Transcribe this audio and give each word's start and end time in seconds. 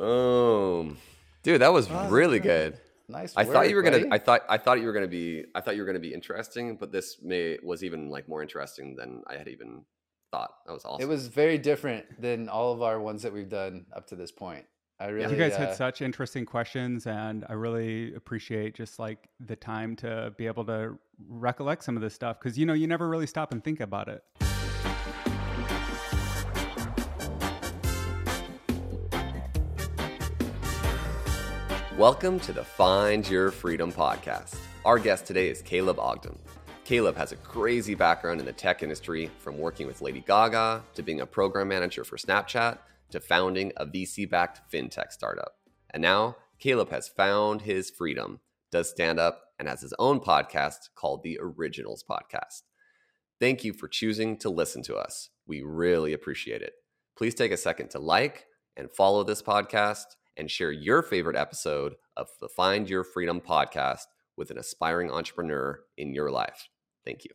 Boom. 0.00 0.96
Dude, 1.42 1.60
that 1.60 1.72
was 1.72 1.90
Awesome. 1.90 2.12
really 2.12 2.40
good. 2.40 2.78
Nice. 3.06 3.34
I 3.36 3.44
thought 3.44 3.68
you 3.68 3.76
were 3.76 3.82
work, 3.82 3.92
gonna. 3.92 4.06
I 4.10 4.18
thought. 4.18 4.42
I 4.48 4.56
thought 4.56 4.80
you 4.80 4.86
were 4.86 4.92
gonna 4.92 5.08
be. 5.08 5.44
I 5.54 5.60
thought 5.60 5.74
you 5.76 5.82
were 5.82 5.86
gonna 5.86 5.98
be 5.98 6.14
interesting, 6.14 6.76
but 6.76 6.90
this 6.90 7.20
may 7.22 7.58
was 7.62 7.84
even 7.84 8.08
like 8.08 8.28
more 8.28 8.40
interesting 8.40 8.96
than 8.96 9.22
I 9.26 9.36
had 9.36 9.48
even 9.48 9.84
thought. 10.30 10.52
That 10.66 10.72
was 10.72 10.84
awesome. 10.84 11.02
It 11.02 11.08
was 11.08 11.26
very 11.26 11.58
different 11.58 12.06
than 12.20 12.48
all 12.48 12.72
of 12.72 12.82
our 12.82 12.98
ones 13.00 13.22
that 13.22 13.32
we've 13.32 13.48
done 13.48 13.84
up 13.94 14.06
to 14.08 14.16
this 14.16 14.32
point. 14.32 14.64
I 15.00 15.08
really. 15.08 15.32
you 15.32 15.38
guys 15.38 15.54
uh, 15.54 15.66
had 15.66 15.74
such 15.76 16.02
interesting 16.02 16.44
questions 16.44 17.06
and 17.06 17.46
i 17.48 17.54
really 17.54 18.14
appreciate 18.14 18.74
just 18.74 18.98
like 18.98 19.30
the 19.46 19.56
time 19.56 19.96
to 19.96 20.34
be 20.36 20.46
able 20.46 20.66
to 20.66 20.98
recollect 21.26 21.84
some 21.84 21.96
of 21.96 22.02
this 22.02 22.12
stuff 22.12 22.38
because 22.38 22.58
you 22.58 22.66
know 22.66 22.74
you 22.74 22.86
never 22.86 23.08
really 23.08 23.26
stop 23.26 23.50
and 23.50 23.64
think 23.64 23.80
about 23.80 24.08
it 24.08 24.22
Welcome 32.00 32.40
to 32.40 32.54
the 32.54 32.64
Find 32.64 33.28
Your 33.28 33.50
Freedom 33.50 33.92
podcast. 33.92 34.56
Our 34.86 34.98
guest 34.98 35.26
today 35.26 35.50
is 35.50 35.60
Caleb 35.60 35.98
Ogden. 35.98 36.38
Caleb 36.86 37.14
has 37.14 37.32
a 37.32 37.36
crazy 37.36 37.94
background 37.94 38.40
in 38.40 38.46
the 38.46 38.54
tech 38.54 38.82
industry 38.82 39.30
from 39.36 39.58
working 39.58 39.86
with 39.86 40.00
Lady 40.00 40.24
Gaga 40.26 40.82
to 40.94 41.02
being 41.02 41.20
a 41.20 41.26
program 41.26 41.68
manager 41.68 42.02
for 42.02 42.16
Snapchat 42.16 42.78
to 43.10 43.20
founding 43.20 43.70
a 43.76 43.84
VC 43.84 44.26
backed 44.26 44.62
fintech 44.72 45.12
startup. 45.12 45.56
And 45.90 46.00
now 46.00 46.36
Caleb 46.58 46.88
has 46.88 47.06
found 47.06 47.60
his 47.60 47.90
freedom, 47.90 48.40
does 48.72 48.88
stand 48.88 49.20
up, 49.20 49.42
and 49.58 49.68
has 49.68 49.82
his 49.82 49.92
own 49.98 50.20
podcast 50.20 50.88
called 50.94 51.22
the 51.22 51.38
Originals 51.38 52.02
Podcast. 52.02 52.62
Thank 53.38 53.62
you 53.62 53.74
for 53.74 53.88
choosing 53.88 54.38
to 54.38 54.48
listen 54.48 54.82
to 54.84 54.96
us. 54.96 55.28
We 55.46 55.60
really 55.60 56.14
appreciate 56.14 56.62
it. 56.62 56.72
Please 57.14 57.34
take 57.34 57.52
a 57.52 57.58
second 57.58 57.90
to 57.90 57.98
like 57.98 58.46
and 58.74 58.90
follow 58.90 59.22
this 59.22 59.42
podcast 59.42 60.04
and 60.36 60.50
share 60.50 60.72
your 60.72 61.02
favorite 61.02 61.36
episode 61.36 61.94
of 62.16 62.28
the 62.40 62.48
Find 62.48 62.88
Your 62.88 63.04
Freedom 63.04 63.40
podcast 63.40 64.04
with 64.36 64.50
an 64.50 64.58
aspiring 64.58 65.10
entrepreneur 65.10 65.80
in 65.96 66.14
your 66.14 66.30
life. 66.30 66.68
Thank 67.04 67.24
you. 67.24 67.30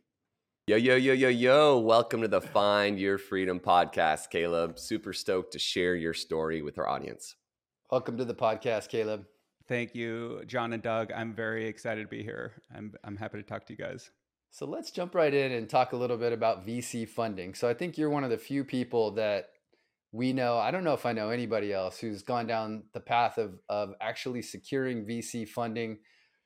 Yo, 0.66 0.76
yo, 0.76 0.96
yo, 0.96 1.12
yo, 1.12 1.28
yo. 1.28 1.78
Welcome 1.78 2.22
to 2.22 2.28
the 2.28 2.40
Find 2.40 2.98
Your 2.98 3.18
Freedom 3.18 3.60
podcast, 3.60 4.30
Caleb. 4.30 4.78
Super 4.78 5.12
stoked 5.12 5.52
to 5.52 5.58
share 5.58 5.94
your 5.94 6.14
story 6.14 6.62
with 6.62 6.78
our 6.78 6.88
audience. 6.88 7.36
Welcome 7.90 8.16
to 8.18 8.24
the 8.24 8.34
podcast, 8.34 8.88
Caleb. 8.88 9.26
thank 9.68 9.94
you 9.96 10.42
john 10.46 10.72
and 10.72 10.82
doug 10.82 11.10
i'm 11.12 11.34
very 11.34 11.66
excited 11.66 12.02
to 12.02 12.08
be 12.08 12.22
here 12.22 12.52
i'm, 12.74 12.92
I'm 13.02 13.16
happy 13.16 13.38
to 13.38 13.42
talk 13.42 13.66
to 13.66 13.72
you 13.72 13.76
guys 13.76 14.10
So 14.52 14.64
let's 14.64 14.90
jump 14.92 15.14
right 15.14 15.34
in 15.34 15.50
and 15.52 15.68
talk 15.68 15.92
a 15.92 15.96
little 15.96 16.16
bit 16.16 16.32
about 16.32 16.64
VC 16.66 17.06
funding. 17.06 17.52
So 17.54 17.68
I 17.68 17.74
think 17.74 17.98
you're 17.98 18.08
one 18.10 18.24
of 18.24 18.30
the 18.30 18.38
few 18.38 18.64
people 18.64 19.10
that 19.12 19.50
we 20.16 20.32
know. 20.32 20.56
I 20.56 20.70
don't 20.70 20.82
know 20.82 20.94
if 20.94 21.04
I 21.04 21.12
know 21.12 21.28
anybody 21.28 21.74
else 21.74 21.98
who's 21.98 22.22
gone 22.22 22.46
down 22.46 22.84
the 22.94 23.00
path 23.00 23.36
of 23.36 23.60
of 23.68 23.94
actually 24.00 24.42
securing 24.42 25.04
VC 25.04 25.46
funding. 25.46 25.98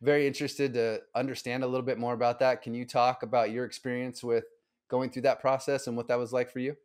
Very 0.02 0.26
interested 0.26 0.74
to 0.74 1.00
understand 1.14 1.62
a 1.62 1.66
little 1.66 1.86
bit 1.86 1.98
more 1.98 2.14
about 2.14 2.40
that. 2.40 2.62
Can 2.62 2.74
you 2.74 2.84
talk 2.84 3.22
about 3.22 3.52
your 3.52 3.64
experience 3.64 4.24
with 4.24 4.44
going 4.88 5.10
through 5.10 5.22
that 5.22 5.40
process 5.40 5.86
and 5.86 5.96
what 5.96 6.08
that 6.08 6.18
was 6.18 6.32
like 6.32 6.50
for 6.50 6.58
you? 6.58 6.76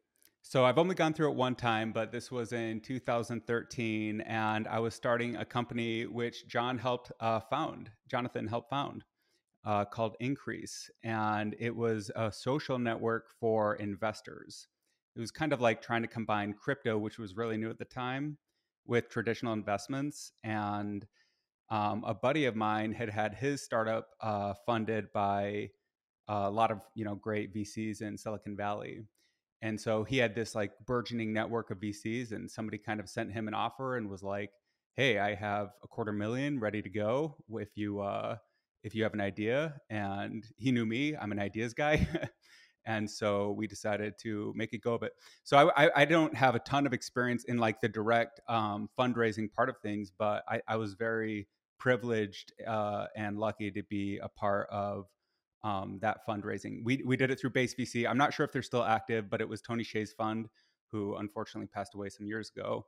So 0.44 0.64
I've 0.64 0.78
only 0.78 0.94
gone 0.94 1.14
through 1.14 1.32
it 1.32 1.36
one 1.36 1.56
time, 1.56 1.92
but 1.92 2.12
this 2.12 2.32
was 2.32 2.54
in 2.54 2.80
2013, 2.82 4.22
and 4.22 4.68
I 4.68 4.78
was 4.78 4.94
starting 4.94 5.38
a 5.38 5.46
company 5.46 6.06
which 6.06 6.48
John 6.48 6.78
helped 6.78 7.12
uh, 7.20 7.40
found, 7.40 7.90
Jonathan 8.08 8.46
helped 8.46 8.70
found, 8.70 9.06
uh, 9.66 9.86
called 9.86 10.16
Increase, 10.20 10.92
and 11.04 11.56
it 11.58 11.76
was 11.76 12.12
a 12.16 12.32
social 12.32 12.78
network 12.78 13.32
for 13.40 13.74
investors. 13.78 14.68
It 15.16 15.20
was 15.20 15.32
kind 15.32 15.54
of 15.54 15.62
like 15.62 15.82
trying 15.82 16.02
to 16.02 16.08
combine 16.08 16.54
crypto, 16.54 16.98
which 16.98 17.18
was 17.18 17.36
really 17.38 17.58
new 17.58 17.70
at 17.70 17.80
the 17.80 17.86
time, 17.86 18.38
with 18.86 19.10
traditional 19.10 19.54
investments. 19.54 20.32
And 20.44 21.06
um, 21.70 22.04
a 22.06 22.14
buddy 22.14 22.46
of 22.46 22.56
mine 22.56 22.94
had 22.94 23.10
had 23.10 23.34
his 23.36 23.64
startup 23.64 24.10
uh, 24.22 24.54
funded 24.66 25.12
by 25.14 25.70
a 26.28 26.50
lot 26.50 26.72
of 26.72 26.82
you 26.96 27.06
know 27.06 27.16
great 27.16 27.54
VCs 27.54 28.02
in 28.02 28.18
Silicon 28.18 28.56
Valley 28.58 29.04
and 29.62 29.80
so 29.82 30.04
he 30.04 30.18
had 30.20 30.36
this 30.36 30.56
like 30.56 30.72
burgeoning 30.86 31.34
network 31.34 31.72
of 31.72 31.80
VCs, 31.80 32.32
and 32.34 32.50
somebody 32.50 32.78
kind 32.78 33.00
of 33.00 33.10
sent 33.10 33.32
him 33.34 33.48
an 33.48 33.56
offer 33.56 33.98
and 33.98 34.10
was 34.10 34.24
like, 34.24 34.52
"Hey, 34.96 35.20
I 35.20 35.36
have 35.36 35.70
a 35.84 35.88
quarter 35.88 36.12
million 36.14 36.60
ready 36.60 36.82
to 36.82 36.90
go 36.90 37.38
if 37.50 37.70
you 37.76 38.02
uh, 38.02 38.38
if 38.84 38.96
you 38.96 39.04
have 39.04 39.14
an 39.16 39.22
idea." 39.22 39.82
And 39.90 40.46
he 40.58 40.72
knew 40.72 40.86
me; 40.86 41.16
I'm 41.18 41.32
an 41.32 41.40
ideas 41.40 41.74
guy, 41.74 42.08
and 42.86 43.10
so 43.10 43.52
we 43.52 43.68
decided 43.68 44.16
to 44.20 44.54
make 44.56 44.74
it 44.74 44.82
go 44.82 44.94
of 44.94 45.04
it. 45.04 45.14
So 45.44 45.58
I, 45.58 45.86
I, 45.86 45.92
I 45.98 46.06
don't 46.06 46.36
have 46.36 46.56
a 46.56 46.60
ton 46.60 46.86
of 46.86 46.94
experience 46.94 47.44
in 47.46 47.58
like 47.58 47.82
the 47.82 47.90
direct 47.90 48.40
um, 48.48 48.90
fundraising 48.98 49.52
part 49.52 49.70
of 49.70 49.78
things, 49.80 50.12
but 50.16 50.44
I, 50.48 50.62
I 50.68 50.78
was 50.78 50.94
very 50.94 51.48
privileged 51.80 52.54
uh, 52.66 53.08
and 53.16 53.38
lucky 53.38 53.72
to 53.72 53.84
be 53.84 54.20
a 54.22 54.30
part 54.30 54.68
of 54.70 55.06
um, 55.64 55.98
that 56.02 56.20
fundraising. 56.28 56.84
We 56.84 57.02
we 57.06 57.18
did 57.18 57.32
it 57.32 57.40
through 57.40 57.50
Base 57.50 57.74
VC. 57.74 58.08
I'm 58.08 58.18
not 58.18 58.34
sure 58.34 58.46
if 58.46 58.52
they're 58.52 58.62
still 58.62 58.84
active, 58.84 59.30
but 59.30 59.42
it 59.42 59.50
was 59.50 59.62
Tony 59.62 59.84
Hsieh's 59.84 60.14
fund, 60.14 60.48
who 60.92 61.16
unfortunately 61.16 61.68
passed 61.68 61.96
away 61.96 62.10
some 62.10 62.28
years 62.28 62.52
ago 62.56 62.86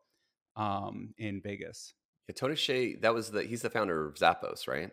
um, 0.56 1.14
in 1.18 1.42
Vegas. 1.42 1.96
Yeah, 2.28 2.36
Tony 2.36 2.54
Hsieh, 2.54 3.02
that 3.02 3.14
was 3.14 3.32
the 3.32 3.44
he's 3.44 3.64
the 3.64 3.70
founder 3.72 4.08
of 4.08 4.16
Zappos, 4.16 4.68
right? 4.68 4.92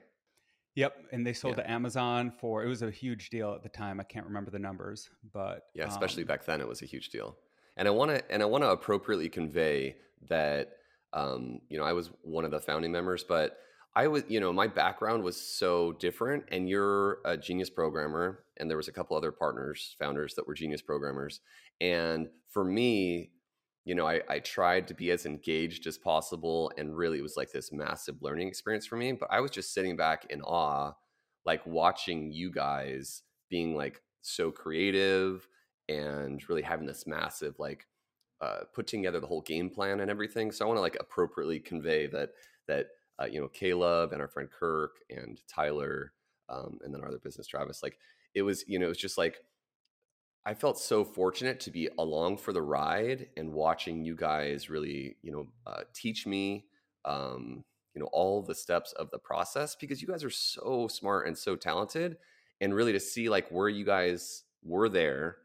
Yep, 0.77 1.07
and 1.13 1.27
they 1.27 1.33
sold 1.33 1.57
Yeah. 1.57 1.63
to 1.63 1.71
Amazon 1.71 2.33
for 2.33 2.65
it 2.65 2.69
was 2.69 2.83
a 2.83 2.91
huge 2.91 3.31
deal 3.31 3.53
at 3.53 3.63
the 3.63 3.69
time. 3.69 4.01
I 4.01 4.05
can't 4.05 4.27
remember 4.27 4.51
the 4.51 4.59
numbers, 4.59 5.11
but 5.33 5.69
Yeah, 5.75 5.87
especially 5.87 6.25
um, 6.25 6.29
back 6.29 6.45
then, 6.45 6.61
it 6.61 6.67
was 6.69 6.83
a 6.83 6.87
huge 6.87 7.11
deal. 7.11 7.37
And 7.77 7.87
I 7.89 7.91
want 7.91 8.11
to 8.11 8.31
and 8.31 8.43
I 8.43 8.47
want 8.47 8.63
to 8.65 8.71
appropriately 8.71 9.29
convey 9.29 9.97
that 10.29 10.77
um, 11.13 11.61
you 11.69 11.79
know 11.79 11.85
I 11.85 11.93
was 11.93 12.11
one 12.23 12.45
of 12.45 12.51
the 12.51 12.61
founding 12.61 12.93
members, 12.93 13.25
but 13.25 13.59
I 13.95 14.09
was 14.09 14.25
you 14.29 14.41
know 14.41 14.53
my 14.53 14.67
background 14.67 15.23
was 15.23 15.41
so 15.41 15.93
different. 15.93 16.45
And 16.49 16.69
you're 16.69 17.19
a 17.25 17.37
genius 17.37 17.71
programmer, 17.71 18.45
and 18.57 18.69
there 18.69 18.77
was 18.77 18.89
a 18.89 18.93
couple 18.93 19.17
other 19.17 19.33
partners, 19.33 19.95
founders 19.99 20.35
that 20.35 20.47
were 20.47 20.55
genius 20.55 20.83
programmers. 20.83 21.41
And 21.81 22.29
for 22.49 22.65
me, 22.65 23.31
you 23.85 23.95
know, 23.95 24.07
I, 24.07 24.21
I 24.29 24.39
tried 24.39 24.89
to 24.89 24.95
be 24.95 25.11
as 25.11 25.27
engaged 25.27 25.87
as 25.87 25.99
possible, 25.99 26.73
and 26.79 26.97
really 26.97 27.19
it 27.19 27.23
was 27.23 27.37
like 27.37 27.53
this 27.53 27.73
massive 27.73 28.23
learning 28.23 28.49
experience 28.49 28.87
for 28.87 28.97
me. 28.97 29.13
But 29.13 29.29
I 29.31 29.41
was 29.41 29.51
just 29.51 29.75
sitting 29.75 29.97
back 29.97 30.27
in 30.31 30.41
awe, 30.43 30.93
like 31.45 31.65
watching 31.67 32.33
you 32.33 32.51
guys 32.51 33.23
being 33.51 33.77
like 33.77 34.01
so 34.23 34.51
creative 34.51 35.47
and 35.89 36.43
really 36.49 36.63
having 36.63 36.87
this 36.87 37.07
massive 37.07 37.59
like 37.59 37.87
uh, 38.41 38.61
put 38.75 38.87
together 38.87 39.21
the 39.21 39.27
whole 39.27 39.43
game 39.43 39.69
plan 39.69 40.01
and 40.01 40.11
everything. 40.11 40.51
So 40.51 40.65
I 40.65 40.69
want 40.69 40.79
to 40.79 40.83
like 40.83 40.97
appropriately 40.99 41.61
convey 41.61 42.07
that 42.09 42.31
that 42.69 42.87
uh, 43.21 43.27
you 43.27 43.41
know 43.41 43.49
Caleb 43.49 44.13
and 44.13 44.21
our 44.21 44.29
friend 44.29 44.49
Kirk 44.51 44.97
and 45.11 45.41
Tyler 45.47 46.13
um, 46.49 46.79
and 46.83 46.93
then 46.93 47.03
our 47.03 47.09
other 47.09 47.19
business 47.19 47.47
Travis. 47.47 47.83
Like 47.83 47.99
it 48.35 48.43
was 48.43 48.65
you 48.67 48.79
know 48.79 48.87
it 48.87 48.91
was 48.91 48.99
just 48.99 49.19
like 49.19 49.37
I 50.47 50.55
felt 50.55 50.79
so 50.79 51.05
fortunate 51.05 51.61
to 51.61 51.71
be 51.71 51.89
along 51.99 52.37
for 52.39 52.53
the 52.53 52.63
ride 52.63 53.29
and 53.37 53.53
watching 53.53 54.05
you 54.05 54.15
guys 54.15 54.69
really 54.69 55.17
you 55.23 55.33
know 55.33 55.47
uh, 55.67 55.83
teach 55.95 56.27
me. 56.27 56.67
Um, 57.05 57.65
you 57.95 58.01
know 58.01 58.09
all 58.13 58.43
the 58.43 58.55
steps 58.55 58.93
of 58.93 59.11
the 59.11 59.19
process 59.19 59.77
because 59.77 60.03
you 60.03 60.09
guys 60.09 60.25
are 60.25 60.31
so 60.31 60.89
smart 60.89 61.27
and 61.27 61.37
so 61.39 61.57
talented 61.57 62.17
and 62.61 62.75
really 62.75 62.93
to 62.93 63.01
see 63.01 63.29
like 63.29 63.49
where 63.51 63.69
you 63.69 63.85
guys 63.85 64.45
were 64.63 64.89
there 64.89 65.37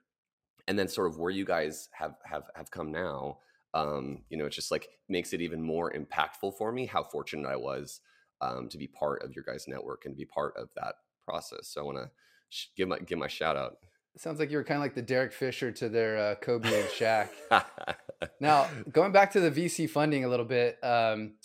and 0.68 0.78
then 0.78 0.88
sort 0.88 1.08
of 1.08 1.18
where 1.18 1.32
you 1.32 1.46
guys 1.46 1.90
have 1.92 2.16
have 2.24 2.50
have 2.56 2.72
come 2.72 2.92
now 2.92 3.38
um 3.74 4.20
you 4.30 4.38
know 4.38 4.46
it 4.46 4.52
just 4.52 4.72
like 4.72 4.90
makes 5.08 5.32
it 5.34 5.42
even 5.42 5.62
more 5.62 5.94
impactful 5.94 6.58
for 6.58 6.72
me 6.72 6.86
how 6.86 7.04
fortunate 7.04 7.48
i 7.48 7.56
was 7.56 8.02
um 8.42 8.68
to 8.68 8.78
be 8.78 8.88
part 8.88 9.24
of 9.24 9.36
your 9.36 9.44
guys 9.44 9.68
network 9.68 10.06
and 10.06 10.16
to 10.16 10.18
be 10.18 10.26
part 10.26 10.56
of 10.58 10.70
that 10.76 10.96
process 11.24 11.68
so 11.68 11.82
i 11.82 11.84
want 11.84 11.98
to 11.98 12.10
sh- 12.50 12.68
give 12.76 12.88
my 12.88 12.98
give 13.00 13.20
my 13.20 13.28
shout 13.28 13.56
out 13.56 13.78
sounds 14.20 14.40
like 14.40 14.52
you 14.52 14.58
were 14.58 14.64
kind 14.64 14.78
of 14.78 14.84
like 14.84 14.96
the 14.96 15.02
Derek 15.02 15.34
Fisher 15.34 15.72
to 15.72 15.90
their 15.90 16.18
uh, 16.18 16.36
Kobe 16.36 16.68
and 16.68 16.90
Shaq. 16.90 17.30
Now, 18.42 18.68
going 18.92 19.14
back 19.14 19.32
to 19.32 19.40
the 19.40 19.50
VC 19.50 19.90
funding 19.90 20.26
a 20.26 20.28
little 20.28 20.46
bit, 20.46 20.78
um, 20.84 21.36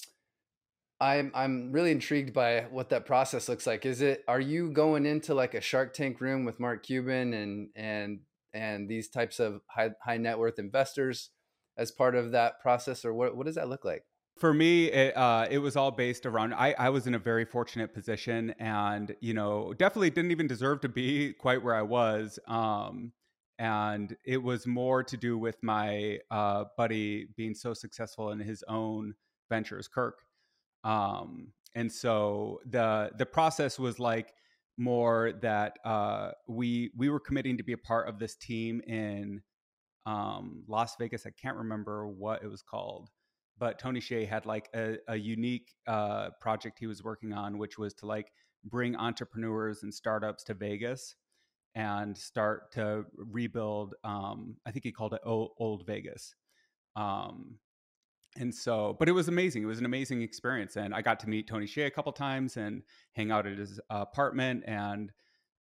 I'm 1.00 1.31
I'm 1.35 1.71
really 1.71 1.93
intrigued 1.93 2.32
by 2.32 2.62
what 2.71 2.88
that 2.91 3.06
process 3.06 3.49
looks 3.49 3.67
like. 3.67 3.87
Is 3.87 4.00
it 4.00 4.25
are 4.26 4.41
you 4.41 4.71
going 4.71 5.06
into 5.06 5.35
like 5.35 5.55
a 5.55 5.61
Shark 5.61 5.94
Tank 5.94 6.21
room 6.21 6.44
with 6.44 6.59
Mark 6.59 6.85
Cuban 6.85 7.32
and 7.32 7.69
and 7.76 8.21
and 8.53 8.88
these 8.88 9.09
types 9.09 9.38
of 9.38 9.61
high 9.69 9.91
high 10.03 10.17
net 10.17 10.38
worth 10.38 10.59
investors 10.59 11.31
as 11.77 11.91
part 11.93 12.15
of 12.15 12.32
that 12.32 12.61
process, 12.61 13.05
or 13.05 13.15
what 13.15 13.37
what 13.37 13.47
does 13.47 13.56
that 13.56 13.69
look 13.69 13.85
like? 13.85 14.05
For 14.36 14.52
me 14.52 14.86
it, 14.86 15.16
uh, 15.16 15.46
it 15.50 15.58
was 15.58 15.76
all 15.76 15.90
based 15.90 16.26
around 16.26 16.54
I, 16.54 16.75
I 16.78 16.88
was 16.90 17.06
in 17.06 17.14
a 17.14 17.19
very 17.19 17.44
fortunate 17.44 17.94
position 17.94 18.54
and 18.58 19.14
you 19.20 19.34
know 19.34 19.72
definitely 19.75 20.10
didn't 20.10 20.31
even 20.31 20.46
deserve 20.46 20.81
to 20.82 20.88
be 20.88 21.32
quite 21.32 21.62
where 21.62 21.75
i 21.75 21.82
was 21.82 22.38
um, 22.48 23.12
and 23.58 24.16
it 24.25 24.42
was 24.42 24.66
more 24.66 25.02
to 25.02 25.16
do 25.16 25.38
with 25.38 25.56
my 25.62 26.19
uh, 26.31 26.64
buddy 26.76 27.28
being 27.36 27.54
so 27.54 27.72
successful 27.72 28.31
in 28.31 28.40
his 28.40 28.64
own 28.69 29.14
ventures 29.48 29.88
kirk. 29.88 30.19
Um, 30.82 31.52
and 31.75 31.90
so 31.90 32.60
the 32.66 33.10
the 33.16 33.26
process 33.26 33.78
was 33.78 33.98
like 33.98 34.32
more 34.76 35.32
that 35.42 35.78
uh, 35.84 36.32
we 36.48 36.90
we 36.96 37.08
were 37.08 37.20
committing 37.20 37.56
to 37.56 37.62
be 37.62 37.72
a 37.72 37.78
part 37.78 38.08
of 38.08 38.19
this 38.19 38.36
team 38.36 38.81
in 38.86 39.40
um, 40.06 40.64
las 40.69 40.96
vegas. 40.98 41.26
I 41.26 41.31
can't 41.31 41.56
remember 41.56 42.08
what 42.08 42.42
it 42.42 42.48
was 42.48 42.62
called 42.62 43.10
but 43.59 43.79
Tony 43.79 44.01
Hsieh 44.01 44.29
had 44.29 44.47
like 44.47 44.69
a, 44.75 44.97
a 45.09 45.17
unique 45.17 45.73
uh, 45.87 46.31
project 46.41 46.79
he 46.79 46.87
was 46.87 47.03
working 47.03 47.33
on, 47.33 47.59
which 47.59 47.79
was 47.79 47.95
to 47.95 48.06
like 48.06 48.33
bring 48.65 48.97
entrepreneurs 48.97 49.83
and 49.83 49.93
startups 49.93 50.45
to 50.45 50.55
Vegas 50.55 51.15
and 51.75 52.17
start 52.17 52.73
to 52.73 53.05
rebuild. 53.17 53.95
Um, 54.05 54.56
I 54.67 54.71
think 54.71 54.85
he 54.85 54.93
called 54.93 55.15
it 55.15 55.21
old, 55.25 55.51
old 55.59 55.87
Vegas. 55.87 56.35
Um, 56.97 57.59
and 58.37 58.53
so, 58.55 58.97
but 58.99 59.09
it 59.09 59.12
was 59.12 59.29
amazing. 59.29 59.62
It 59.62 59.67
was 59.67 59.79
an 59.79 59.85
amazing 59.85 60.23
experience, 60.23 60.77
and 60.77 60.95
I 60.95 61.03
got 61.03 61.21
to 61.21 61.29
meet 61.29 61.47
Tony 61.47 61.67
Hsieh 61.67 61.87
a 61.87 61.91
couple 61.91 62.12
times 62.12 62.56
and 62.56 62.83
hang 63.12 63.31
out 63.31 63.47
at 63.47 63.59
his 63.59 63.81
apartment 63.91 64.65
and 64.67 65.12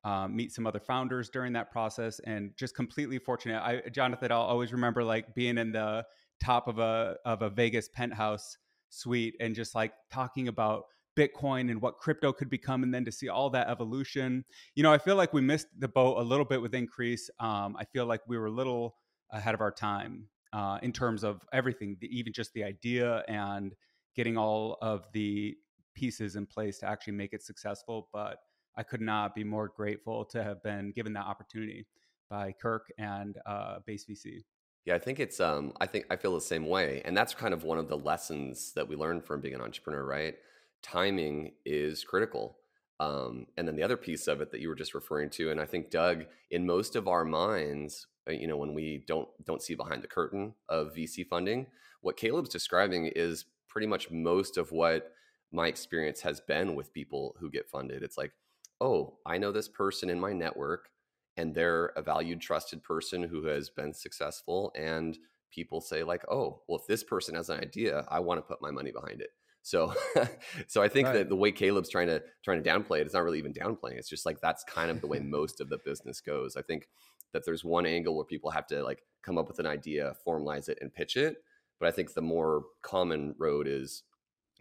um, 0.05 0.35
meet 0.35 0.53
some 0.53 0.67
other 0.67 0.81
founders 0.81 1.29
during 1.29 1.53
that 1.53 1.71
process. 1.71 2.19
And 2.21 2.53
just 2.57 2.75
completely 2.75 3.19
fortunate. 3.19 3.61
I, 3.61 3.83
Jonathan, 3.91 4.33
I'll 4.33 4.41
always 4.41 4.73
remember 4.73 5.05
like 5.05 5.35
being 5.35 5.59
in 5.59 5.73
the 5.73 6.05
top 6.43 6.69
of 6.69 6.79
a 6.79 7.17
of 7.25 7.43
a 7.43 7.51
Vegas 7.51 7.89
penthouse 7.89 8.57
suite 8.91 9.35
and 9.41 9.55
just 9.55 9.75
like 9.75 9.93
talking 10.11 10.49
about 10.49 10.85
Bitcoin 11.17 11.71
and 11.71 11.81
what 11.81 11.99
crypto 11.99 12.33
could 12.33 12.49
become, 12.49 12.83
and 12.83 12.93
then 12.93 13.05
to 13.05 13.13
see 13.13 13.29
all 13.29 13.51
that 13.51 13.69
evolution. 13.69 14.45
You 14.75 14.83
know, 14.83 14.93
I 14.93 14.99
feel 14.99 15.17
like 15.17 15.33
we 15.33 15.41
missed 15.41 15.67
the 15.79 15.89
boat 15.89 16.19
a 16.19 16.23
little 16.23 16.45
bit 16.45 16.61
with 16.61 16.75
Increase. 16.75 17.31
Um, 17.39 17.77
I 17.79 17.85
feel 17.85 18.07
like 18.07 18.23
we 18.27 18.39
were 18.39 18.47
a 18.47 18.51
little 18.51 18.97
ahead 19.31 19.55
of 19.55 19.61
our 19.61 19.71
time 19.71 20.29
uh, 20.53 20.79
in 20.83 20.93
terms 20.93 21.23
of 21.23 21.43
everything, 21.53 21.97
the, 22.01 22.07
even 22.17 22.33
just 22.33 22.53
the 22.55 22.65
idea 22.65 23.25
and 23.29 23.75
getting 24.15 24.37
all 24.37 24.79
of 24.81 25.07
the 25.13 25.55
pieces 25.95 26.37
in 26.37 26.47
place 26.47 26.79
to 26.79 26.89
actually 26.89 27.15
make 27.15 27.33
it 27.33 27.43
successful. 27.43 28.09
But 28.13 28.39
I 28.77 28.83
could 28.83 29.03
not 29.03 29.35
be 29.35 29.45
more 29.45 29.69
grateful 29.69 30.25
to 30.27 30.43
have 30.43 30.63
been 30.63 30.93
given 30.93 31.13
that 31.13 31.27
opportunity 31.27 31.87
by 32.31 32.53
Kirk 32.53 32.91
and 32.99 33.37
uh, 33.45 33.81
Base 33.87 34.07
VC. 34.07 34.43
Yeah, 34.85 34.95
I 34.95 34.99
think 34.99 35.21
it's 35.21 35.41
um 35.41 35.73
I 35.81 35.87
think 35.87 36.07
I 36.11 36.17
feel 36.17 36.35
the 36.35 36.41
same 36.41 36.67
way. 36.67 37.03
And 37.05 37.17
that's 37.17 37.35
kind 37.35 37.55
of 37.55 37.65
one 37.65 37.79
of 37.79 37.89
the 37.89 37.97
lessons 37.99 38.73
that 38.75 38.89
we 38.89 38.97
learn 38.97 39.21
from 39.21 39.41
being 39.41 39.55
an 39.55 39.61
entrepreneur, 39.61 40.05
right? 40.05 40.35
Timing 40.83 41.53
is 41.65 42.03
critical. 42.05 42.57
Um, 43.01 43.47
and 43.57 43.67
then 43.67 43.77
the 43.77 43.83
other 43.83 43.97
piece 43.97 44.29
of 44.29 44.41
it 44.41 44.51
that 44.53 44.61
you 44.61 44.69
were 44.69 44.75
just 44.77 44.95
referring 44.95 45.31
to, 45.31 45.51
and 45.51 45.61
I 45.61 45.67
think 45.67 45.91
Doug, 45.91 46.25
in 46.53 46.65
most 46.67 46.95
of 46.95 47.09
our 47.09 47.25
minds, 47.25 48.07
uh, 48.29 48.33
you 48.33 48.47
know, 48.47 48.57
when 48.57 48.75
we 48.75 49.05
don't 49.07 49.29
don't 49.45 49.63
see 49.63 49.75
behind 49.75 50.03
the 50.03 50.09
curtain 50.09 50.55
of 50.69 50.95
VC 50.95 51.27
funding, 51.29 51.67
what 52.01 52.17
Caleb's 52.17 52.49
describing 52.51 53.07
is 53.07 53.45
pretty 53.69 53.87
much 53.87 54.11
most 54.11 54.57
of 54.59 54.73
what 54.73 55.13
my 55.53 55.67
experience 55.69 56.21
has 56.21 56.41
been 56.41 56.75
with 56.75 56.93
people 56.93 57.37
who 57.39 57.51
get 57.51 57.69
funded. 57.69 58.03
It's 58.03 58.19
like, 58.19 58.33
oh, 58.81 59.19
I 59.27 59.39
know 59.39 59.53
this 59.53 59.69
person 59.69 60.11
in 60.11 60.21
my 60.21 60.33
network 60.33 60.89
and 61.37 61.55
they're 61.55 61.87
a 61.97 62.03
valued 62.03 62.41
trusted 62.41 62.83
person 62.83 63.23
who 63.23 63.45
has 63.47 63.71
been 63.71 63.93
successful 63.93 64.73
and 64.77 65.19
people 65.51 65.81
say 65.81 66.03
like 66.03 66.25
oh 66.31 66.61
well 66.69 66.79
if 66.79 66.87
this 66.87 67.05
person 67.05 67.35
has 67.35 67.49
an 67.49 67.61
idea 67.61 68.05
i 68.09 68.19
want 68.19 68.39
to 68.39 68.43
put 68.43 68.63
my 68.63 68.71
money 68.71 68.91
behind 68.91 69.21
it 69.21 69.31
so 69.63 69.95
so 70.67 70.83
i 70.83 70.89
think 70.89 71.07
right. 71.07 71.15
that 71.15 71.29
the 71.29 71.37
way 71.37 71.53
caleb's 71.53 71.91
trying 71.91 72.07
to 72.07 72.23
trying 72.45 72.63
to 72.63 72.69
downplay 72.69 73.01
it 73.01 73.05
it's 73.05 73.15
not 73.15 73.25
really 73.25 73.39
even 73.39 73.53
downplaying 73.53 73.97
it's 73.97 74.09
just 74.09 74.27
like 74.27 74.41
that's 74.41 74.65
kind 74.65 74.91
of 74.91 75.01
the 75.01 75.07
way 75.07 75.19
most 75.23 75.61
of 75.61 75.69
the 75.69 75.79
business 75.85 76.21
goes 76.21 76.57
i 76.57 76.63
think 76.63 76.89
that 77.33 77.45
there's 77.45 77.65
one 77.65 77.87
angle 77.87 78.15
where 78.15 78.25
people 78.25 78.51
have 78.51 78.67
to 78.67 78.83
like 78.83 79.03
come 79.23 79.39
up 79.39 79.49
with 79.49 79.59
an 79.59 79.67
idea 79.67 80.15
formalize 80.27 80.69
it 80.69 80.79
and 80.81 80.93
pitch 80.93 81.17
it 81.17 81.37
but 81.79 81.89
i 81.89 81.93
think 81.93 82.13
the 82.15 82.23
more 82.23 82.65
common 82.83 83.35
road 83.39 83.67
is 83.69 84.03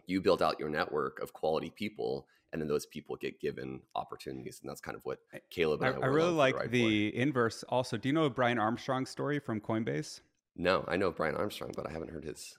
you 0.06 0.20
build 0.20 0.42
out 0.42 0.58
your 0.58 0.68
network 0.68 1.20
of 1.20 1.32
quality 1.32 1.70
people 1.70 2.26
and 2.52 2.60
then 2.60 2.68
those 2.68 2.86
people 2.86 3.16
get 3.16 3.40
given 3.40 3.80
opportunities 3.94 4.60
and 4.62 4.70
that's 4.70 4.80
kind 4.80 4.96
of 4.96 5.04
what 5.04 5.18
caleb 5.50 5.82
i, 5.82 5.88
I, 5.88 5.90
I 5.90 6.06
really 6.06 6.32
like 6.32 6.70
the 6.70 7.10
for. 7.10 7.16
inverse 7.16 7.62
also 7.68 7.96
do 7.96 8.08
you 8.08 8.12
know 8.12 8.28
brian 8.28 8.58
armstrong's 8.58 9.10
story 9.10 9.38
from 9.38 9.60
coinbase 9.60 10.20
no 10.56 10.84
i 10.88 10.96
know 10.96 11.10
brian 11.10 11.34
armstrong 11.34 11.72
but 11.74 11.88
i 11.88 11.92
haven't 11.92 12.10
heard 12.10 12.24
his 12.24 12.56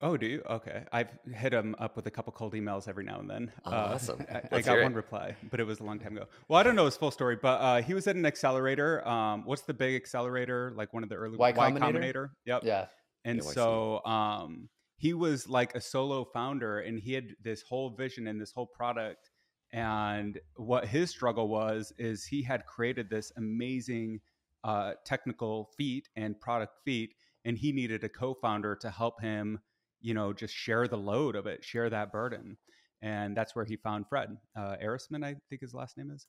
Oh, 0.00 0.16
do 0.16 0.26
you? 0.26 0.42
Okay. 0.48 0.84
I've 0.92 1.10
hit 1.34 1.52
him 1.52 1.74
up 1.78 1.96
with 1.96 2.06
a 2.06 2.10
couple 2.10 2.32
cold 2.32 2.52
emails 2.54 2.86
every 2.86 3.02
now 3.04 3.18
and 3.18 3.28
then. 3.28 3.52
Oh, 3.64 3.70
uh, 3.72 3.90
awesome. 3.94 4.24
I, 4.32 4.42
I 4.52 4.60
got 4.60 4.80
one 4.80 4.94
reply, 4.94 5.34
but 5.50 5.58
it 5.58 5.64
was 5.64 5.80
a 5.80 5.84
long 5.84 5.98
time 5.98 6.16
ago. 6.16 6.26
Well, 6.46 6.58
I 6.58 6.62
don't 6.62 6.76
know 6.76 6.84
his 6.84 6.96
full 6.96 7.10
story, 7.10 7.36
but 7.36 7.60
uh, 7.60 7.82
he 7.82 7.94
was 7.94 8.06
at 8.06 8.14
an 8.14 8.24
accelerator. 8.24 9.06
Um, 9.06 9.44
what's 9.44 9.62
the 9.62 9.74
big 9.74 9.96
accelerator? 9.96 10.72
Like 10.76 10.94
one 10.94 11.02
of 11.02 11.08
the 11.08 11.16
early 11.16 11.36
Y, 11.36 11.50
y 11.50 11.70
Combinator? 11.70 11.80
Combinator? 11.80 12.30
Yep. 12.46 12.62
Yeah. 12.64 12.86
And 13.24 13.42
yeah, 13.42 13.50
so 13.50 14.04
um, 14.04 14.68
he 14.98 15.14
was 15.14 15.48
like 15.48 15.74
a 15.74 15.80
solo 15.80 16.24
founder 16.24 16.80
and 16.80 17.00
he 17.00 17.14
had 17.14 17.28
this 17.42 17.62
whole 17.62 17.90
vision 17.90 18.26
and 18.26 18.40
this 18.40 18.52
whole 18.52 18.66
product 18.66 19.30
and 19.72 20.38
what 20.56 20.86
his 20.86 21.10
struggle 21.10 21.48
was 21.48 21.92
is 21.98 22.24
he 22.24 22.42
had 22.42 22.64
created 22.66 23.10
this 23.10 23.32
amazing 23.36 24.20
uh, 24.64 24.92
technical 25.04 25.70
feat 25.76 26.08
and 26.16 26.40
product 26.40 26.74
feat, 26.84 27.14
and 27.44 27.58
he 27.58 27.72
needed 27.72 28.02
a 28.02 28.08
co-founder 28.08 28.76
to 28.76 28.90
help 28.90 29.20
him, 29.20 29.60
you 30.00 30.14
know, 30.14 30.32
just 30.32 30.54
share 30.54 30.88
the 30.88 30.96
load 30.96 31.36
of 31.36 31.46
it, 31.46 31.64
share 31.64 31.90
that 31.90 32.12
burden, 32.12 32.56
and 33.02 33.36
that's 33.36 33.54
where 33.54 33.64
he 33.64 33.76
found 33.76 34.06
Fred 34.08 34.36
uh, 34.56 34.76
Ehrsam, 34.82 35.24
I 35.24 35.36
think 35.48 35.60
his 35.60 35.74
last 35.74 35.96
name 35.96 36.10
is. 36.10 36.26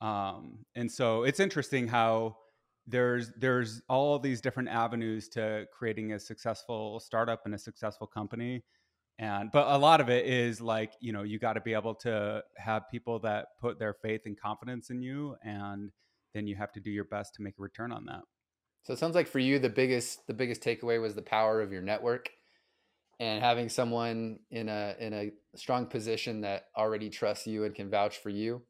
Um, 0.00 0.64
and 0.74 0.90
so 0.90 1.24
it's 1.24 1.40
interesting 1.40 1.86
how 1.86 2.36
there's 2.90 3.32
there's 3.38 3.82
all 3.88 4.18
these 4.18 4.40
different 4.40 4.68
avenues 4.68 5.28
to 5.30 5.66
creating 5.72 6.12
a 6.12 6.18
successful 6.18 7.00
startup 7.00 7.42
and 7.44 7.54
a 7.54 7.58
successful 7.58 8.06
company. 8.06 8.62
And 9.18 9.50
but 9.52 9.68
a 9.68 9.78
lot 9.78 10.00
of 10.00 10.08
it 10.08 10.26
is 10.26 10.60
like 10.60 10.92
you 11.00 11.12
know 11.12 11.22
you 11.22 11.38
got 11.38 11.54
to 11.54 11.60
be 11.60 11.74
able 11.74 11.94
to 11.96 12.42
have 12.56 12.90
people 12.90 13.18
that 13.20 13.48
put 13.60 13.78
their 13.78 13.94
faith 13.94 14.22
and 14.26 14.38
confidence 14.38 14.90
in 14.90 15.02
you 15.02 15.36
and 15.44 15.90
then 16.34 16.46
you 16.46 16.56
have 16.56 16.72
to 16.72 16.80
do 16.80 16.90
your 16.90 17.04
best 17.04 17.34
to 17.34 17.42
make 17.42 17.54
a 17.58 17.62
return 17.62 17.92
on 17.92 18.06
that. 18.06 18.22
So 18.82 18.92
it 18.92 18.98
sounds 18.98 19.14
like 19.14 19.28
for 19.28 19.38
you 19.38 19.58
the 19.58 19.68
biggest 19.68 20.26
the 20.26 20.34
biggest 20.34 20.62
takeaway 20.62 21.00
was 21.00 21.14
the 21.14 21.22
power 21.22 21.60
of 21.60 21.72
your 21.72 21.82
network 21.82 22.30
and 23.18 23.42
having 23.42 23.68
someone 23.68 24.38
in 24.50 24.68
a 24.68 24.94
in 24.98 25.12
a 25.12 25.30
strong 25.54 25.86
position 25.86 26.40
that 26.40 26.66
already 26.76 27.10
trusts 27.10 27.46
you 27.46 27.64
and 27.64 27.74
can 27.74 27.90
vouch 27.90 28.18
for 28.18 28.30
you 28.30 28.62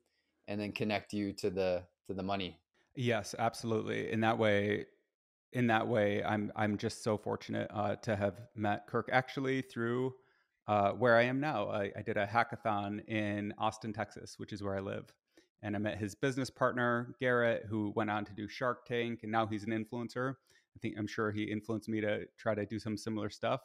and 0.49 0.61
then 0.61 0.73
connect 0.73 1.12
you 1.12 1.32
to 1.32 1.50
the 1.50 1.84
to 2.08 2.14
the 2.14 2.23
money 2.23 2.58
yes 3.00 3.35
absolutely 3.38 4.11
in 4.12 4.20
that 4.20 4.38
way 4.38 4.87
in 5.52 5.67
that 5.67 5.87
way 5.87 6.23
i'm 6.25 6.52
i'm 6.55 6.76
just 6.76 7.02
so 7.02 7.17
fortunate 7.17 7.69
uh, 7.73 7.97
to 7.97 8.14
have 8.14 8.41
met 8.55 8.87
kirk 8.87 9.08
actually 9.12 9.62
through 9.62 10.14
uh, 10.70 10.93
where 10.93 11.17
I 11.17 11.23
am 11.23 11.41
now. 11.41 11.69
I, 11.69 11.91
I, 11.97 12.02
did 12.02 12.17
a 12.17 12.25
hackathon 12.25 13.05
in 13.08 13.52
Austin, 13.58 13.93
Texas, 13.93 14.35
which 14.38 14.52
is 14.52 14.62
where 14.62 14.76
I 14.76 14.81
live. 14.81 15.12
And 15.62 15.75
I 15.75 15.81
met 15.81 15.99
his 15.99 16.14
business 16.14 16.49
partner, 16.49 17.17
Garrett, 17.19 17.67
who 17.69 17.93
went 17.97 18.08
on 18.08 18.25
to 18.25 18.32
do 18.32 18.47
Shark 18.47 18.87
Tank, 18.87 19.20
and 19.25 19.32
now 19.32 19.47
he's 19.47 19.64
an 19.64 19.70
influencer. 19.70 20.35
I 20.76 20.79
think 20.81 20.94
I'm 20.97 21.08
sure 21.08 21.32
he 21.32 21.43
influenced 21.43 21.88
me 21.88 22.00
to 22.02 22.20
try 22.38 22.55
to 22.55 22.64
do 22.64 22.79
some 22.79 22.97
similar 22.97 23.31
stuff. 23.31 23.62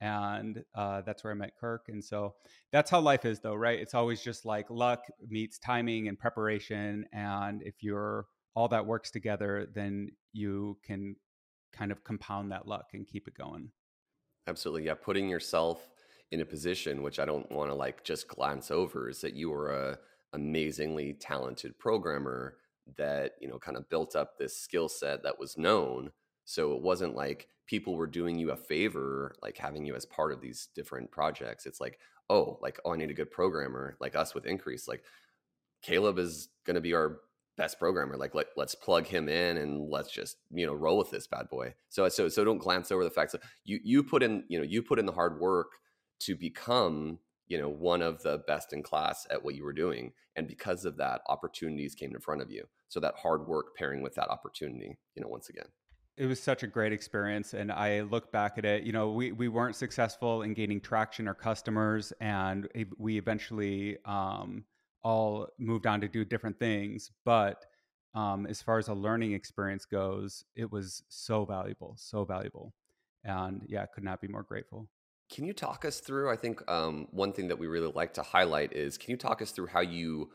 And 0.00 0.62
uh, 0.76 1.02
that's 1.02 1.24
where 1.24 1.32
I 1.32 1.36
met 1.36 1.56
Kirk. 1.58 1.86
And 1.88 2.04
so 2.04 2.36
that's 2.70 2.88
how 2.88 3.00
life 3.00 3.24
is, 3.24 3.40
though, 3.40 3.56
right? 3.56 3.80
It's 3.80 3.94
always 3.94 4.22
just 4.22 4.44
like 4.44 4.70
luck 4.70 5.00
meets 5.28 5.58
timing 5.58 6.06
and 6.06 6.16
preparation. 6.16 7.04
And 7.12 7.62
if 7.64 7.82
you're 7.82 8.26
all 8.54 8.68
that 8.68 8.86
works 8.86 9.10
together, 9.10 9.68
then 9.74 10.10
you 10.32 10.78
can 10.84 11.16
kind 11.72 11.92
of 11.92 12.04
compound 12.04 12.52
that 12.52 12.66
luck 12.66 12.86
and 12.94 13.06
keep 13.06 13.28
it 13.28 13.34
going. 13.34 13.70
Absolutely. 14.46 14.86
Yeah. 14.86 14.94
Putting 14.94 15.28
yourself 15.28 15.90
in 16.30 16.40
a 16.40 16.44
position 16.44 17.02
which 17.02 17.18
I 17.18 17.24
don't 17.24 17.50
want 17.50 17.70
to 17.70 17.74
like 17.74 18.04
just 18.04 18.28
glance 18.28 18.70
over 18.70 19.08
is 19.08 19.20
that 19.20 19.34
you 19.34 19.50
were 19.50 19.70
a 19.72 19.98
amazingly 20.34 21.14
talented 21.14 21.78
programmer 21.78 22.56
that 22.96 23.32
you 23.40 23.48
know 23.48 23.58
kind 23.58 23.76
of 23.76 23.88
built 23.88 24.14
up 24.14 24.36
this 24.36 24.56
skill 24.56 24.88
set 24.88 25.22
that 25.22 25.38
was 25.38 25.56
known 25.56 26.10
so 26.44 26.74
it 26.74 26.82
wasn't 26.82 27.14
like 27.14 27.48
people 27.66 27.96
were 27.96 28.06
doing 28.06 28.38
you 28.38 28.50
a 28.50 28.56
favor 28.56 29.34
like 29.42 29.56
having 29.56 29.84
you 29.84 29.94
as 29.94 30.06
part 30.06 30.32
of 30.32 30.40
these 30.40 30.68
different 30.74 31.10
projects 31.10 31.66
it's 31.66 31.80
like 31.80 31.98
oh 32.30 32.58
like 32.62 32.78
oh 32.84 32.92
i 32.92 32.96
need 32.96 33.10
a 33.10 33.14
good 33.14 33.30
programmer 33.30 33.96
like 34.00 34.14
us 34.14 34.34
with 34.34 34.46
increase 34.46 34.88
like 34.88 35.02
caleb 35.82 36.18
is 36.18 36.48
going 36.64 36.74
to 36.74 36.80
be 36.80 36.94
our 36.94 37.20
best 37.58 37.78
programmer 37.78 38.16
like 38.16 38.34
let, 38.34 38.46
let's 38.56 38.74
plug 38.76 39.06
him 39.06 39.28
in 39.28 39.58
and 39.58 39.90
let's 39.90 40.10
just 40.10 40.38
you 40.50 40.64
know 40.64 40.72
roll 40.72 40.96
with 40.96 41.10
this 41.10 41.26
bad 41.26 41.50
boy. 41.50 41.74
So 41.90 42.08
so 42.08 42.28
so 42.28 42.44
don't 42.44 42.58
glance 42.58 42.90
over 42.90 43.04
the 43.04 43.10
fact 43.10 43.32
that 43.32 43.42
you 43.64 43.80
you 43.84 44.02
put 44.02 44.22
in 44.22 44.44
you 44.48 44.58
know 44.58 44.64
you 44.64 44.82
put 44.82 44.98
in 44.98 45.04
the 45.04 45.12
hard 45.12 45.38
work 45.40 45.72
to 46.20 46.34
become 46.36 47.18
you 47.48 47.58
know 47.58 47.68
one 47.68 48.00
of 48.00 48.22
the 48.22 48.38
best 48.46 48.72
in 48.72 48.82
class 48.82 49.26
at 49.30 49.44
what 49.44 49.54
you 49.54 49.64
were 49.64 49.74
doing. 49.74 50.12
And 50.36 50.46
because 50.46 50.84
of 50.84 50.96
that 50.98 51.20
opportunities 51.28 51.96
came 51.96 52.14
in 52.14 52.20
front 52.20 52.42
of 52.42 52.50
you. 52.50 52.68
So 52.88 53.00
that 53.00 53.16
hard 53.16 53.48
work 53.48 53.76
pairing 53.76 54.02
with 54.02 54.14
that 54.14 54.30
opportunity 54.30 54.96
you 55.14 55.22
know 55.22 55.28
once 55.28 55.50
again. 55.50 55.66
It 56.16 56.26
was 56.26 56.40
such 56.40 56.64
a 56.64 56.66
great 56.66 56.92
experience 56.92 57.54
and 57.54 57.70
i 57.70 58.00
look 58.00 58.32
back 58.32 58.58
at 58.58 58.64
it 58.64 58.82
you 58.82 58.90
know 58.90 59.12
we, 59.12 59.30
we 59.30 59.46
weren't 59.46 59.76
successful 59.76 60.42
in 60.42 60.52
gaining 60.52 60.80
traction 60.80 61.28
or 61.28 61.34
customers 61.34 62.12
and 62.20 62.68
we 62.98 63.18
eventually 63.18 63.98
um, 64.04 64.64
all 65.08 65.48
moved 65.58 65.86
on 65.86 66.00
to 66.00 66.08
do 66.08 66.24
different 66.24 66.58
things 66.58 67.10
but 67.24 67.64
um, 68.14 68.46
as 68.46 68.60
far 68.60 68.78
as 68.78 68.88
a 68.88 68.94
learning 68.94 69.32
experience 69.32 69.84
goes 69.84 70.44
it 70.54 70.70
was 70.70 71.02
so 71.08 71.44
valuable 71.44 71.94
so 71.98 72.24
valuable 72.24 72.74
and 73.24 73.62
yeah 73.68 73.86
could 73.86 74.04
not 74.04 74.20
be 74.20 74.28
more 74.28 74.42
grateful 74.42 74.88
can 75.30 75.44
you 75.44 75.52
talk 75.52 75.84
us 75.84 76.00
through? 76.00 76.30
I 76.30 76.36
think 76.36 76.62
um, 76.70 77.06
one 77.10 77.34
thing 77.34 77.48
that 77.48 77.58
we 77.58 77.66
really 77.66 77.92
like 77.94 78.14
to 78.14 78.22
highlight 78.22 78.72
is 78.72 78.96
can 78.96 79.10
you 79.10 79.18
talk 79.18 79.42
us 79.42 79.50
through 79.50 79.66
how 79.66 79.80
you 79.80 80.30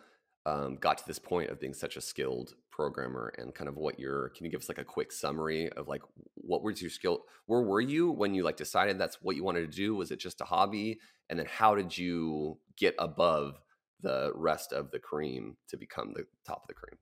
um, 0.45 0.75
got 0.75 0.97
to 0.97 1.07
this 1.07 1.19
point 1.19 1.49
of 1.49 1.59
being 1.59 1.73
such 1.73 1.97
a 1.97 2.01
skilled 2.01 2.53
programmer 2.69 3.33
and 3.37 3.53
kind 3.53 3.67
of 3.67 3.77
what 3.77 3.99
your 3.99 4.29
can 4.29 4.45
you 4.45 4.51
give 4.51 4.59
us 4.59 4.67
like 4.67 4.79
a 4.79 4.83
quick 4.83 5.11
summary 5.11 5.69
of 5.73 5.87
like 5.87 6.01
what 6.35 6.63
was 6.63 6.81
your 6.81 6.89
skill 6.89 7.23
where 7.45 7.61
were 7.61 7.79
you 7.79 8.09
when 8.09 8.33
you 8.33 8.43
like 8.43 8.57
decided 8.57 8.97
that's 8.97 9.19
what 9.21 9.35
you 9.35 9.43
wanted 9.43 9.61
to 9.61 9.77
do 9.77 9.95
was 9.95 10.09
it 10.09 10.19
just 10.19 10.41
a 10.41 10.43
hobby 10.43 10.99
and 11.29 11.37
then 11.37 11.45
how 11.45 11.75
did 11.75 11.95
you 11.95 12.57
get 12.75 12.95
above 12.97 13.59
the 14.03 14.31
rest 14.35 14.71
of 14.73 14.91
the 14.91 14.99
cream 14.99 15.57
to 15.69 15.77
become 15.77 16.13
the 16.13 16.25
top 16.45 16.63
of 16.63 16.67
the 16.67 16.73
cream. 16.73 16.97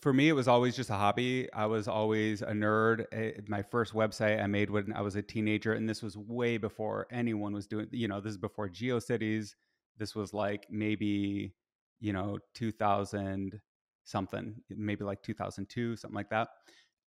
For 0.00 0.12
me 0.12 0.28
it 0.28 0.32
was 0.32 0.48
always 0.48 0.74
just 0.74 0.90
a 0.90 0.94
hobby. 0.94 1.52
I 1.52 1.66
was 1.66 1.86
always 1.86 2.40
a 2.42 2.52
nerd. 2.52 3.04
Eh, 3.12 3.32
my 3.46 3.62
first 3.62 3.92
website 3.92 4.42
i 4.42 4.46
made 4.46 4.70
when 4.70 4.92
i 4.94 5.02
was 5.02 5.16
a 5.16 5.22
teenager 5.22 5.74
and 5.74 5.86
this 5.88 6.02
was 6.02 6.16
way 6.16 6.56
before 6.56 7.06
anyone 7.10 7.52
was 7.52 7.66
doing 7.66 7.88
you 7.90 8.08
know 8.08 8.20
this 8.20 8.32
is 8.32 8.38
before 8.38 8.68
geocities. 8.68 9.54
This 9.98 10.14
was 10.14 10.32
like 10.32 10.66
maybe 10.70 11.54
you 12.00 12.12
know 12.12 12.38
2000 12.54 13.60
something, 14.04 14.54
maybe 14.70 15.04
like 15.04 15.22
2002, 15.22 15.96
something 15.96 16.14
like 16.14 16.30
that. 16.30 16.48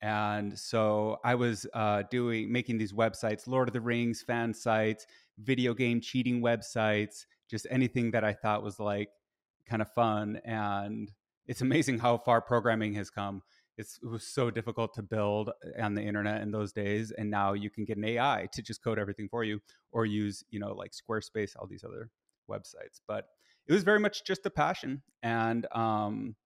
And 0.02 0.58
so 0.58 1.18
I 1.24 1.36
was 1.36 1.66
uh, 1.74 2.04
doing 2.12 2.52
making 2.52 2.78
these 2.78 2.94
websites, 2.94 3.48
Lord 3.48 3.68
of 3.68 3.74
the 3.74 3.82
Rings 3.82 4.22
fan 4.22 4.54
sites, 4.54 5.08
video 5.40 5.74
game 5.74 6.02
cheating 6.02 6.42
websites, 6.42 7.26
just 7.50 7.68
anything 7.70 8.12
that 8.12 8.24
I 8.24 8.34
thought 8.34 8.64
was 8.64 8.80
like 8.80 9.10
kind 9.68 9.82
of 9.82 9.92
fun. 9.94 10.40
And 10.46 11.12
it's 11.48 11.62
amazing 11.62 12.00
how 12.00 12.18
far 12.18 12.42
programming 12.42 12.94
has 12.96 13.10
come. 13.10 13.42
It's, 13.78 14.00
it 14.02 14.08
was 14.08 14.26
so 14.26 14.50
difficult 14.50 14.94
to 14.94 15.04
build 15.04 15.52
on 15.80 15.96
the 15.96 16.02
internet 16.02 16.42
in 16.42 16.52
those 16.52 16.72
days, 16.72 17.12
and 17.12 17.30
now 17.30 17.54
you 17.54 17.70
can 17.70 17.84
get 17.84 17.98
an 17.98 18.06
AI 18.06 18.48
to 18.54 18.62
just 18.62 18.82
code 18.82 18.98
everything 18.98 19.28
for 19.30 19.44
you, 19.44 19.60
or 19.92 20.06
use 20.06 20.46
you 20.50 20.60
know 20.62 20.74
like 20.74 20.92
Squarespace, 20.92 21.52
all 21.60 21.68
these 21.68 21.84
other 21.84 22.10
websites. 22.50 23.02
But 23.06 23.26
it 23.68 23.74
was 23.74 23.84
very 23.84 24.00
much 24.00 24.24
just 24.24 24.46
a 24.46 24.50
passion, 24.50 25.02
and 25.24 25.68
um, 25.74 26.38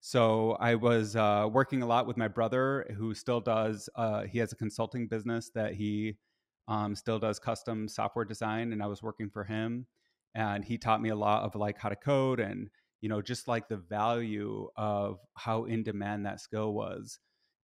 so 0.00 0.56
I 0.58 0.74
was 0.74 1.14
uh, 1.14 1.48
working 1.52 1.82
a 1.82 1.86
lot 1.86 2.08
with 2.08 2.16
my 2.16 2.26
brother, 2.26 2.92
who 2.98 3.14
still 3.14 3.40
does. 3.40 3.88
Uh, 3.94 4.24
he 4.24 4.40
has 4.40 4.50
a 4.50 4.56
consulting 4.56 5.06
business 5.06 5.50
that 5.54 5.74
he 5.74 6.16
um, 6.66 6.96
still 6.96 7.20
does 7.20 7.38
custom 7.38 7.86
software 7.86 8.24
design, 8.24 8.72
and 8.72 8.82
I 8.82 8.88
was 8.88 9.04
working 9.04 9.30
for 9.30 9.44
him. 9.44 9.86
And 10.34 10.64
he 10.64 10.78
taught 10.78 11.02
me 11.02 11.10
a 11.10 11.16
lot 11.16 11.42
of 11.42 11.54
like 11.54 11.78
how 11.78 11.88
to 11.88 11.96
code, 11.96 12.40
and 12.40 12.70
you 13.00 13.08
know, 13.08 13.20
just 13.20 13.48
like 13.48 13.68
the 13.68 13.76
value 13.76 14.68
of 14.76 15.18
how 15.34 15.64
in 15.64 15.82
demand 15.82 16.26
that 16.26 16.40
skill 16.40 16.72
was. 16.72 17.18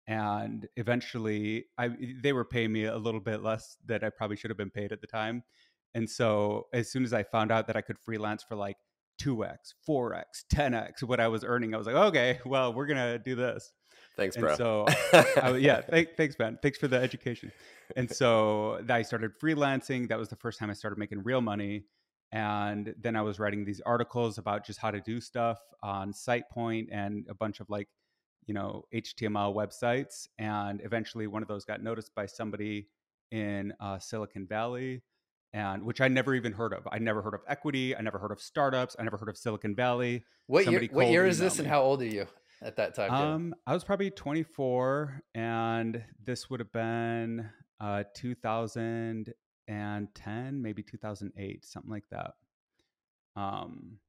And 0.08 0.68
eventually, 0.76 1.66
I 1.78 1.90
they 2.22 2.34
were 2.34 2.46
paying 2.46 2.72
me 2.72 2.86
a 2.86 2.98
little 2.98 3.20
bit 3.20 3.44
less 3.44 3.78
that 3.86 4.04
I 4.04 4.10
probably 4.10 4.38
should 4.38 4.50
have 4.50 4.58
been 4.58 4.70
paid 4.70 4.92
at 4.92 5.02
the 5.02 5.08
time. 5.08 5.44
And 5.94 6.10
so, 6.10 6.68
as 6.74 6.92
soon 6.92 7.04
as 7.04 7.14
I 7.14 7.24
found 7.24 7.52
out 7.52 7.68
that 7.68 7.76
I 7.76 7.82
could 7.82 7.98
freelance 8.00 8.44
for 8.44 8.56
like 8.56 8.78
2x, 9.22 9.74
4x, 9.88 10.24
10x 10.54 11.04
what 11.04 11.20
I 11.20 11.28
was 11.28 11.44
earning. 11.44 11.74
I 11.74 11.78
was 11.78 11.88
like, 11.88 11.96
okay, 11.96 12.40
well, 12.46 12.74
we're 12.74 12.86
going 12.86 12.98
to 12.98 13.20
do 13.20 13.36
this. 13.36 13.72
Thanks, 14.16 14.36
and 14.36 14.44
bro. 14.44 14.56
So, 14.56 14.86
I, 15.42 15.58
yeah, 15.58 15.82
th- 15.82 16.10
thanks, 16.18 16.36
Ben. 16.36 16.58
Thanks 16.62 16.78
for 16.78 16.88
the 16.88 16.98
education. 16.98 17.52
And 17.96 18.10
so 18.10 18.82
I 18.90 19.02
started 19.02 19.32
freelancing. 19.42 20.10
That 20.10 20.18
was 20.18 20.30
the 20.30 20.36
first 20.36 20.60
time 20.60 20.70
I 20.70 20.74
started 20.74 20.98
making 20.98 21.24
real 21.24 21.42
money. 21.42 21.84
And 22.32 22.94
then 23.00 23.16
I 23.16 23.22
was 23.22 23.40
writing 23.40 23.64
these 23.64 23.82
articles 23.82 24.38
about 24.38 24.66
just 24.66 24.80
how 24.80 24.92
to 24.92 25.00
do 25.00 25.22
stuff 25.22 25.60
on 25.82 26.12
SitePoint 26.12 26.88
and 26.92 27.26
a 27.30 27.34
bunch 27.34 27.60
of 27.60 27.70
like, 27.70 27.88
you 28.46 28.54
know, 28.54 28.84
HTML 28.94 29.56
websites. 29.56 30.28
And 30.38 30.82
eventually 30.84 31.28
one 31.28 31.42
of 31.42 31.48
those 31.48 31.64
got 31.66 31.82
noticed 31.82 32.14
by 32.16 32.26
somebody 32.26 32.90
in 33.32 33.74
uh, 33.80 34.00
Silicon 34.00 34.46
Valley 34.46 35.04
and 35.54 35.84
which 35.84 36.02
I 36.02 36.08
never 36.08 36.36
even 36.36 36.54
heard 36.54 36.74
of. 36.74 36.88
I 36.92 37.00
never 37.00 37.22
heard 37.22 37.34
of 37.34 37.42
equity. 37.48 37.96
I 37.96 38.02
never 38.02 38.20
heard 38.20 38.32
of 38.32 38.42
startups. 38.42 38.96
I 39.00 39.04
never 39.04 39.18
heard 39.18 39.30
of 39.30 39.38
Silicon 39.38 39.76
Valley. 39.76 40.24
What 40.48 40.66
Somebody 40.66 40.88
year? 40.88 40.96
What 40.96 41.08
year 41.08 41.26
is 41.26 41.40
this, 41.40 41.58
me. 41.58 41.64
and 41.64 41.68
how 41.68 41.82
old 41.82 42.02
are 42.02 42.06
you 42.06 42.28
at 42.62 42.76
that 42.78 42.96
time? 42.96 43.12
Um, 43.12 43.56
I 43.66 43.74
was 43.74 43.84
probably 43.84 44.12
24, 44.12 45.22
and 45.34 46.04
this 46.24 46.50
would 46.50 46.60
have 46.60 46.72
been 46.72 47.50
uh, 47.80 48.04
2010, 49.68 50.62
maybe 50.62 50.84
2008, 50.84 51.66
something 51.66 51.92
like 51.92 52.08
that. 52.12 52.32
Um, 53.36 54.00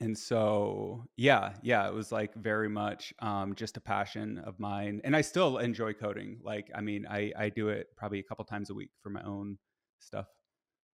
and 0.00 0.16
so 0.16 1.04
yeah, 1.16 1.54
yeah, 1.62 1.88
it 1.88 1.94
was 1.94 2.12
like 2.12 2.34
very 2.34 2.68
much 2.68 3.14
um, 3.20 3.54
just 3.54 3.76
a 3.76 3.80
passion 3.80 4.38
of 4.38 4.60
mine, 4.60 5.00
and 5.04 5.16
I 5.16 5.22
still 5.22 5.58
enjoy 5.58 5.94
coding. 5.94 6.38
Like, 6.42 6.70
I 6.74 6.82
mean, 6.82 7.06
I 7.08 7.32
I 7.36 7.48
do 7.48 7.68
it 7.68 7.88
probably 7.96 8.18
a 8.18 8.22
couple 8.22 8.44
times 8.44 8.68
a 8.70 8.74
week 8.74 8.90
for 9.02 9.08
my 9.10 9.22
own 9.22 9.58
stuff. 10.00 10.26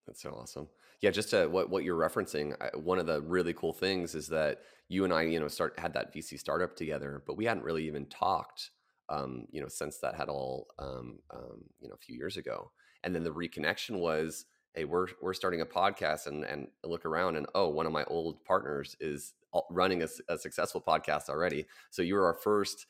That's 0.06 0.22
so 0.22 0.32
awesome. 0.32 0.68
Yeah, 1.02 1.10
just 1.10 1.30
to 1.32 1.48
what 1.48 1.70
what 1.70 1.84
you're 1.84 1.98
referencing, 1.98 2.56
I, 2.62 2.78
one 2.78 3.00
of 3.00 3.08
the 3.08 3.22
really 3.22 3.54
cool 3.54 3.74
things 3.74 4.14
is 4.14 4.28
that 4.28 4.60
you 4.88 5.04
and 5.04 5.14
I, 5.14 5.24
you 5.24 5.40
know, 5.40 5.48
start 5.48 5.80
had 5.80 5.94
that 5.94 6.14
VC 6.14 6.38
startup 6.38 6.76
together, 6.76 7.24
but 7.26 7.38
we 7.38 7.46
hadn't 7.46 7.64
really 7.64 7.88
even 7.88 8.06
talked, 8.06 8.70
um, 9.10 9.46
you 9.52 9.62
know, 9.62 9.68
since 9.68 9.98
that 10.00 10.16
had 10.16 10.30
all, 10.30 10.68
um, 10.80 11.20
um, 11.34 11.64
you 11.80 11.88
know, 11.88 11.96
a 11.96 12.06
few 12.06 12.16
years 12.16 12.38
ago. 12.38 12.72
And 13.04 13.16
then 13.16 13.24
the 13.24 13.34
reconnection 13.34 14.00
was, 14.00 14.46
hey, 14.74 14.86
we're 14.86 15.08
we're 15.22 15.34
starting 15.34 15.62
a 15.62 15.66
podcast, 15.66 16.28
and 16.28 16.44
and 16.44 16.68
look 16.84 17.06
around, 17.06 17.36
and 17.36 17.48
oh, 17.56 17.70
one 17.70 17.86
of 17.86 17.92
my 17.92 18.04
old 18.06 18.44
partners 18.46 18.96
is 19.00 19.34
running 19.70 20.04
a, 20.04 20.08
a 20.30 20.38
successful 20.38 20.82
podcast 20.82 21.30
already. 21.30 21.66
So 21.90 22.02
you 22.02 22.16
were 22.16 22.26
our 22.26 22.34
first 22.34 22.86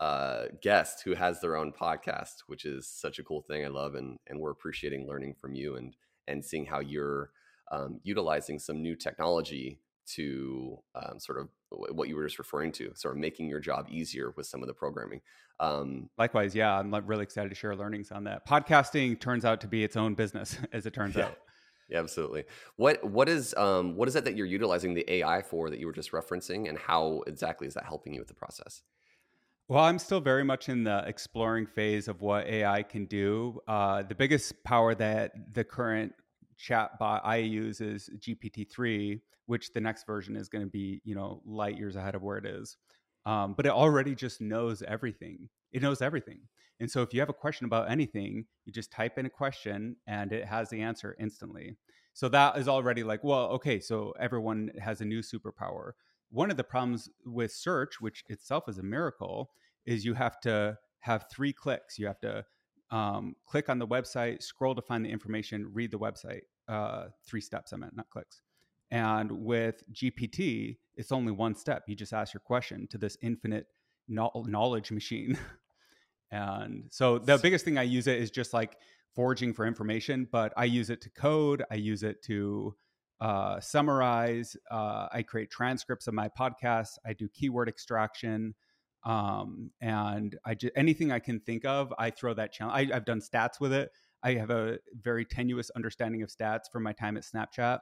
uh, 0.00 0.44
guest 0.62 1.02
who 1.04 1.14
has 1.14 1.40
their 1.40 1.56
own 1.56 1.72
podcast, 1.72 2.42
which 2.46 2.64
is 2.64 2.86
such 2.86 3.18
a 3.18 3.24
cool 3.24 3.42
thing. 3.42 3.64
I 3.64 3.68
love, 3.68 3.94
and 3.94 4.18
and 4.26 4.40
we're 4.40 4.50
appreciating 4.50 5.06
learning 5.06 5.34
from 5.40 5.54
you 5.54 5.76
and 5.76 5.94
and 6.28 6.44
seeing 6.44 6.66
how 6.66 6.80
you're 6.80 7.30
um, 7.70 8.00
utilizing 8.02 8.58
some 8.58 8.82
new 8.82 8.96
technology 8.96 9.80
to 10.14 10.78
um, 10.94 11.18
sort 11.18 11.38
of 11.38 11.48
what 11.70 12.08
you 12.08 12.16
were 12.16 12.24
just 12.24 12.38
referring 12.38 12.72
to, 12.72 12.92
sort 12.94 13.14
of 13.14 13.20
making 13.20 13.48
your 13.48 13.60
job 13.60 13.86
easier 13.90 14.32
with 14.36 14.46
some 14.46 14.62
of 14.62 14.68
the 14.68 14.74
programming. 14.74 15.20
Um, 15.60 16.10
Likewise, 16.18 16.54
yeah, 16.54 16.78
I'm 16.78 16.94
really 17.06 17.22
excited 17.22 17.48
to 17.48 17.54
share 17.54 17.74
learnings 17.74 18.12
on 18.12 18.24
that. 18.24 18.46
Podcasting 18.46 19.18
turns 19.18 19.44
out 19.44 19.60
to 19.62 19.68
be 19.68 19.82
its 19.82 19.96
own 19.96 20.14
business, 20.14 20.58
as 20.72 20.86
it 20.86 20.92
turns 20.92 21.16
yeah. 21.16 21.26
out. 21.26 21.38
Yeah, 21.88 22.00
absolutely. 22.00 22.44
What 22.76 23.04
what 23.04 23.28
is 23.28 23.54
um, 23.54 23.94
what 23.94 24.08
is 24.08 24.16
it 24.16 24.24
that 24.24 24.36
you're 24.36 24.46
utilizing 24.46 24.94
the 24.94 25.08
AI 25.12 25.42
for 25.42 25.70
that 25.70 25.78
you 25.78 25.86
were 25.86 25.92
just 25.92 26.10
referencing, 26.10 26.68
and 26.68 26.76
how 26.76 27.22
exactly 27.26 27.68
is 27.68 27.74
that 27.74 27.84
helping 27.84 28.12
you 28.12 28.20
with 28.20 28.28
the 28.28 28.34
process? 28.34 28.82
Well, 29.68 29.84
I'm 29.84 29.98
still 29.98 30.20
very 30.20 30.44
much 30.44 30.68
in 30.68 30.84
the 30.84 31.02
exploring 31.06 31.66
phase 31.66 32.06
of 32.06 32.22
what 32.22 32.46
AI 32.46 32.84
can 32.84 33.06
do. 33.06 33.60
Uh, 33.66 34.02
the 34.02 34.14
biggest 34.14 34.62
power 34.62 34.94
that 34.94 35.54
the 35.54 35.64
current 35.64 36.12
chat 36.56 36.98
bot 36.98 37.22
I 37.24 37.36
use 37.36 37.80
is 37.80 38.10
GPT-3, 38.18 39.20
which 39.46 39.72
the 39.72 39.80
next 39.80 40.06
version 40.06 40.36
is 40.36 40.48
going 40.48 40.64
to 40.64 40.70
be, 40.70 41.00
you 41.04 41.14
know, 41.14 41.42
light 41.44 41.76
years 41.76 41.96
ahead 41.96 42.14
of 42.14 42.22
where 42.22 42.38
it 42.38 42.46
is. 42.46 42.76
Um, 43.24 43.54
but 43.54 43.66
it 43.66 43.72
already 43.72 44.14
just 44.14 44.40
knows 44.40 44.82
everything. 44.82 45.48
It 45.72 45.82
knows 45.82 46.00
everything. 46.00 46.40
And 46.78 46.90
so 46.90 47.02
if 47.02 47.12
you 47.12 47.20
have 47.20 47.28
a 47.28 47.34
question 47.34 47.64
about 47.64 47.90
anything, 47.90 48.46
you 48.64 48.72
just 48.72 48.92
type 48.92 49.18
in 49.18 49.26
a 49.26 49.30
question 49.30 49.96
and 50.06 50.32
it 50.32 50.44
has 50.44 50.68
the 50.68 50.80
answer 50.80 51.16
instantly. 51.18 51.76
So 52.12 52.28
that 52.30 52.56
is 52.56 52.68
already 52.68 53.02
like, 53.02 53.24
well, 53.24 53.46
okay, 53.48 53.80
so 53.80 54.14
everyone 54.18 54.70
has 54.80 55.00
a 55.00 55.04
new 55.04 55.20
superpower 55.20 55.92
one 56.30 56.50
of 56.50 56.56
the 56.56 56.64
problems 56.64 57.08
with 57.24 57.52
search, 57.52 58.00
which 58.00 58.24
itself 58.28 58.68
is 58.68 58.78
a 58.78 58.82
miracle, 58.82 59.50
is 59.84 60.04
you 60.04 60.14
have 60.14 60.40
to 60.40 60.76
have 61.00 61.26
three 61.30 61.52
clicks. 61.52 61.98
You 61.98 62.06
have 62.06 62.20
to 62.20 62.44
um, 62.90 63.34
click 63.46 63.68
on 63.68 63.78
the 63.78 63.86
website, 63.86 64.42
scroll 64.42 64.74
to 64.74 64.82
find 64.82 65.04
the 65.04 65.10
information, 65.10 65.70
read 65.72 65.90
the 65.90 65.98
website. 65.98 66.42
Uh, 66.68 67.06
three 67.24 67.40
steps, 67.40 67.72
I 67.72 67.76
meant, 67.76 67.96
not 67.96 68.10
clicks. 68.10 68.42
And 68.90 69.30
with 69.30 69.82
GPT, 69.92 70.78
it's 70.96 71.12
only 71.12 71.32
one 71.32 71.54
step. 71.54 71.84
You 71.86 71.96
just 71.96 72.12
ask 72.12 72.34
your 72.34 72.40
question 72.40 72.86
to 72.88 72.98
this 72.98 73.16
infinite 73.22 73.66
knowledge 74.08 74.92
machine. 74.92 75.38
and 76.30 76.84
so 76.90 77.18
the 77.18 77.38
biggest 77.38 77.64
thing 77.64 77.78
I 77.78 77.82
use 77.82 78.06
it 78.06 78.18
is 78.18 78.30
just 78.30 78.52
like 78.52 78.76
foraging 79.14 79.54
for 79.54 79.66
information, 79.66 80.28
but 80.30 80.52
I 80.56 80.64
use 80.64 80.90
it 80.90 81.00
to 81.02 81.10
code, 81.10 81.64
I 81.70 81.76
use 81.76 82.02
it 82.02 82.22
to 82.24 82.76
uh, 83.20 83.60
summarize. 83.60 84.56
Uh, 84.70 85.08
I 85.10 85.22
create 85.22 85.50
transcripts 85.50 86.06
of 86.06 86.14
my 86.14 86.28
podcasts. 86.28 86.98
I 87.04 87.14
do 87.14 87.28
keyword 87.28 87.68
extraction. 87.68 88.54
Um, 89.06 89.70
and 89.80 90.36
I 90.44 90.54
just 90.54 90.72
anything 90.76 91.12
I 91.12 91.20
can 91.20 91.40
think 91.40 91.64
of, 91.64 91.94
I 91.98 92.10
throw 92.10 92.34
that 92.34 92.52
challenge. 92.52 92.90
I, 92.90 92.96
I've 92.96 93.04
done 93.04 93.20
stats 93.20 93.60
with 93.60 93.72
it. 93.72 93.90
I 94.22 94.34
have 94.34 94.50
a 94.50 94.78
very 95.00 95.24
tenuous 95.24 95.70
understanding 95.70 96.22
of 96.22 96.28
stats 96.28 96.64
from 96.72 96.82
my 96.82 96.92
time 96.92 97.16
at 97.16 97.22
Snapchat. 97.22 97.78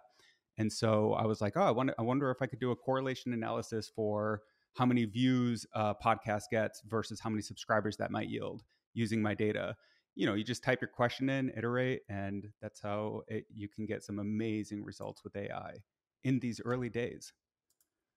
And 0.59 0.73
so 0.73 1.15
I 1.15 1.27
was 1.27 1.41
like, 1.41 1.55
oh, 1.57 1.63
I 1.63 1.71
wonder, 1.71 1.95
I 1.99 2.03
wonder 2.03 2.31
if 2.31 2.43
I 2.43 2.47
could 2.47 2.61
do 2.61 2.71
a 2.71 2.77
correlation 2.77 3.33
analysis 3.33 3.91
for 3.95 4.43
how 4.75 4.85
many 4.85 5.07
views 5.07 5.67
a 5.73 5.95
podcast 5.95 6.45
gets 6.51 6.83
versus 6.87 7.21
how 7.21 7.31
many 7.31 7.43
subscribers 7.43 7.97
that 7.97 8.11
might 8.11 8.29
yield 8.29 8.63
using 8.93 9.23
my 9.23 9.35
data 9.35 9.75
you 10.15 10.27
know 10.27 10.35
you 10.35 10.45
just 10.45 10.63
type 10.63 10.81
your 10.81 10.89
question 10.89 11.29
in 11.29 11.51
iterate 11.57 12.03
and 12.09 12.49
that's 12.61 12.81
how 12.81 13.23
it, 13.29 13.45
you 13.53 13.69
can 13.69 13.87
get 13.87 14.03
some 14.03 14.19
amazing 14.19 14.85
results 14.85 15.23
with 15.25 15.37
ai 15.37 15.75
in 16.23 16.39
these 16.39 16.61
early 16.65 16.89
days 16.89 17.33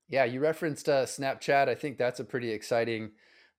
yeah 0.10 0.24
you 0.24 0.40
referenced 0.40 0.90
uh, 0.90 1.06
snapchat 1.06 1.68
i 1.68 1.76
think 1.76 1.98
that's 1.98 2.20
a 2.20 2.26
pretty 2.26 2.52
exciting 2.52 3.12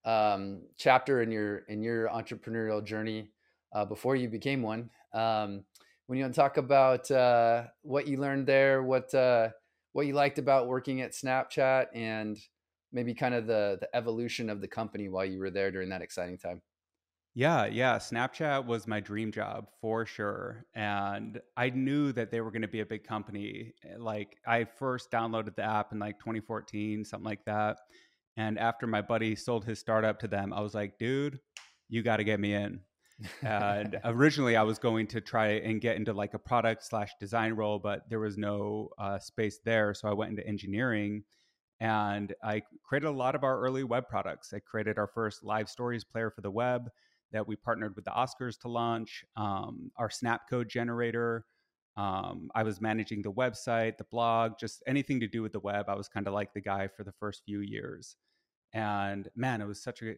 um, 0.05 0.61
chapter 0.77 1.21
in 1.21 1.31
your 1.31 1.59
in 1.67 1.81
your 1.81 2.07
entrepreneurial 2.09 2.83
journey 2.83 3.29
uh, 3.73 3.85
before 3.85 4.15
you 4.15 4.29
became 4.29 4.61
one 4.61 4.89
um, 5.13 5.63
when 6.07 6.17
you 6.17 6.23
want 6.23 6.33
to 6.33 6.39
talk 6.39 6.57
about 6.57 7.09
uh, 7.11 7.63
what 7.81 8.07
you 8.07 8.17
learned 8.17 8.47
there 8.47 8.83
what 8.83 9.13
uh, 9.13 9.49
what 9.93 10.07
you 10.07 10.13
liked 10.13 10.39
about 10.39 10.67
working 10.67 11.01
at 11.01 11.11
snapchat 11.11 11.87
and 11.93 12.37
maybe 12.91 13.13
kind 13.13 13.35
of 13.35 13.47
the 13.47 13.77
the 13.81 13.95
evolution 13.95 14.49
of 14.49 14.61
the 14.61 14.67
company 14.67 15.09
while 15.09 15.25
you 15.25 15.39
were 15.39 15.51
there 15.51 15.71
during 15.71 15.89
that 15.89 16.01
exciting 16.01 16.37
time. 16.37 16.61
Yeah, 17.35 17.67
yeah. 17.67 17.97
Snapchat 17.97 18.65
was 18.65 18.87
my 18.87 18.99
dream 18.99 19.31
job 19.31 19.67
for 19.81 20.05
sure. 20.05 20.65
And 20.73 21.39
I 21.55 21.69
knew 21.69 22.11
that 22.13 22.31
they 22.31 22.41
were 22.41 22.51
going 22.51 22.63
to 22.63 22.67
be 22.67 22.81
a 22.81 22.85
big 22.85 23.03
company. 23.03 23.73
Eh, 23.85 23.95
like, 23.97 24.37
I 24.47 24.65
first 24.65 25.11
downloaded 25.11 25.55
the 25.55 25.63
app 25.63 25.91
in 25.91 25.99
like 25.99 26.19
2014, 26.19 27.05
something 27.05 27.25
like 27.25 27.45
that. 27.45 27.77
And 28.35 28.57
after 28.57 28.87
my 28.87 29.01
buddy 29.01 29.35
sold 29.35 29.65
his 29.65 29.79
startup 29.79 30.19
to 30.19 30.27
them, 30.27 30.53
I 30.53 30.61
was 30.61 30.73
like, 30.73 30.97
dude, 30.97 31.39
you 31.87 32.01
got 32.01 32.17
to 32.17 32.23
get 32.23 32.39
me 32.39 32.53
in. 32.53 32.79
and 33.43 33.99
originally, 34.05 34.55
I 34.55 34.63
was 34.63 34.79
going 34.79 35.07
to 35.07 35.21
try 35.21 35.47
and 35.47 35.81
get 35.81 35.97
into 35.97 36.13
like 36.13 36.33
a 36.33 36.39
product 36.39 36.85
slash 36.85 37.11
design 37.19 37.53
role, 37.53 37.77
but 37.79 38.09
there 38.09 38.19
was 38.19 38.37
no 38.37 38.89
uh, 38.97 39.19
space 39.19 39.59
there. 39.63 39.93
So 39.93 40.09
I 40.09 40.13
went 40.13 40.31
into 40.31 40.47
engineering 40.47 41.23
and 41.79 42.33
I 42.43 42.63
created 42.83 43.07
a 43.07 43.11
lot 43.11 43.35
of 43.35 43.43
our 43.43 43.59
early 43.59 43.83
web 43.83 44.07
products. 44.09 44.51
I 44.53 44.59
created 44.59 44.97
our 44.97 45.07
first 45.07 45.43
live 45.43 45.69
stories 45.69 46.03
player 46.03 46.31
for 46.31 46.41
the 46.41 46.51
web 46.51 46.89
that 47.31 47.47
we 47.47 47.55
partnered 47.55 47.95
with 47.95 48.05
the 48.05 48.11
Oscars 48.11 48.59
to 48.61 48.67
launch, 48.67 49.23
um, 49.35 49.91
our 49.97 50.09
Snapcode 50.09 50.67
generator. 50.67 51.45
Um, 51.97 52.49
I 52.55 52.63
was 52.63 52.79
managing 52.79 53.21
the 53.21 53.31
website, 53.31 53.97
the 53.97 54.05
blog, 54.05 54.53
just 54.59 54.81
anything 54.87 55.19
to 55.19 55.27
do 55.27 55.41
with 55.41 55.51
the 55.51 55.59
web. 55.59 55.89
I 55.89 55.95
was 55.95 56.07
kind 56.07 56.27
of 56.27 56.33
like 56.33 56.53
the 56.53 56.61
guy 56.61 56.87
for 56.87 57.03
the 57.03 57.11
first 57.11 57.43
few 57.45 57.59
years. 57.59 58.15
And 58.71 59.27
man, 59.35 59.61
it 59.61 59.67
was 59.67 59.81
such 59.81 60.03
a 60.03 60.15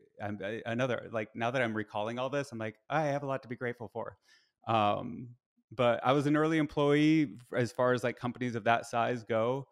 another 0.65 1.07
like 1.11 1.29
now 1.35 1.51
that 1.51 1.61
I'm 1.61 1.73
recalling 1.73 2.19
all 2.19 2.29
this, 2.29 2.51
I'm 2.51 2.57
like 2.57 2.75
I 2.89 3.03
have 3.03 3.23
a 3.23 3.25
lot 3.25 3.41
to 3.43 3.47
be 3.47 3.55
grateful 3.55 3.89
for. 3.91 4.17
Um, 4.67 5.29
but 5.71 6.01
I 6.03 6.11
was 6.11 6.27
an 6.27 6.35
early 6.35 6.57
employee 6.57 7.37
as 7.55 7.71
far 7.71 7.93
as 7.93 8.03
like 8.03 8.17
companies 8.19 8.55
of 8.55 8.65
that 8.65 8.85
size 8.85 9.23
go. 9.23 9.67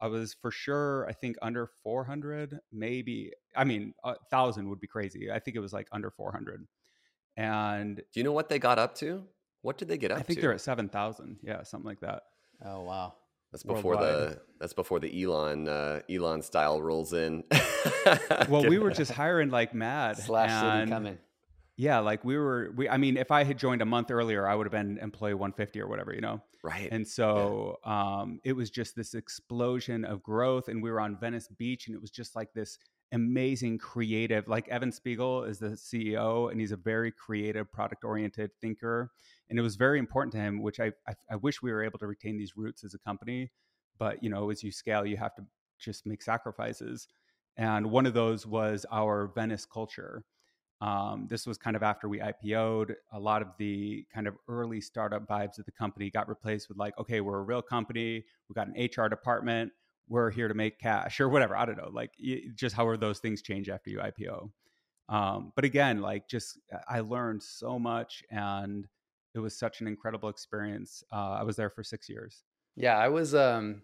I 0.00 0.08
was 0.08 0.34
for 0.34 0.50
sure, 0.50 1.06
I 1.08 1.12
think 1.12 1.36
under 1.40 1.70
400, 1.82 2.58
maybe. 2.72 3.32
I 3.56 3.64
mean, 3.64 3.94
a 4.04 4.16
thousand 4.30 4.68
would 4.68 4.80
be 4.80 4.88
crazy. 4.88 5.30
I 5.30 5.38
think 5.38 5.56
it 5.56 5.60
was 5.60 5.72
like 5.72 5.88
under 5.92 6.10
400. 6.10 6.66
And 7.36 7.96
do 7.96 8.20
you 8.20 8.24
know 8.24 8.32
what 8.32 8.48
they 8.48 8.58
got 8.58 8.78
up 8.78 8.94
to? 8.96 9.24
What 9.62 9.78
did 9.78 9.88
they 9.88 9.98
get 9.98 10.10
up 10.10 10.18
to? 10.18 10.22
I 10.22 10.26
think 10.26 10.38
to? 10.38 10.42
they're 10.42 10.52
at 10.52 10.60
7,000. 10.60 11.38
Yeah, 11.42 11.62
something 11.62 11.86
like 11.86 12.00
that. 12.00 12.24
Oh, 12.64 12.82
wow. 12.82 13.14
That's 13.54 13.62
before 13.62 13.92
Worldwide. 13.92 14.08
the 14.08 14.40
that's 14.58 14.72
before 14.72 14.98
the 14.98 15.22
Elon 15.22 15.68
uh, 15.68 16.00
Elon 16.10 16.42
style 16.42 16.82
rolls 16.82 17.12
in. 17.12 17.44
well, 18.48 18.68
we 18.68 18.78
were 18.78 18.90
just 18.90 19.12
hiring 19.12 19.50
like 19.50 19.72
mad. 19.72 20.18
Slash 20.18 20.50
city 20.50 20.90
coming. 20.90 21.18
Yeah, 21.76 22.00
like 22.00 22.24
we 22.24 22.36
were. 22.36 22.72
We 22.74 22.88
I 22.88 22.96
mean, 22.96 23.16
if 23.16 23.30
I 23.30 23.44
had 23.44 23.56
joined 23.56 23.80
a 23.80 23.84
month 23.84 24.10
earlier, 24.10 24.48
I 24.48 24.56
would 24.56 24.66
have 24.66 24.72
been 24.72 24.98
employee 24.98 25.34
150 25.34 25.80
or 25.80 25.86
whatever, 25.86 26.12
you 26.12 26.20
know. 26.20 26.42
Right. 26.64 26.88
And 26.90 27.06
so 27.06 27.78
yeah. 27.86 28.22
um, 28.22 28.40
it 28.42 28.54
was 28.54 28.70
just 28.70 28.96
this 28.96 29.14
explosion 29.14 30.04
of 30.04 30.20
growth, 30.24 30.66
and 30.66 30.82
we 30.82 30.90
were 30.90 31.00
on 31.00 31.16
Venice 31.16 31.46
Beach, 31.46 31.86
and 31.86 31.94
it 31.94 32.00
was 32.00 32.10
just 32.10 32.34
like 32.34 32.52
this 32.54 32.80
amazing 33.14 33.78
creative 33.78 34.48
like 34.48 34.68
evan 34.68 34.90
spiegel 34.90 35.44
is 35.44 35.58
the 35.58 35.68
ceo 35.68 36.50
and 36.50 36.60
he's 36.60 36.72
a 36.72 36.76
very 36.76 37.12
creative 37.12 37.70
product 37.72 38.04
oriented 38.04 38.50
thinker 38.60 39.12
and 39.48 39.58
it 39.58 39.62
was 39.62 39.76
very 39.76 39.98
important 39.98 40.32
to 40.32 40.38
him 40.38 40.60
which 40.60 40.80
I, 40.80 40.92
I, 41.08 41.14
I 41.30 41.36
wish 41.36 41.62
we 41.62 41.72
were 41.72 41.84
able 41.84 41.98
to 42.00 42.06
retain 42.06 42.36
these 42.36 42.56
roots 42.56 42.82
as 42.82 42.92
a 42.92 42.98
company 42.98 43.52
but 43.98 44.22
you 44.22 44.30
know 44.30 44.50
as 44.50 44.62
you 44.64 44.72
scale 44.72 45.06
you 45.06 45.16
have 45.16 45.34
to 45.36 45.42
just 45.78 46.06
make 46.06 46.22
sacrifices 46.22 47.06
and 47.56 47.90
one 47.90 48.04
of 48.04 48.14
those 48.14 48.46
was 48.46 48.84
our 48.90 49.30
venice 49.34 49.64
culture 49.64 50.24
um, 50.80 51.28
this 51.30 51.46
was 51.46 51.56
kind 51.56 51.76
of 51.76 51.82
after 51.82 52.08
we 52.10 52.18
IPO'd. 52.18 52.94
A 53.12 53.18
lot 53.18 53.40
of 53.40 53.48
the 53.58 54.04
kind 54.12 54.26
of 54.26 54.34
early 54.48 54.82
startup 54.82 55.26
vibes 55.26 55.58
of 55.58 55.64
the 55.64 55.72
company 55.72 56.10
got 56.10 56.28
replaced 56.28 56.68
with 56.68 56.76
like, 56.76 56.98
okay, 56.98 57.22
we're 57.22 57.38
a 57.38 57.42
real 57.42 57.62
company. 57.62 58.22
We 58.48 58.54
got 58.54 58.68
an 58.68 58.74
HR 58.74 59.08
department 59.08 59.72
we're 60.08 60.30
here 60.30 60.48
to 60.48 60.54
make 60.54 60.78
cash 60.78 61.20
or 61.20 61.28
whatever. 61.28 61.56
I 61.56 61.64
don't 61.64 61.78
know, 61.78 61.90
like 61.92 62.12
just 62.54 62.74
however 62.74 62.96
those 62.96 63.18
things 63.18 63.42
change 63.42 63.68
after 63.68 63.90
you 63.90 63.98
IPO. 63.98 64.50
Um, 65.08 65.52
but 65.54 65.64
again, 65.64 66.00
like 66.00 66.28
just 66.28 66.58
I 66.88 67.00
learned 67.00 67.42
so 67.42 67.78
much 67.78 68.22
and 68.30 68.86
it 69.34 69.40
was 69.40 69.56
such 69.56 69.80
an 69.80 69.86
incredible 69.86 70.28
experience. 70.28 71.02
Uh, 71.12 71.36
I 71.40 71.42
was 71.42 71.56
there 71.56 71.70
for 71.70 71.82
six 71.82 72.08
years. 72.08 72.44
Yeah, 72.76 72.96
I 72.96 73.08
was 73.08 73.34
um, 73.34 73.82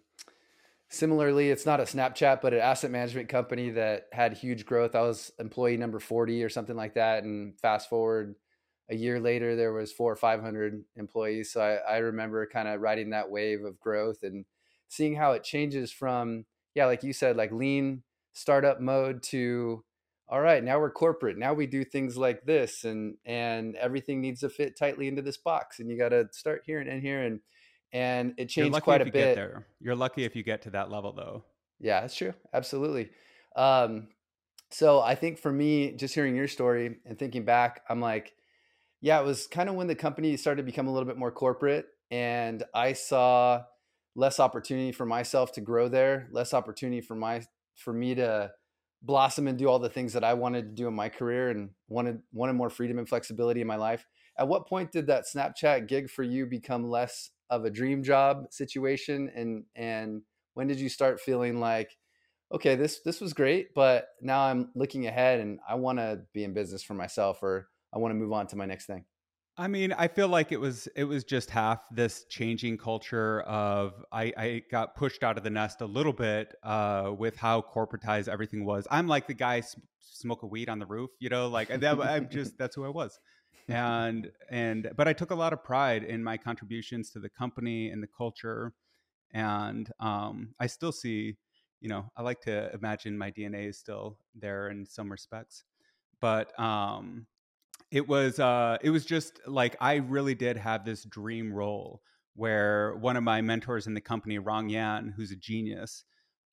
similarly. 0.89 1.51
It's 1.51 1.67
not 1.67 1.81
a 1.81 1.85
Snapchat, 1.85 2.41
but 2.41 2.55
an 2.55 2.61
asset 2.61 2.91
management 2.91 3.29
company 3.29 3.71
that 3.71 4.05
had 4.13 4.35
huge 4.35 4.65
growth. 4.65 4.95
I 4.95 5.03
was 5.03 5.33
employee 5.39 5.77
number 5.77 5.99
forty 5.99 6.43
or 6.43 6.49
something 6.49 6.77
like 6.77 6.95
that. 6.95 7.25
And 7.25 7.59
fast 7.59 7.89
forward 7.89 8.37
a 8.89 8.97
year 8.97 9.21
later, 9.21 9.57
there 9.57 9.73
was 9.73 9.93
four 9.93 10.13
or 10.13 10.17
five 10.17 10.41
hundred 10.41 10.85
employees. 10.97 11.53
So 11.53 11.61
I, 11.61 11.95
I 11.95 11.99
remember 11.99 12.47
kind 12.47 12.69
of 12.69 12.81
riding 12.81 13.11
that 13.11 13.31
wave 13.31 13.65
of 13.65 13.79
growth 13.81 14.23
and 14.23 14.45
seeing 14.91 15.15
how 15.15 15.33
it 15.33 15.43
changes 15.43 15.91
from 15.91 16.45
yeah 16.75 16.85
like 16.85 17.03
you 17.03 17.15
said 17.15 17.37
like 17.37 17.51
lean 17.51 18.03
startup 18.35 18.81
mode 18.81 19.23
to 19.23 19.83
all 20.29 20.41
right 20.41 20.63
now 20.63 20.79
we're 20.79 20.91
corporate. 20.91 21.37
Now 21.37 21.55
we 21.55 21.67
do 21.67 21.85
things 21.85 22.17
like 22.17 22.45
this 22.45 22.85
and 22.85 23.17
and 23.25 23.75
everything 23.77 24.21
needs 24.21 24.41
to 24.41 24.49
fit 24.49 24.79
tightly 24.79 25.09
into 25.09 25.23
this 25.23 25.37
box 25.37 25.81
and 25.81 25.91
you 25.91 25.99
got 25.99 26.11
to 26.11 26.29
start 26.31 26.63
here 26.65 26.81
and 26.81 26.89
in 26.89 27.01
here 27.01 27.23
and 27.23 27.41
and 27.93 28.35
it 28.37 28.49
changed 28.49 28.81
quite 28.83 29.01
a 29.01 29.07
bit 29.07 29.15
get 29.15 29.35
there. 29.35 29.67
You're 29.81 29.97
lucky 29.97 30.25
if 30.25 30.37
you 30.37 30.45
get 30.45 30.63
to 30.63 30.71
that 30.71 30.91
level 30.91 31.13
though. 31.13 31.45
Yeah 31.81 32.03
that's 32.03 32.15
true. 32.15 32.35
Absolutely. 32.53 33.11
Um 33.57 34.09
so 34.73 35.01
i 35.01 35.15
think 35.15 35.39
for 35.39 35.53
me 35.53 35.93
just 35.93 36.15
hearing 36.15 36.37
your 36.37 36.47
story 36.49 36.97
and 37.05 37.19
thinking 37.19 37.45
back 37.45 37.83
i'm 37.89 38.01
like 38.01 38.33
yeah 39.01 39.21
it 39.21 39.25
was 39.25 39.47
kind 39.49 39.69
of 39.69 39.75
when 39.75 39.89
the 39.89 39.95
company 39.95 40.37
started 40.37 40.63
to 40.63 40.67
become 40.67 40.87
a 40.87 40.93
little 40.93 41.09
bit 41.09 41.19
more 41.19 41.33
corporate 41.33 41.87
and 42.11 42.63
i 42.73 42.93
saw 42.93 43.61
less 44.15 44.41
opportunity 44.41 44.93
for 44.93 45.07
myself 45.07 45.53
to 45.53 45.61
grow 45.61 45.89
there, 45.89 46.29
less 46.33 46.53
opportunity 46.55 47.01
for 47.01 47.15
my 47.15 47.43
for 47.77 47.93
me 47.93 48.15
to 48.15 48.51
blossom 49.03 49.49
and 49.49 49.59
do 49.59 49.69
all 49.69 49.79
the 49.79 49.89
things 49.89 50.13
that 50.13 50.25
I 50.25 50.35
wanted 50.35 50.63
to 50.63 50.83
do 50.83 50.89
in 50.89 50.95
my 50.95 51.09
career 51.09 51.51
and 51.51 51.71
wanted 51.89 52.21
wanted 52.33 52.55
more 52.55 52.71
freedom 52.71 52.99
and 52.99 53.09
flexibility 53.09 53.61
in 53.61 53.67
my 53.67 53.77
life. 53.77 54.07
At 54.39 54.49
what 54.49 54.69
point 54.69 54.93
did 54.93 55.07
that 55.07 55.25
Snapchat 55.33 55.89
gig 55.89 56.11
for 56.11 56.23
you 56.23 56.47
become 56.47 56.89
less 56.89 57.31
of 57.49 57.65
a 57.65 57.71
dream 57.71 58.03
job 58.03 58.47
situation 58.51 59.31
and 59.35 59.65
and 59.75 60.23
when 60.55 60.67
did 60.67 60.81
you 60.81 60.89
start 60.89 61.21
feeling 61.21 61.61
like 61.61 61.97
okay, 62.53 62.75
this 62.75 63.01
this 63.05 63.21
was 63.21 63.33
great, 63.33 63.75
but 63.75 64.09
now 64.21 64.41
I'm 64.41 64.71
looking 64.75 65.07
ahead 65.07 65.41
and 65.41 65.61
I 65.69 65.77
want 65.77 65.99
to 65.99 66.23
be 66.35 66.45
in 66.45 66.53
business 66.53 66.83
for 66.83 66.95
myself 66.95 67.43
or 67.43 67.69
I 67.95 67.99
want 67.99 68.13
to 68.13 68.17
move 68.17 68.33
on 68.33 68.47
to 68.49 68.57
my 68.57 68.67
next 68.67 68.87
thing? 68.87 69.05
I 69.61 69.69
mean, 69.69 69.93
I 69.93 70.09
feel 70.09 70.29
like 70.29 70.53
it 70.53 70.57
was 70.59 70.89
it 70.97 71.05
was 71.05 71.23
just 71.23 71.51
half 71.51 71.85
this 71.91 72.25
changing 72.31 72.79
culture 72.79 73.43
of 73.43 74.03
I, 74.11 74.33
I 74.35 74.63
got 74.71 74.95
pushed 74.95 75.23
out 75.23 75.37
of 75.37 75.45
the 75.45 75.51
nest 75.51 75.83
a 75.83 75.85
little 75.85 76.15
bit 76.15 76.55
uh, 76.63 77.13
with 77.17 77.37
how 77.37 77.61
corporatized 77.61 78.27
everything 78.27 78.65
was. 78.65 78.89
I'm 78.91 79.07
like 79.07 79.27
the 79.27 79.35
guy 79.35 79.61
sm- 79.61 79.81
smoke 80.01 80.45
a 80.45 80.47
weed 80.47 80.71
on 80.71 80.79
the 80.79 80.87
roof, 80.87 81.11
you 81.19 81.29
know, 81.29 81.49
like 81.49 81.69
that, 81.69 82.01
I'm 82.01 82.31
just 82.31 82.57
that's 82.57 82.75
who 82.75 82.87
I 82.87 82.89
was, 82.89 83.21
and 83.69 84.33
and 84.51 84.93
but 84.97 85.07
I 85.07 85.13
took 85.13 85.31
a 85.31 85.35
lot 85.35 85.53
of 85.53 85.63
pride 85.63 86.05
in 86.05 86.25
my 86.25 86.39
contributions 86.39 87.11
to 87.11 87.19
the 87.19 87.29
company 87.29 87.91
and 87.91 88.03
the 88.03 88.09
culture, 88.17 88.73
and 89.35 89.93
um, 90.01 90.55
I 90.59 90.69
still 90.69 90.93
see, 90.93 91.37
you 91.83 91.91
know, 91.91 92.11
I 92.17 92.23
like 92.23 92.41
to 92.43 92.73
imagine 92.73 93.19
my 93.19 93.31
DNA 93.31 93.69
is 93.69 93.77
still 93.77 94.17
there 94.35 94.71
in 94.71 94.87
some 94.87 95.13
respects, 95.13 95.65
but 96.19 96.59
um, 96.59 97.27
it 97.91 98.07
was 98.09 98.39
uh 98.39 98.79
it 98.83 98.91
was 98.91 99.05
just 99.05 99.41
like 99.47 99.77
I 99.81 99.97
really 99.97 100.35
did 100.35 100.57
have 100.57 100.85
this 100.85 101.05
dream 101.05 101.53
role 101.53 102.03
where 102.35 102.97
one 102.97 103.17
of 103.17 103.25
my 103.25 103.41
mentors 103.41 103.87
in 103.87 103.95
the 103.95 104.01
company, 104.01 104.39
Rong 104.39 104.69
Yan, 104.69 105.13
who's 105.17 105.33
a 105.33 105.37
genius, 105.37 106.05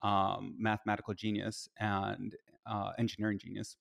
um, 0.01 0.55
mathematical 0.57 1.13
genius 1.13 1.69
and 1.79 2.35
uh, 2.69 2.91
engineering 2.97 3.39
genius, 3.39 3.77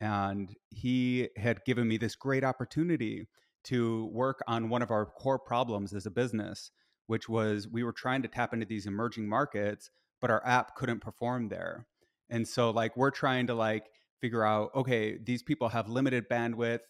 and 0.00 0.54
he 0.68 1.28
had 1.36 1.64
given 1.64 1.88
me 1.88 1.96
this 1.96 2.14
great 2.14 2.44
opportunity 2.44 3.26
to 3.64 4.06
work 4.12 4.40
on 4.46 4.68
one 4.68 4.82
of 4.82 4.90
our 4.90 5.06
core 5.06 5.38
problems 5.38 5.92
as 5.92 6.06
a 6.06 6.10
business, 6.10 6.70
which 7.06 7.28
was 7.28 7.68
we 7.68 7.82
were 7.82 7.92
trying 7.92 8.22
to 8.22 8.28
tap 8.28 8.52
into 8.52 8.66
these 8.66 8.86
emerging 8.86 9.28
markets, 9.28 9.90
but 10.20 10.30
our 10.30 10.44
app 10.46 10.74
couldn't 10.74 11.00
perform 11.00 11.48
there. 11.48 11.86
And 12.28 12.46
so 12.46 12.70
like 12.70 12.96
we're 12.96 13.10
trying 13.10 13.46
to 13.48 13.54
like 13.54 13.90
figure 14.20 14.44
out 14.44 14.70
okay 14.74 15.18
these 15.18 15.42
people 15.42 15.68
have 15.68 15.88
limited 15.88 16.28
bandwidth 16.28 16.80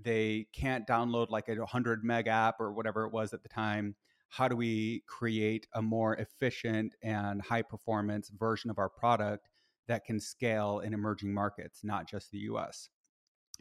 they 0.00 0.46
can't 0.52 0.86
download 0.86 1.30
like 1.30 1.48
a 1.48 1.54
100 1.54 2.04
meg 2.04 2.26
app 2.26 2.60
or 2.60 2.72
whatever 2.72 3.04
it 3.04 3.12
was 3.12 3.32
at 3.32 3.42
the 3.42 3.48
time 3.48 3.94
how 4.30 4.46
do 4.46 4.56
we 4.56 5.02
create 5.06 5.66
a 5.74 5.82
more 5.82 6.14
efficient 6.16 6.94
and 7.02 7.42
high 7.42 7.62
performance 7.62 8.30
version 8.30 8.70
of 8.70 8.78
our 8.78 8.88
product 8.88 9.48
that 9.86 10.04
can 10.04 10.20
scale 10.20 10.80
in 10.80 10.94
emerging 10.94 11.32
markets 11.32 11.80
not 11.82 12.08
just 12.08 12.30
the 12.30 12.38
us 12.38 12.88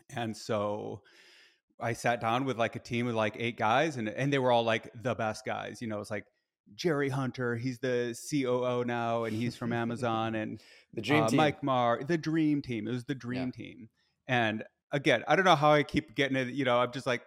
and 0.10 0.36
so 0.36 1.02
i 1.80 1.94
sat 1.94 2.22
down 2.22 2.46
with 2.46 2.58
like 2.58 2.76
a 2.76 2.80
team 2.80 3.08
of 3.08 3.16
like 3.16 3.36
eight 3.40 3.58
guys 3.58 3.98
and, 3.98 4.10
and 4.10 4.32
they 4.32 4.40
were 4.40 4.52
all 4.52 4.63
like 4.63 4.92
the 5.04 5.16
best 5.16 5.46
guys 5.46 5.82
you 5.82 5.88
know 5.88 6.00
it's 6.00 6.12
like 6.12 6.26
Jerry 6.76 7.10
Hunter. 7.10 7.56
He's 7.56 7.80
the 7.80 8.18
COO 8.30 8.84
now, 8.86 9.24
and 9.24 9.36
he's 9.36 9.56
from 9.56 9.74
Amazon. 9.74 10.36
And 10.36 10.62
the 10.94 11.02
dream 11.02 11.24
uh, 11.24 11.28
team. 11.30 11.38
Mike 11.38 11.64
Marr, 11.64 12.04
the 12.04 12.18
dream 12.18 12.62
team. 12.62 12.88
It 12.88 12.92
was 12.92 13.06
the 13.06 13.16
dream 13.16 13.52
yeah. 13.58 13.64
team. 13.66 13.90
And 14.28 14.64
again, 14.92 15.24
I 15.28 15.36
don't 15.36 15.46
know 15.46 15.56
how 15.56 15.72
I 15.72 15.84
keep 15.84 16.16
getting 16.16 16.38
it. 16.38 16.50
You 16.50 16.66
know, 16.66 16.80
I'm 16.80 16.92
just 16.92 17.08
like 17.08 17.22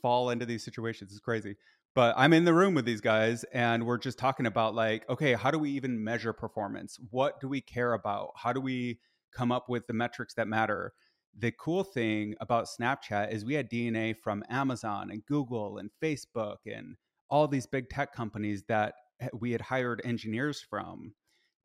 fall 0.00 0.30
into 0.30 0.44
these 0.44 0.64
situations. 0.64 1.12
It's 1.12 1.20
crazy. 1.20 1.56
but 1.94 2.14
I'm 2.16 2.32
in 2.32 2.44
the 2.44 2.54
room 2.54 2.74
with 2.74 2.84
these 2.84 3.00
guys 3.02 3.44
and 3.52 3.86
we're 3.86 3.98
just 3.98 4.18
talking 4.18 4.46
about 4.46 4.74
like, 4.74 5.08
okay, 5.10 5.34
how 5.34 5.50
do 5.50 5.58
we 5.58 5.70
even 5.70 6.02
measure 6.02 6.32
performance? 6.32 6.98
What 7.10 7.40
do 7.40 7.48
we 7.48 7.60
care 7.60 7.92
about? 7.92 8.32
How 8.36 8.52
do 8.52 8.60
we 8.60 8.98
come 9.32 9.52
up 9.52 9.68
with 9.68 9.86
the 9.86 9.92
metrics 9.92 10.34
that 10.34 10.48
matter? 10.48 10.94
The 11.38 11.52
cool 11.52 11.84
thing 11.84 12.34
about 12.40 12.66
Snapchat 12.66 13.32
is 13.32 13.44
we 13.44 13.54
had 13.54 13.70
DNA 13.70 14.16
from 14.16 14.42
Amazon 14.50 15.10
and 15.10 15.24
Google 15.24 15.78
and 15.78 15.90
Facebook 16.02 16.58
and 16.66 16.96
all 17.32 17.48
these 17.48 17.66
big 17.66 17.88
tech 17.88 18.14
companies 18.14 18.62
that 18.68 18.94
we 19.32 19.50
had 19.50 19.60
hired 19.60 20.00
engineers 20.04 20.60
from. 20.60 21.14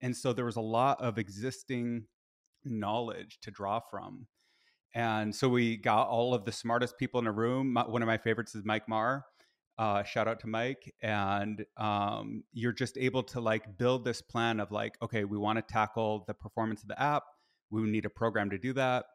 And 0.02 0.16
so 0.16 0.34
there 0.34 0.46
was 0.46 0.56
a 0.56 0.62
lot 0.62 1.02
of 1.02 1.20
existing 1.20 2.06
knowledge 2.66 3.38
to 3.42 3.52
draw 3.52 3.80
from. 3.80 4.28
And 4.96 5.36
so 5.36 5.50
we 5.50 5.78
got 5.78 6.08
all 6.08 6.34
of 6.34 6.46
the 6.46 6.52
smartest 6.52 6.98
people 6.98 7.20
in 7.20 7.28
a 7.28 7.32
room. 7.32 7.78
One 7.88 8.02
of 8.02 8.08
my 8.08 8.18
favorites 8.18 8.56
is 8.56 8.66
Mike 8.66 8.90
Marr 8.90 9.26
uh, 9.78 10.04
shout 10.04 10.28
out 10.28 10.40
to 10.42 10.48
Mike. 10.48 10.94
And 11.02 11.66
um, 11.78 12.44
you're 12.52 12.74
just 12.74 12.98
able 12.98 13.24
to 13.24 13.40
like 13.40 13.78
build 13.78 14.06
this 14.06 14.22
plan 14.22 14.60
of 14.60 14.72
like, 14.72 14.98
okay, 15.02 15.24
we 15.24 15.38
want 15.38 15.58
to 15.58 15.74
tackle 15.74 16.24
the 16.28 16.34
performance 16.34 16.82
of 16.82 16.88
the 16.88 17.02
app. 17.02 17.24
We 17.70 17.82
need 17.82 18.06
a 18.06 18.10
program 18.10 18.50
to 18.50 18.58
do 18.58 18.74
that. 18.74 19.06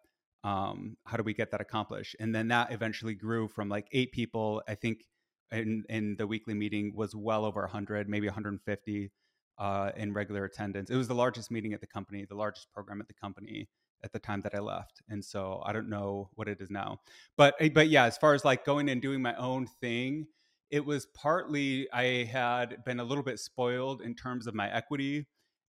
Um, 0.44 0.96
how 1.06 1.16
do 1.16 1.22
we 1.22 1.34
get 1.34 1.50
that 1.52 1.60
accomplished? 1.60 2.16
And 2.20 2.34
then 2.34 2.48
that 2.48 2.72
eventually 2.72 3.14
grew 3.14 3.48
from 3.48 3.68
like 3.68 3.86
eight 3.92 4.12
people. 4.12 4.62
I 4.68 4.74
think 4.74 5.04
in 5.52 5.84
in 5.88 6.16
the 6.16 6.26
weekly 6.26 6.54
meeting 6.54 6.92
was 6.94 7.14
well 7.14 7.44
over 7.44 7.60
100, 7.60 8.08
maybe 8.08 8.26
150 8.26 9.10
uh, 9.58 9.90
in 9.96 10.12
regular 10.12 10.44
attendance. 10.44 10.90
It 10.90 10.96
was 10.96 11.08
the 11.08 11.14
largest 11.14 11.50
meeting 11.50 11.72
at 11.72 11.80
the 11.80 11.86
company, 11.86 12.24
the 12.24 12.34
largest 12.34 12.72
program 12.72 13.00
at 13.00 13.08
the 13.08 13.14
company 13.14 13.68
at 14.04 14.12
the 14.12 14.18
time 14.18 14.40
that 14.42 14.54
I 14.54 14.58
left. 14.58 15.02
And 15.08 15.24
so 15.24 15.62
I 15.64 15.72
don't 15.72 15.88
know 15.88 16.30
what 16.34 16.48
it 16.48 16.60
is 16.60 16.70
now. 16.70 17.00
But 17.36 17.54
eh, 17.60 17.68
but 17.72 17.88
yeah, 17.88 18.04
as 18.04 18.18
far 18.18 18.34
as 18.34 18.44
like 18.44 18.64
going 18.64 18.88
and 18.88 19.00
doing 19.00 19.22
my 19.22 19.34
own 19.36 19.66
thing, 19.80 20.26
it 20.70 20.84
was 20.84 21.06
partly 21.06 21.88
I 21.92 22.24
had 22.24 22.84
been 22.84 22.98
a 22.98 23.04
little 23.04 23.22
bit 23.22 23.38
spoiled 23.38 24.02
in 24.02 24.14
terms 24.14 24.46
of 24.46 24.54
my 24.54 24.72
equity 24.72 25.26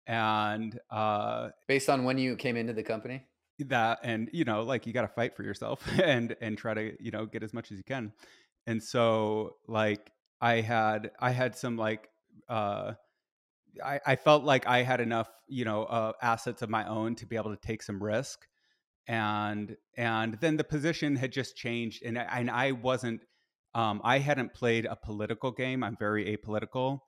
and 0.08 0.78
uh, 0.89 1.50
based 1.67 1.89
on 1.89 2.04
when 2.04 2.17
you 2.17 2.36
came 2.36 2.58
into 2.58 2.74
the 2.74 2.84
company 2.84 3.24
that 3.60 4.00
and 4.04 4.30
you 4.34 4.43
know 4.43 4.63
like 4.63 4.88
you 4.88 4.93
got 4.93 5.04
to 5.04 5.08
fight 5.08 5.36
for 5.36 5.43
yourself 5.43 5.88
and 6.04 6.36
and 6.41 6.58
try 6.58 6.74
to 6.74 6.93
you 7.00 7.12
know 7.12 7.26
get 7.26 7.43
as 7.43 7.54
much 7.54 7.72
as 7.72 7.78
you 7.78 7.84
can 7.84 8.12
and 8.67 8.82
so 8.82 9.56
like 9.67 10.12
i 10.41 10.62
had 10.62 11.12
i 11.19 11.32
had 11.32 11.56
some 11.56 11.78
like 11.78 12.10
uh 12.49 12.93
I, 13.84 13.99
I 14.06 14.15
felt 14.17 14.43
like 14.43 14.67
I 14.67 14.84
had 14.84 15.02
enough, 15.02 15.30
you 15.47 15.65
know, 15.65 15.86
uh, 15.86 16.12
assets 16.21 16.62
of 16.62 16.69
my 16.69 16.88
own 16.88 17.15
to 17.15 17.26
be 17.26 17.38
able 17.38 17.56
to 17.56 17.67
take 17.67 17.82
some 17.82 18.04
risk, 18.04 18.45
and 19.08 19.76
and 19.97 20.36
then 20.41 20.58
the 20.58 20.63
position 20.63 21.15
had 21.15 21.32
just 21.32 21.56
changed, 21.56 22.04
and 22.04 22.17
and 22.17 22.52
I 22.52 22.73
wasn't 22.73 23.21
um, 23.76 24.02
I 24.04 24.19
hadn't 24.19 24.54
played 24.54 24.86
a 24.86 24.95
political 24.95 25.52
game. 25.52 25.84
I'm 25.84 25.97
very 25.97 26.38
apolitical. 26.38 26.99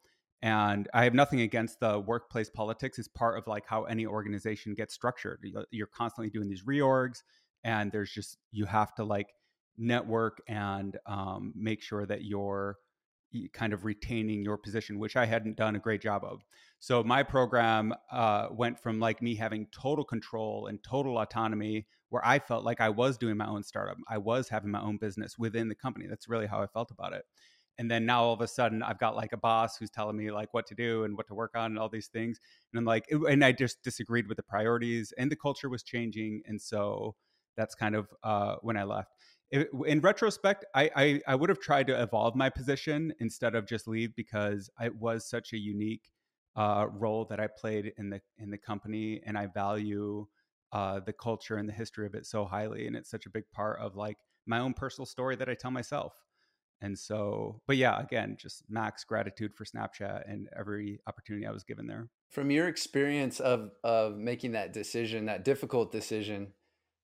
And 0.41 0.87
I 0.93 1.05
have 1.05 1.13
nothing 1.13 1.41
against 1.41 1.79
the 1.79 1.99
workplace 1.99 2.49
politics. 2.49 2.99
It's 2.99 3.07
part 3.07 3.37
of 3.37 3.47
like 3.47 3.65
how 3.65 3.83
any 3.85 4.05
organization 4.05 4.73
gets 4.73 4.93
structured. 4.93 5.39
You're 5.71 5.87
constantly 5.87 6.29
doing 6.29 6.49
these 6.49 6.63
reorgs, 6.63 7.23
and 7.63 7.91
there's 7.91 8.11
just 8.11 8.37
you 8.51 8.65
have 8.65 8.93
to 8.95 9.03
like 9.03 9.27
network 9.77 10.41
and 10.47 10.97
um, 11.05 11.53
make 11.55 11.81
sure 11.81 12.05
that 12.05 12.23
you're 12.23 12.77
kind 13.53 13.73
of 13.73 13.85
retaining 13.85 14.43
your 14.43 14.57
position, 14.57 14.99
which 14.99 15.15
I 15.15 15.25
hadn't 15.25 15.57
done 15.57 15.75
a 15.75 15.79
great 15.79 16.01
job 16.01 16.23
of. 16.23 16.41
So 16.79 17.03
my 17.03 17.23
program 17.23 17.93
uh, 18.11 18.47
went 18.51 18.79
from 18.79 18.99
like 18.99 19.21
me 19.21 19.35
having 19.35 19.67
total 19.71 20.05
control 20.05 20.67
and 20.67 20.81
total 20.83 21.17
autonomy, 21.17 21.87
where 22.09 22.25
I 22.25 22.39
felt 22.39 22.63
like 22.63 22.79
I 22.79 22.89
was 22.89 23.17
doing 23.17 23.37
my 23.37 23.47
own 23.47 23.63
startup, 23.63 23.97
I 24.07 24.17
was 24.17 24.47
having 24.47 24.71
my 24.71 24.81
own 24.81 24.97
business 24.97 25.37
within 25.37 25.67
the 25.67 25.75
company. 25.75 26.05
That's 26.07 26.29
really 26.29 26.47
how 26.47 26.61
I 26.61 26.67
felt 26.67 26.91
about 26.91 27.13
it. 27.13 27.25
And 27.77 27.91
then 27.91 28.05
now 28.05 28.23
all 28.23 28.33
of 28.33 28.39
a 28.39 28.47
sudden, 28.47 28.81
I've 28.81 28.99
got 28.99 29.17
like 29.17 29.33
a 29.33 29.37
boss 29.37 29.75
who's 29.75 29.89
telling 29.89 30.15
me 30.15 30.31
like 30.31 30.53
what 30.53 30.65
to 30.67 30.75
do 30.75 31.03
and 31.03 31.17
what 31.17 31.27
to 31.27 31.33
work 31.33 31.51
on 31.55 31.71
and 31.71 31.79
all 31.79 31.89
these 31.89 32.07
things. 32.07 32.39
And 32.71 32.79
I'm 32.79 32.85
like, 32.85 33.05
and 33.09 33.43
I 33.43 33.51
just 33.51 33.83
disagreed 33.83 34.27
with 34.27 34.37
the 34.37 34.43
priorities, 34.43 35.13
and 35.17 35.29
the 35.29 35.35
culture 35.35 35.67
was 35.67 35.83
changing, 35.83 36.41
and 36.45 36.61
so 36.61 37.15
that's 37.57 37.75
kind 37.75 37.95
of 37.95 38.07
uh, 38.23 38.55
when 38.61 38.77
I 38.77 38.83
left 38.83 39.09
in 39.85 40.01
retrospect, 40.01 40.65
I, 40.73 40.89
I, 40.95 41.21
I 41.27 41.35
would 41.35 41.49
have 41.49 41.59
tried 41.59 41.87
to 41.87 42.01
evolve 42.01 42.35
my 42.35 42.49
position 42.49 43.13
instead 43.19 43.55
of 43.55 43.67
just 43.67 43.87
leave 43.87 44.15
because 44.15 44.69
it 44.81 44.95
was 44.95 45.29
such 45.29 45.53
a 45.53 45.57
unique 45.57 46.09
uh, 46.55 46.87
role 46.91 47.25
that 47.25 47.39
I 47.39 47.47
played 47.47 47.93
in 47.97 48.09
the 48.09 48.21
in 48.37 48.49
the 48.49 48.57
company, 48.57 49.21
and 49.25 49.37
I 49.37 49.47
value 49.47 50.25
uh, 50.71 50.99
the 50.99 51.13
culture 51.13 51.57
and 51.57 51.67
the 51.67 51.73
history 51.73 52.05
of 52.05 52.15
it 52.15 52.25
so 52.25 52.45
highly, 52.45 52.87
and 52.87 52.95
it's 52.95 53.09
such 53.09 53.25
a 53.25 53.29
big 53.29 53.43
part 53.51 53.79
of 53.79 53.95
like 53.95 54.17
my 54.45 54.59
own 54.59 54.73
personal 54.73 55.05
story 55.05 55.35
that 55.35 55.49
I 55.49 55.53
tell 55.53 55.71
myself. 55.71 56.13
And 56.81 56.97
so, 56.97 57.61
but 57.67 57.77
yeah, 57.77 57.99
again, 57.99 58.35
just 58.39 58.63
max 58.69 59.03
gratitude 59.03 59.53
for 59.55 59.65
Snapchat 59.65 60.29
and 60.31 60.49
every 60.57 60.99
opportunity 61.07 61.47
I 61.47 61.51
was 61.51 61.63
given 61.63 61.87
there. 61.87 62.09
From 62.29 62.51
your 62.51 62.67
experience 62.67 63.39
of 63.39 63.71
of 63.83 64.17
making 64.17 64.53
that 64.53 64.73
decision, 64.73 65.25
that 65.25 65.45
difficult 65.45 65.91
decision 65.91 66.53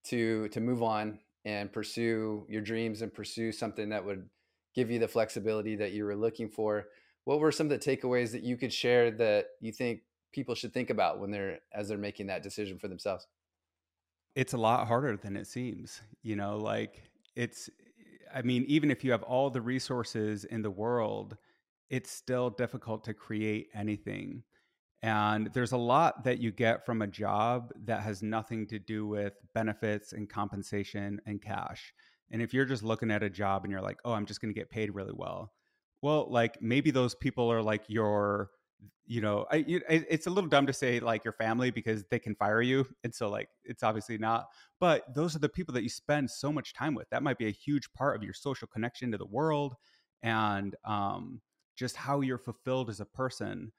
to 0.05 0.47
to 0.49 0.59
move 0.59 0.83
on 0.83 1.19
and 1.45 1.71
pursue 1.71 2.45
your 2.47 2.61
dreams 2.61 3.01
and 3.01 3.13
pursue 3.13 3.51
something 3.51 3.89
that 3.89 4.05
would 4.05 4.29
give 4.75 4.89
you 4.91 4.99
the 4.99 5.07
flexibility 5.07 5.75
that 5.75 5.91
you 5.91 6.05
were 6.05 6.15
looking 6.15 6.49
for 6.49 6.87
what 7.25 7.39
were 7.39 7.51
some 7.51 7.69
of 7.69 7.79
the 7.79 7.97
takeaways 7.97 8.31
that 8.31 8.43
you 8.43 8.57
could 8.57 8.73
share 8.73 9.11
that 9.11 9.47
you 9.59 9.71
think 9.71 10.01
people 10.31 10.55
should 10.55 10.73
think 10.73 10.89
about 10.89 11.19
when 11.19 11.31
they're 11.31 11.59
as 11.73 11.87
they're 11.87 11.97
making 11.97 12.27
that 12.27 12.43
decision 12.43 12.79
for 12.79 12.87
themselves? 12.87 13.27
It's 14.35 14.53
a 14.53 14.57
lot 14.57 14.87
harder 14.87 15.17
than 15.17 15.35
it 15.35 15.47
seems 15.47 16.01
you 16.23 16.35
know 16.35 16.57
like 16.57 17.03
it's 17.35 17.69
i 18.33 18.41
mean 18.41 18.63
even 18.67 18.91
if 18.91 19.03
you 19.03 19.11
have 19.11 19.23
all 19.23 19.49
the 19.49 19.61
resources 19.61 20.45
in 20.45 20.61
the 20.61 20.71
world 20.71 21.37
it's 21.89 22.09
still 22.09 22.49
difficult 22.49 23.03
to 23.03 23.13
create 23.13 23.67
anything 23.73 24.43
and 25.03 25.49
there's 25.53 25.71
a 25.71 25.77
lot 25.77 26.23
that 26.25 26.39
you 26.39 26.51
get 26.51 26.85
from 26.85 27.01
a 27.01 27.07
job 27.07 27.71
that 27.85 28.01
has 28.01 28.21
nothing 28.21 28.67
to 28.67 28.77
do 28.77 29.07
with 29.07 29.33
benefits 29.53 30.13
and 30.13 30.29
compensation 30.29 31.19
and 31.25 31.41
cash. 31.41 31.93
And 32.29 32.41
if 32.41 32.53
you're 32.53 32.65
just 32.65 32.83
looking 32.83 33.11
at 33.11 33.23
a 33.23 33.29
job 33.29 33.63
and 33.63 33.71
you're 33.71 33.81
like, 33.81 33.97
oh, 34.05 34.13
I'm 34.13 34.25
just 34.25 34.41
going 34.41 34.53
to 34.53 34.59
get 34.59 34.69
paid 34.69 34.93
really 34.93 35.13
well, 35.13 35.51
well, 36.01 36.27
like 36.29 36.61
maybe 36.61 36.91
those 36.91 37.15
people 37.15 37.51
are 37.51 37.63
like 37.63 37.83
your, 37.87 38.51
you 39.05 39.21
know, 39.21 39.45
I, 39.51 39.65
it's 39.67 40.27
a 40.27 40.29
little 40.29 40.49
dumb 40.49 40.67
to 40.67 40.73
say 40.73 40.99
like 40.99 41.23
your 41.23 41.33
family 41.33 41.71
because 41.71 42.05
they 42.11 42.19
can 42.19 42.35
fire 42.35 42.61
you. 42.61 42.87
And 43.03 43.13
so, 43.13 43.27
like, 43.29 43.49
it's 43.63 43.83
obviously 43.83 44.17
not. 44.19 44.47
But 44.79 45.03
those 45.13 45.35
are 45.35 45.39
the 45.39 45.49
people 45.49 45.73
that 45.73 45.83
you 45.83 45.89
spend 45.89 46.29
so 46.29 46.51
much 46.51 46.73
time 46.73 46.93
with. 46.93 47.09
That 47.09 47.23
might 47.23 47.37
be 47.37 47.47
a 47.47 47.51
huge 47.51 47.91
part 47.93 48.15
of 48.15 48.23
your 48.23 48.33
social 48.33 48.67
connection 48.67 49.11
to 49.11 49.17
the 49.17 49.25
world 49.25 49.75
and 50.23 50.75
um, 50.85 51.41
just 51.75 51.95
how 51.95 52.21
you're 52.21 52.37
fulfilled 52.37 52.89
as 52.89 52.99
a 52.99 53.05
person 53.05 53.71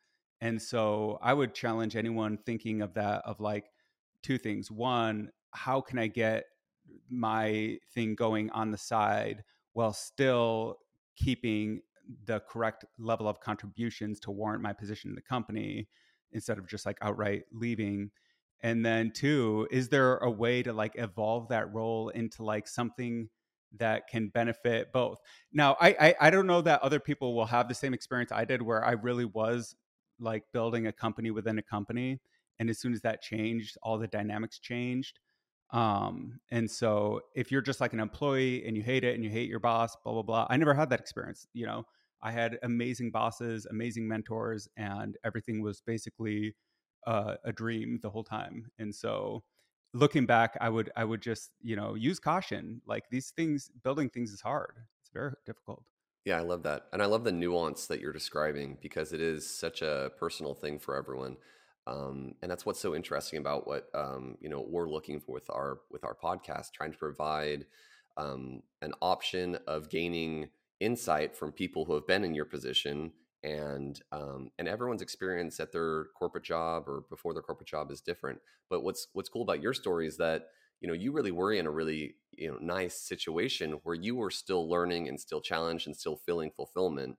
and 0.42 0.60
so 0.60 1.20
I 1.22 1.32
would 1.32 1.54
challenge 1.54 1.94
anyone 1.94 2.36
thinking 2.36 2.82
of 2.82 2.94
that 2.94 3.22
of 3.24 3.38
like 3.38 3.66
two 4.24 4.38
things. 4.38 4.72
One, 4.72 5.30
how 5.52 5.80
can 5.80 6.00
I 6.00 6.08
get 6.08 6.46
my 7.08 7.78
thing 7.94 8.16
going 8.16 8.50
on 8.50 8.72
the 8.72 8.76
side 8.76 9.44
while 9.72 9.92
still 9.92 10.78
keeping 11.16 11.80
the 12.26 12.40
correct 12.40 12.84
level 12.98 13.28
of 13.28 13.38
contributions 13.38 14.18
to 14.18 14.32
warrant 14.32 14.64
my 14.64 14.72
position 14.72 15.10
in 15.10 15.14
the 15.14 15.22
company 15.22 15.88
instead 16.32 16.58
of 16.58 16.66
just 16.66 16.86
like 16.86 16.98
outright 17.02 17.44
leaving 17.52 18.10
and 18.62 18.84
then 18.84 19.12
two 19.12 19.68
is 19.70 19.88
there 19.88 20.16
a 20.18 20.30
way 20.30 20.62
to 20.62 20.72
like 20.72 20.92
evolve 20.96 21.48
that 21.48 21.72
role 21.72 22.08
into 22.08 22.42
like 22.42 22.66
something 22.66 23.28
that 23.78 24.08
can 24.08 24.28
benefit 24.28 24.92
both 24.92 25.18
now 25.52 25.76
I, 25.80 25.88
I 26.00 26.14
i 26.22 26.30
don't 26.30 26.46
know 26.46 26.62
that 26.62 26.82
other 26.82 27.00
people 27.00 27.34
will 27.34 27.46
have 27.46 27.68
the 27.68 27.74
same 27.74 27.94
experience 27.94 28.32
i 28.32 28.44
did 28.44 28.62
where 28.62 28.84
i 28.84 28.92
really 28.92 29.26
was 29.26 29.76
like 30.22 30.44
building 30.52 30.86
a 30.86 30.92
company 30.92 31.30
within 31.30 31.58
a 31.58 31.62
company 31.62 32.20
and 32.58 32.70
as 32.70 32.78
soon 32.78 32.92
as 32.92 33.00
that 33.02 33.22
changed 33.22 33.76
all 33.82 33.98
the 33.98 34.06
dynamics 34.06 34.58
changed. 34.58 35.18
Um, 35.70 36.38
and 36.50 36.70
so 36.70 37.20
if 37.34 37.50
you're 37.50 37.62
just 37.62 37.80
like 37.80 37.92
an 37.92 38.00
employee 38.00 38.64
and 38.66 38.76
you 38.76 38.82
hate 38.82 39.04
it 39.04 39.14
and 39.14 39.24
you 39.24 39.30
hate 39.30 39.48
your 39.48 39.58
boss 39.58 39.96
blah 40.04 40.12
blah 40.12 40.22
blah 40.22 40.46
i 40.50 40.56
never 40.58 40.74
had 40.74 40.90
that 40.90 41.00
experience 41.00 41.46
you 41.54 41.66
know? 41.66 41.84
I 42.24 42.30
had 42.30 42.58
amazing 42.62 43.10
bosses 43.10 43.66
amazing 43.66 44.06
mentors 44.06 44.68
and 44.76 45.16
everything 45.24 45.62
was 45.62 45.80
basically 45.80 46.54
uh, 47.06 47.34
a 47.44 47.52
dream 47.52 47.98
the 48.02 48.10
whole 48.10 48.22
time. 48.22 48.70
And 48.78 48.94
so 48.94 49.42
looking 49.94 50.24
back 50.24 50.56
i 50.60 50.70
would 50.70 50.90
i 50.96 51.04
would 51.04 51.20
just 51.20 51.50
you 51.60 51.76
know 51.76 51.94
use 51.94 52.18
caution 52.18 52.80
like 52.86 53.04
these 53.10 53.30
things 53.36 53.70
building 53.82 54.08
things 54.08 54.32
is 54.32 54.40
hard. 54.40 54.74
It's 55.00 55.10
very 55.12 55.32
difficult 55.44 55.84
yeah, 56.24 56.38
I 56.38 56.42
love 56.42 56.62
that. 56.62 56.86
And 56.92 57.02
I 57.02 57.06
love 57.06 57.24
the 57.24 57.32
nuance 57.32 57.86
that 57.86 58.00
you're 58.00 58.12
describing 58.12 58.78
because 58.80 59.12
it 59.12 59.20
is 59.20 59.48
such 59.48 59.82
a 59.82 60.12
personal 60.18 60.54
thing 60.54 60.78
for 60.78 60.96
everyone. 60.96 61.36
Um, 61.86 62.34
and 62.42 62.50
that's 62.50 62.64
what's 62.64 62.80
so 62.80 62.94
interesting 62.94 63.40
about 63.40 63.66
what 63.66 63.88
um, 63.92 64.36
you 64.40 64.48
know 64.48 64.64
we're 64.68 64.88
looking 64.88 65.18
for 65.18 65.32
with 65.32 65.50
our 65.50 65.80
with 65.90 66.04
our 66.04 66.14
podcast, 66.14 66.72
trying 66.72 66.92
to 66.92 66.98
provide 66.98 67.66
um, 68.16 68.62
an 68.82 68.92
option 69.02 69.58
of 69.66 69.90
gaining 69.90 70.48
insight 70.78 71.34
from 71.36 71.52
people 71.52 71.84
who 71.84 71.94
have 71.94 72.06
been 72.06 72.24
in 72.24 72.34
your 72.34 72.44
position 72.44 73.12
and 73.42 74.00
um, 74.12 74.50
and 74.58 74.68
everyone's 74.68 75.02
experience 75.02 75.58
at 75.58 75.72
their 75.72 76.06
corporate 76.16 76.44
job 76.44 76.88
or 76.88 77.02
before 77.10 77.32
their 77.32 77.42
corporate 77.42 77.68
job 77.68 77.90
is 77.90 78.00
different. 78.00 78.38
But 78.70 78.84
what's 78.84 79.08
what's 79.12 79.28
cool 79.28 79.42
about 79.42 79.62
your 79.62 79.74
story 79.74 80.06
is 80.06 80.16
that 80.18 80.46
you 80.80 80.86
know 80.86 80.94
you 80.94 81.10
really 81.10 81.32
were 81.32 81.52
in 81.52 81.66
a 81.66 81.70
really 81.70 82.14
you 82.36 82.50
know 82.50 82.58
nice 82.60 82.94
situation 82.94 83.72
where 83.82 83.94
you 83.94 84.16
were 84.16 84.30
still 84.30 84.68
learning 84.68 85.08
and 85.08 85.20
still 85.20 85.40
challenged 85.40 85.86
and 85.86 85.96
still 85.96 86.16
feeling 86.16 86.50
fulfillment 86.56 87.16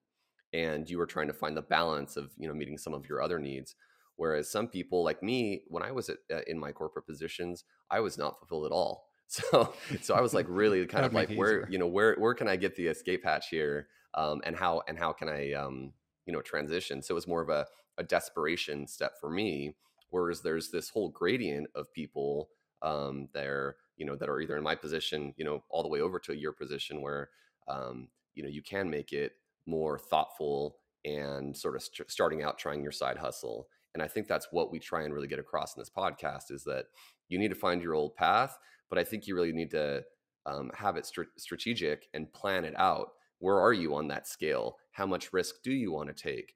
and 0.53 0.89
you 0.89 0.97
were 0.97 1.05
trying 1.05 1.27
to 1.27 1.33
find 1.33 1.57
the 1.57 1.61
balance 1.61 2.15
of 2.15 2.31
you 2.37 2.47
know 2.47 2.53
meeting 2.53 2.77
some 2.77 2.93
of 2.93 3.07
your 3.09 3.21
other 3.21 3.39
needs. 3.39 3.75
Whereas 4.15 4.49
some 4.49 4.67
people 4.67 5.03
like 5.03 5.23
me 5.23 5.63
when 5.67 5.83
i 5.83 5.91
was 5.91 6.09
at, 6.09 6.17
uh, 6.31 6.41
in 6.47 6.59
my 6.59 6.71
corporate 6.71 7.07
positions 7.07 7.63
i 7.89 7.99
was 7.99 8.17
not 8.17 8.37
fulfilled 8.39 8.65
at 8.65 8.71
all. 8.71 9.07
So 9.27 9.73
so 10.01 10.13
i 10.13 10.21
was 10.21 10.35
like 10.35 10.45
really 10.47 10.85
kind 10.85 11.05
of 11.05 11.13
like 11.13 11.33
where 11.33 11.67
you 11.67 11.79
know 11.79 11.87
where 11.87 12.15
where 12.15 12.35
can 12.35 12.47
i 12.47 12.55
get 12.55 12.75
the 12.75 12.87
escape 12.87 13.23
hatch 13.23 13.49
here? 13.49 13.87
Um, 14.13 14.41
and 14.45 14.55
how 14.55 14.83
and 14.87 14.99
how 14.99 15.11
can 15.11 15.27
i 15.27 15.53
um, 15.53 15.93
you 16.27 16.33
know 16.33 16.41
transition? 16.41 17.01
So 17.01 17.13
it 17.13 17.15
was 17.15 17.27
more 17.27 17.41
of 17.41 17.49
a, 17.49 17.65
a 17.97 18.03
desperation 18.03 18.85
step 18.85 19.13
for 19.19 19.31
me. 19.31 19.75
Whereas 20.11 20.41
there's 20.41 20.69
this 20.69 20.89
whole 20.89 21.09
gradient 21.09 21.67
of 21.73 21.91
people 21.91 22.49
um, 22.83 23.29
there 23.33 23.77
you 23.97 24.05
know 24.05 24.15
that 24.15 24.29
are 24.29 24.41
either 24.41 24.57
in 24.57 24.63
my 24.63 24.75
position 24.75 25.33
you 25.37 25.45
know 25.45 25.63
all 25.69 25.83
the 25.83 25.89
way 25.89 26.01
over 26.01 26.19
to 26.19 26.35
your 26.35 26.51
position 26.51 27.01
where 27.01 27.29
um, 27.67 28.07
you 28.35 28.43
know 28.43 28.49
you 28.49 28.61
can 28.61 28.89
make 28.89 29.11
it 29.13 29.33
more 29.65 29.97
thoughtful 29.97 30.77
and 31.05 31.55
sort 31.55 31.75
of 31.75 31.83
st- 31.83 32.09
starting 32.09 32.43
out 32.43 32.57
trying 32.57 32.81
your 32.81 32.91
side 32.91 33.17
hustle. 33.17 33.67
And 33.93 34.01
i 34.01 34.07
think 34.07 34.27
that's 34.27 34.47
what 34.51 34.71
we 34.71 34.79
try 34.79 35.03
and 35.03 35.13
really 35.13 35.27
get 35.27 35.39
across 35.39 35.75
in 35.75 35.81
this 35.81 35.91
podcast 35.95 36.49
is 36.49 36.63
that 36.63 36.85
you 37.29 37.37
need 37.37 37.49
to 37.49 37.55
find 37.55 37.81
your 37.81 37.93
old 37.93 38.15
path 38.15 38.57
but 38.89 38.97
i 38.97 39.03
think 39.03 39.27
you 39.27 39.35
really 39.35 39.53
need 39.53 39.69
to 39.71 40.03
um, 40.45 40.71
have 40.75 40.97
it 40.97 41.05
st- 41.05 41.27
strategic 41.37 42.07
and 42.13 42.31
plan 42.33 42.65
it 42.65 42.73
out. 42.77 43.09
Where 43.39 43.59
are 43.59 43.73
you 43.73 43.95
on 43.95 44.07
that 44.09 44.27
scale? 44.27 44.77
How 44.91 45.05
much 45.05 45.33
risk 45.33 45.55
do 45.63 45.71
you 45.71 45.91
want 45.91 46.09
to 46.09 46.23
take? 46.23 46.55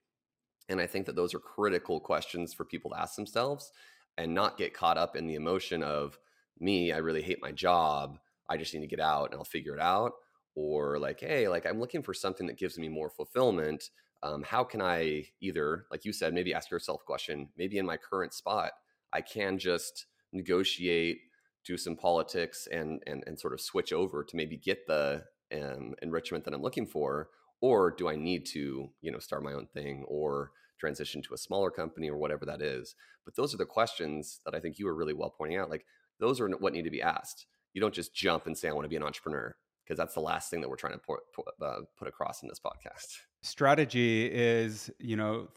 And 0.70 0.82
i 0.82 0.88
think 0.88 1.06
that 1.06 1.16
those 1.16 1.34
are 1.34 1.40
critical 1.40 2.00
questions 2.00 2.54
for 2.54 2.66
people 2.66 2.92
to 2.92 3.00
ask 3.00 3.16
themselves 3.16 3.72
and 4.18 4.34
not 4.34 4.58
get 4.58 4.74
caught 4.74 4.98
up 4.98 5.16
in 5.16 5.28
the 5.28 5.36
emotion 5.36 5.82
of 5.82 6.18
me 6.62 6.92
i 6.92 6.98
really 6.98 7.22
hate 7.22 7.42
my 7.42 7.52
job 7.52 8.18
i 8.50 8.58
just 8.58 8.74
need 8.74 8.82
to 8.82 8.88
get 8.88 9.00
out 9.00 9.32
and 9.32 9.36
i'll 9.36 9.44
figure 9.44 9.74
it 9.74 9.82
out 9.82 10.14
or 10.56 11.00
like 11.00 11.20
hey 11.20 11.48
like 11.48 11.66
i'm 11.66 11.80
looking 11.80 12.04
for 12.04 12.14
something 12.14 12.48
that 12.48 12.58
gives 12.58 12.78
me 12.78 12.88
more 12.88 13.10
fulfillment 13.10 13.90
um, 14.24 14.44
how 14.44 14.64
can 14.64 14.82
i 14.82 15.24
either 15.42 15.86
like 15.92 16.06
you 16.06 16.14
said 16.14 16.34
maybe 16.34 16.54
ask 16.54 16.72
yourself 16.72 17.02
a 17.02 17.06
question 17.06 17.50
maybe 17.58 17.78
in 17.78 17.86
my 17.86 17.98
current 17.98 18.34
spot 18.34 18.72
i 19.14 19.22
can 19.22 19.58
just 19.58 20.08
negotiate 20.34 21.20
do 21.66 21.78
some 21.78 21.96
politics 21.96 22.68
and 22.72 23.02
and, 23.06 23.24
and 23.28 23.40
sort 23.40 23.54
of 23.54 23.62
switch 23.62 23.94
over 23.94 24.24
to 24.24 24.36
maybe 24.36 24.58
get 24.58 24.88
the 24.88 25.24
um, 25.54 25.94
enrichment 26.02 26.44
that 26.44 26.54
i'm 26.54 26.62
looking 26.62 26.88
for 26.88 27.30
or 27.62 27.92
do 27.92 28.08
i 28.08 28.16
need 28.16 28.46
to 28.46 28.90
you 29.02 29.12
know 29.12 29.20
start 29.20 29.44
my 29.44 29.54
own 29.54 29.68
thing 29.68 30.04
or 30.08 30.52
transition 30.78 31.22
to 31.24 31.34
a 31.34 31.38
smaller 31.38 31.72
company 31.72 32.10
or 32.10 32.18
whatever 32.18 32.46
that 32.46 32.62
is? 32.62 32.96
But 33.26 33.36
those 33.36 33.54
are 33.54 33.58
the 33.58 33.66
questions 33.66 34.40
that 34.46 34.56
i 34.56 34.60
think 34.60 34.80
you 34.80 34.86
were 34.86 34.96
really 34.96 35.14
well 35.14 35.34
pointing 35.38 35.58
out 35.58 35.70
like 35.70 35.86
those 36.20 36.40
are 36.40 36.50
what 36.50 36.74
need 36.74 36.84
to 36.84 36.92
be 36.92 37.02
asked 37.02 37.46
you 37.74 37.82
don't 37.82 37.94
just 37.94 38.14
jump 38.14 38.48
and 38.48 38.58
say 38.58 38.68
i 38.68 38.72
want 38.72 38.86
to 38.86 38.90
be 38.90 38.96
an 38.96 39.04
entrepreneur 39.04 39.56
because 39.88 39.98
that's 39.98 40.14
the 40.14 40.20
last 40.20 40.50
thing 40.50 40.60
that 40.62 40.70
we're 40.70 40.76
trying 40.76 40.94
to 40.94 41.00
put, 41.00 41.20
uh, 41.62 41.80
put 41.98 42.10
across 42.10 42.44
in 42.44 42.50
this 42.50 42.60
podcast. 42.60 43.20
Strategy 43.42 44.26
is, 44.26 44.92
you 45.00 45.16
know, 45.16 45.48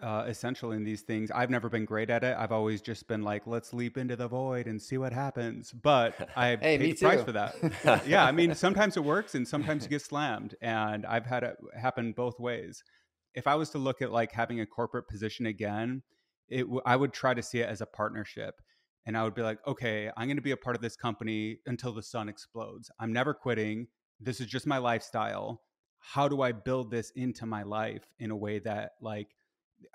uh, 0.00 0.24
essential 0.28 0.70
in 0.70 0.84
these 0.84 1.02
things. 1.02 1.30
I've 1.32 1.50
never 1.50 1.68
been 1.68 1.84
great 1.84 2.08
at 2.08 2.22
it. 2.22 2.36
I've 2.38 2.52
always 2.52 2.80
just 2.80 3.08
been 3.08 3.22
like, 3.22 3.48
let's 3.48 3.74
leap 3.74 3.98
into 3.98 4.14
the 4.14 4.28
void 4.28 4.68
and 4.68 4.80
see 4.80 4.96
what 4.96 5.12
happens. 5.12 5.72
But 5.72 6.28
I 6.36 6.50
hey, 6.50 6.78
paid 6.78 6.98
the 6.98 7.04
price 7.04 7.22
for 7.22 7.32
that. 7.32 8.06
yeah, 8.06 8.24
I 8.24 8.30
mean, 8.30 8.54
sometimes 8.54 8.96
it 8.96 9.02
works 9.02 9.34
and 9.34 9.46
sometimes 9.46 9.82
you 9.82 9.88
get 9.88 10.02
slammed, 10.02 10.54
and 10.60 11.04
I've 11.04 11.26
had 11.26 11.42
it 11.42 11.56
happen 11.76 12.12
both 12.12 12.38
ways. 12.38 12.84
If 13.34 13.48
I 13.48 13.56
was 13.56 13.70
to 13.70 13.78
look 13.78 14.02
at 14.02 14.12
like 14.12 14.30
having 14.30 14.60
a 14.60 14.66
corporate 14.66 15.08
position 15.08 15.46
again, 15.46 16.02
it 16.48 16.62
w- 16.62 16.82
I 16.86 16.94
would 16.94 17.12
try 17.12 17.34
to 17.34 17.42
see 17.42 17.58
it 17.58 17.68
as 17.68 17.80
a 17.80 17.86
partnership 17.86 18.54
and 19.08 19.16
I 19.16 19.24
would 19.24 19.34
be 19.34 19.40
like, 19.40 19.58
okay, 19.66 20.10
I'm 20.18 20.28
going 20.28 20.36
to 20.36 20.42
be 20.42 20.50
a 20.50 20.56
part 20.56 20.76
of 20.76 20.82
this 20.82 20.94
company 20.94 21.60
until 21.64 21.92
the 21.92 22.02
sun 22.02 22.28
explodes. 22.28 22.90
I'm 23.00 23.10
never 23.10 23.32
quitting. 23.32 23.86
This 24.20 24.38
is 24.38 24.46
just 24.46 24.66
my 24.66 24.76
lifestyle. 24.76 25.62
How 25.98 26.28
do 26.28 26.42
I 26.42 26.52
build 26.52 26.90
this 26.90 27.10
into 27.16 27.46
my 27.46 27.62
life 27.62 28.04
in 28.18 28.30
a 28.30 28.36
way 28.36 28.58
that 28.58 28.92
like 29.00 29.28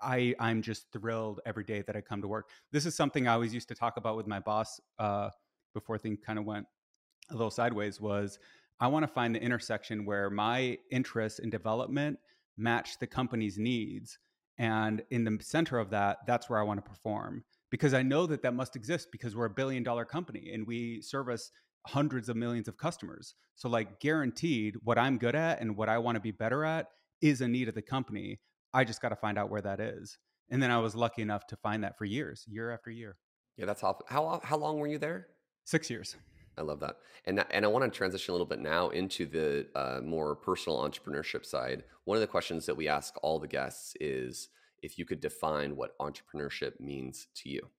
I 0.01 0.33
I'm 0.39 0.63
just 0.63 0.91
thrilled 0.91 1.41
every 1.45 1.63
day 1.63 1.83
that 1.83 1.95
I 1.95 2.01
come 2.01 2.23
to 2.23 2.27
work. 2.27 2.49
This 2.71 2.87
is 2.87 2.95
something 2.95 3.27
I 3.27 3.33
always 3.33 3.53
used 3.53 3.67
to 3.67 3.75
talk 3.75 3.97
about 3.97 4.17
with 4.17 4.25
my 4.25 4.39
boss 4.39 4.81
uh, 4.97 5.29
before 5.75 5.99
things 5.99 6.17
kind 6.25 6.39
of 6.39 6.45
went 6.45 6.65
a 7.29 7.35
little 7.35 7.51
sideways. 7.51 8.01
Was 8.01 8.39
I 8.79 8.87
want 8.87 9.03
to 9.03 9.13
find 9.13 9.35
the 9.35 9.41
intersection 9.41 10.05
where 10.05 10.31
my 10.31 10.79
interests 10.89 11.37
in 11.37 11.51
development 11.51 12.17
match 12.57 12.97
the 12.97 13.07
company's 13.07 13.59
needs, 13.59 14.17
and 14.57 15.03
in 15.11 15.23
the 15.23 15.37
center 15.39 15.77
of 15.77 15.91
that, 15.91 16.17
that's 16.25 16.49
where 16.49 16.59
I 16.59 16.63
want 16.63 16.83
to 16.83 16.89
perform 16.89 17.43
because 17.73 17.95
I 17.95 18.03
know 18.03 18.27
that 18.27 18.43
that 18.43 18.53
must 18.53 18.75
exist 18.75 19.07
because 19.11 19.35
we're 19.35 19.45
a 19.45 19.49
billion 19.49 19.81
dollar 19.81 20.05
company 20.05 20.51
and 20.53 20.67
we 20.67 21.01
service 21.01 21.49
hundreds 21.87 22.29
of 22.29 22.35
millions 22.35 22.67
of 22.67 22.77
customers. 22.77 23.33
So, 23.55 23.67
like, 23.67 23.99
guaranteed, 23.99 24.75
what 24.83 24.99
I'm 24.99 25.17
good 25.17 25.33
at 25.33 25.59
and 25.59 25.75
what 25.75 25.89
I 25.89 25.97
want 25.97 26.15
to 26.15 26.21
be 26.21 26.29
better 26.29 26.63
at 26.63 26.85
is 27.19 27.41
a 27.41 27.47
need 27.47 27.67
of 27.67 27.73
the 27.73 27.81
company. 27.81 28.39
I 28.75 28.83
just 28.83 29.01
got 29.01 29.09
to 29.09 29.15
find 29.15 29.39
out 29.39 29.49
where 29.49 29.63
that 29.63 29.79
is. 29.79 30.19
And 30.51 30.61
then 30.61 30.69
I 30.69 30.77
was 30.77 30.93
lucky 30.93 31.23
enough 31.23 31.47
to 31.47 31.55
find 31.55 31.83
that 31.83 31.97
for 31.97 32.05
years, 32.05 32.45
year 32.47 32.69
after 32.69 32.91
year. 32.91 33.17
Yeah, 33.57 33.65
that's 33.65 33.81
how 33.81 33.97
how 34.07 34.39
how 34.43 34.57
long 34.57 34.77
were 34.77 34.85
you 34.85 34.99
there? 34.99 35.29
Six 35.63 35.89
years. 35.89 36.15
I 36.55 36.61
love 36.61 36.79
that, 36.81 36.97
and 37.25 37.43
and 37.49 37.65
I 37.65 37.67
want 37.69 37.91
to 37.91 37.97
transition 37.97 38.33
a 38.33 38.35
little 38.35 38.45
bit 38.45 38.59
now 38.59 38.89
into 38.89 39.25
the 39.25 39.65
uh, 39.73 40.01
more 40.03 40.35
personal 40.35 40.77
entrepreneurship 40.87 41.43
side. 41.43 41.85
One 42.05 42.17
of 42.17 42.21
the 42.21 42.27
questions 42.27 42.67
that 42.67 42.77
we 42.77 42.87
ask 42.87 43.15
all 43.23 43.39
the 43.39 43.47
guests 43.47 43.95
is, 43.99 44.49
if 44.83 44.99
you 44.99 45.05
could 45.05 45.19
define 45.19 45.75
what 45.75 45.97
entrepreneurship 45.97 46.79
means 46.79 47.27
to 47.35 47.49
you. 47.49 47.69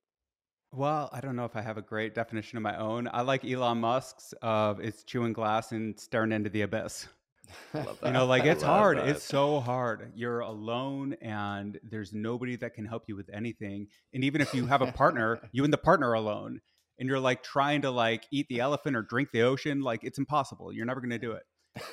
Well, 0.72 1.08
I 1.12 1.20
don't 1.20 1.36
know 1.36 1.44
if 1.44 1.54
I 1.54 1.62
have 1.62 1.78
a 1.78 1.82
great 1.82 2.16
definition 2.16 2.56
of 2.56 2.62
my 2.62 2.76
own. 2.76 3.08
I 3.12 3.20
like 3.20 3.44
Elon 3.44 3.78
Musk's 3.78 4.34
of 4.42 4.80
it's 4.80 5.04
chewing 5.04 5.32
glass 5.32 5.70
and 5.70 5.98
staring 6.00 6.32
into 6.32 6.50
the 6.50 6.62
abyss. 6.62 7.06
you 7.74 8.10
know, 8.10 8.26
like 8.26 8.44
it's 8.44 8.62
hard. 8.62 8.98
That. 8.98 9.08
It's 9.08 9.22
so 9.22 9.60
hard. 9.60 10.12
You're 10.16 10.40
alone 10.40 11.14
and 11.20 11.78
there's 11.84 12.12
nobody 12.12 12.56
that 12.56 12.74
can 12.74 12.86
help 12.86 13.04
you 13.06 13.14
with 13.14 13.30
anything. 13.32 13.86
And 14.12 14.24
even 14.24 14.40
if 14.40 14.52
you 14.52 14.66
have 14.66 14.82
a 14.82 14.90
partner, 14.90 15.40
you 15.52 15.62
and 15.62 15.72
the 15.72 15.78
partner 15.78 16.10
are 16.10 16.14
alone 16.14 16.60
and 16.98 17.08
you're 17.08 17.20
like 17.20 17.44
trying 17.44 17.82
to 17.82 17.90
like 17.90 18.24
eat 18.32 18.48
the 18.48 18.60
elephant 18.60 18.96
or 18.96 19.02
drink 19.02 19.28
the 19.32 19.42
ocean, 19.42 19.80
like 19.80 20.02
it's 20.02 20.18
impossible. 20.18 20.72
You're 20.72 20.86
never 20.86 21.00
going 21.00 21.10
to 21.10 21.18
do 21.18 21.32
it. 21.32 21.44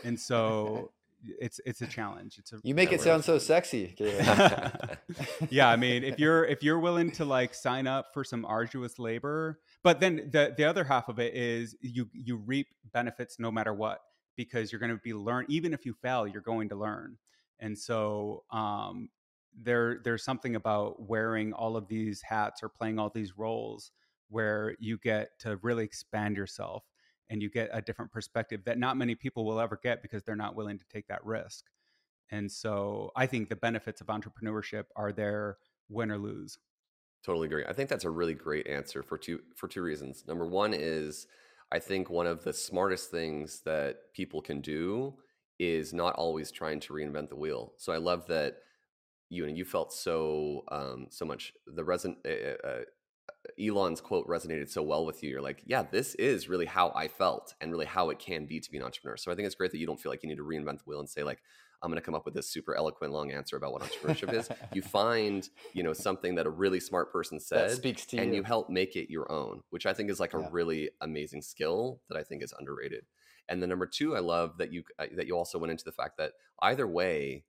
And 0.03 0.19
so 0.19 0.91
it's 1.23 1.59
it's 1.65 1.81
a 1.81 1.87
challenge. 1.87 2.37
It's 2.37 2.53
a 2.53 2.59
you 2.63 2.73
make 2.73 2.91
it 2.91 3.01
sound 3.01 3.23
so 3.23 3.37
sexy. 3.37 3.95
yeah, 5.49 5.69
I 5.69 5.75
mean, 5.75 6.03
if 6.03 6.19
you're 6.19 6.45
if 6.45 6.63
you're 6.63 6.79
willing 6.79 7.11
to 7.13 7.25
like 7.25 7.53
sign 7.53 7.87
up 7.87 8.13
for 8.13 8.23
some 8.23 8.45
arduous 8.45 8.99
labor, 8.99 9.59
but 9.83 9.99
then 9.99 10.29
the 10.31 10.53
the 10.55 10.65
other 10.65 10.83
half 10.83 11.09
of 11.09 11.19
it 11.19 11.33
is 11.33 11.75
you 11.81 12.09
you 12.13 12.37
reap 12.37 12.67
benefits 12.93 13.39
no 13.39 13.51
matter 13.51 13.73
what 13.73 14.01
because 14.35 14.71
you're 14.71 14.79
going 14.79 14.91
to 14.91 15.01
be 15.03 15.13
learn 15.13 15.45
even 15.49 15.73
if 15.73 15.85
you 15.85 15.93
fail, 15.93 16.27
you're 16.27 16.41
going 16.41 16.69
to 16.69 16.75
learn. 16.75 17.17
And 17.59 17.77
so 17.77 18.43
um, 18.51 19.09
there 19.55 19.99
there's 20.03 20.23
something 20.23 20.55
about 20.55 21.07
wearing 21.07 21.53
all 21.53 21.77
of 21.77 21.87
these 21.87 22.21
hats 22.21 22.63
or 22.63 22.69
playing 22.69 22.99
all 22.99 23.09
these 23.09 23.37
roles 23.37 23.91
where 24.29 24.75
you 24.79 24.97
get 24.97 25.37
to 25.39 25.57
really 25.57 25.83
expand 25.83 26.37
yourself 26.37 26.83
and 27.31 27.41
you 27.41 27.49
get 27.49 27.69
a 27.71 27.81
different 27.81 28.11
perspective 28.11 28.61
that 28.65 28.77
not 28.77 28.97
many 28.97 29.15
people 29.15 29.45
will 29.45 29.59
ever 29.59 29.79
get 29.81 30.01
because 30.01 30.21
they're 30.21 30.35
not 30.35 30.55
willing 30.55 30.77
to 30.77 30.85
take 30.91 31.07
that 31.07 31.25
risk. 31.25 31.65
And 32.29 32.51
so 32.51 33.09
I 33.15 33.25
think 33.25 33.49
the 33.49 33.55
benefits 33.55 34.01
of 34.01 34.07
entrepreneurship 34.07 34.83
are 34.97 35.13
there 35.13 35.57
win 35.89 36.11
or 36.11 36.17
lose. 36.17 36.59
Totally 37.25 37.47
agree. 37.47 37.63
I 37.67 37.73
think 37.73 37.89
that's 37.89 38.03
a 38.03 38.09
really 38.09 38.33
great 38.33 38.67
answer 38.67 39.01
for 39.01 39.17
two 39.17 39.39
for 39.55 39.67
two 39.67 39.81
reasons. 39.81 40.25
Number 40.27 40.45
one 40.45 40.73
is 40.73 41.27
I 41.71 41.79
think 41.79 42.09
one 42.09 42.27
of 42.27 42.43
the 42.43 42.53
smartest 42.53 43.11
things 43.11 43.61
that 43.65 44.13
people 44.13 44.41
can 44.41 44.59
do 44.59 45.15
is 45.57 45.93
not 45.93 46.15
always 46.15 46.51
trying 46.51 46.79
to 46.81 46.93
reinvent 46.93 47.29
the 47.29 47.35
wheel. 47.35 47.73
So 47.77 47.93
I 47.93 47.97
love 47.97 48.27
that 48.27 48.57
you 49.29 49.45
and 49.45 49.57
you 49.57 49.63
felt 49.63 49.93
so 49.93 50.63
um, 50.69 51.07
so 51.09 51.25
much 51.25 51.53
the 51.65 51.83
reson 51.83 52.15
uh, 52.25 52.67
uh, 52.67 52.81
Elon's 53.59 54.01
quote 54.01 54.27
resonated 54.27 54.69
so 54.69 54.81
well 54.81 55.05
with 55.05 55.23
you. 55.23 55.29
You're 55.29 55.41
like, 55.41 55.61
yeah, 55.65 55.83
this 55.83 56.15
is 56.15 56.47
really 56.49 56.65
how 56.65 56.91
I 56.95 57.07
felt 57.07 57.53
and 57.61 57.71
really 57.71 57.85
how 57.85 58.09
it 58.09 58.19
can 58.19 58.45
be 58.45 58.59
to 58.59 58.71
be 58.71 58.77
an 58.77 58.83
entrepreneur. 58.83 59.17
So 59.17 59.31
I 59.31 59.35
think 59.35 59.45
it's 59.45 59.55
great 59.55 59.71
that 59.71 59.77
you 59.77 59.87
don't 59.87 59.99
feel 59.99 60.11
like 60.11 60.23
you 60.23 60.29
need 60.29 60.37
to 60.37 60.43
reinvent 60.43 60.79
the 60.79 60.83
wheel 60.85 60.99
and 60.99 61.09
say 61.09 61.23
like, 61.23 61.39
I'm 61.83 61.89
going 61.89 61.99
to 61.99 62.05
come 62.05 62.13
up 62.13 62.25
with 62.25 62.35
this 62.35 62.47
super 62.47 62.75
eloquent 62.75 63.11
long 63.11 63.31
answer 63.31 63.57
about 63.57 63.73
what 63.73 63.81
entrepreneurship 63.81 64.33
is. 64.33 64.49
You 64.73 64.81
find, 64.81 65.47
you 65.73 65.83
know, 65.83 65.93
something 65.93 66.35
that 66.35 66.45
a 66.45 66.49
really 66.49 66.79
smart 66.79 67.11
person 67.11 67.39
said 67.39 67.71
speaks 67.71 68.05
to 68.07 68.17
and 68.17 68.29
you. 68.29 68.37
you 68.37 68.43
help 68.43 68.69
make 68.69 68.95
it 68.95 69.11
your 69.11 69.31
own, 69.31 69.61
which 69.71 69.85
I 69.85 69.93
think 69.93 70.09
is 70.09 70.19
like 70.19 70.33
a 70.33 70.49
really 70.51 70.91
amazing 71.01 71.41
skill 71.41 72.01
that 72.09 72.17
I 72.17 72.23
think 72.23 72.43
is 72.43 72.53
underrated. 72.57 73.05
And 73.49 73.61
the 73.61 73.67
number 73.67 73.87
two, 73.87 74.15
I 74.15 74.19
love 74.19 74.57
that 74.59 74.71
you 74.71 74.83
uh, 74.99 75.07
that 75.15 75.27
you 75.27 75.35
also 75.35 75.57
went 75.57 75.71
into 75.71 75.83
the 75.83 75.91
fact 75.91 76.17
that 76.17 76.33
either 76.61 76.87
way, 76.87 77.43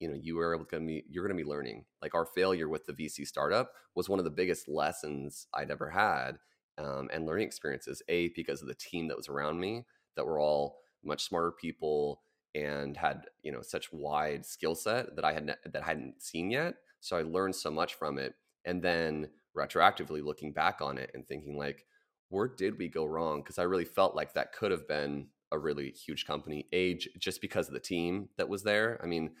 you 0.00 0.08
know 0.08 0.18
you 0.20 0.38
are 0.40 0.54
able 0.54 0.64
to 0.64 0.80
be 0.80 1.04
you're 1.08 1.26
going 1.26 1.36
to 1.36 1.42
be 1.42 1.48
learning. 1.48 1.84
Like 2.02 2.14
our 2.14 2.26
failure 2.26 2.68
with 2.68 2.86
the 2.86 2.92
vc 2.92 3.26
startup 3.26 3.72
was 3.94 4.08
one 4.08 4.18
of 4.18 4.24
the 4.24 4.30
biggest 4.30 4.68
lessons 4.68 5.46
i'd 5.54 5.70
ever 5.70 5.90
had 5.90 6.38
um, 6.78 7.08
and 7.12 7.26
learning 7.26 7.46
experiences 7.46 8.02
a 8.08 8.28
because 8.28 8.62
of 8.62 8.68
the 8.68 8.74
team 8.74 9.08
that 9.08 9.16
was 9.16 9.28
around 9.28 9.60
me 9.60 9.84
that 10.16 10.26
were 10.26 10.40
all 10.40 10.78
much 11.04 11.24
smarter 11.24 11.52
people 11.52 12.22
and 12.54 12.96
had 12.96 13.26
you 13.42 13.52
know 13.52 13.62
such 13.62 13.92
wide 13.92 14.44
skill 14.44 14.74
set 14.74 15.14
that 15.14 15.24
i 15.24 15.32
had 15.32 15.46
that 15.46 15.82
I 15.82 15.86
hadn't 15.86 16.22
seen 16.22 16.50
yet 16.50 16.74
so 17.00 17.16
i 17.16 17.22
learned 17.22 17.54
so 17.54 17.70
much 17.70 17.94
from 17.94 18.18
it. 18.18 18.34
And 18.64 18.82
then 18.82 19.28
retroactively 19.56 20.22
looking 20.22 20.52
back 20.52 20.80
on 20.80 20.98
it 20.98 21.10
and 21.14 21.26
thinking 21.26 21.56
like 21.56 21.86
where 22.28 22.46
did 22.46 22.78
we 22.78 22.88
go 22.88 23.04
wrong? 23.04 23.40
Because 23.40 23.58
i 23.58 23.62
really 23.62 23.84
felt 23.84 24.14
like 24.14 24.34
that 24.34 24.52
could 24.52 24.70
have 24.70 24.86
been 24.86 25.26
a 25.52 25.58
really 25.58 25.90
huge 25.90 26.26
company 26.26 26.66
age 26.72 27.08
just 27.18 27.40
because 27.40 27.66
of 27.66 27.74
the 27.74 27.80
team 27.80 28.28
that 28.36 28.48
was 28.48 28.62
there. 28.62 29.00
I 29.02 29.06
mean 29.06 29.32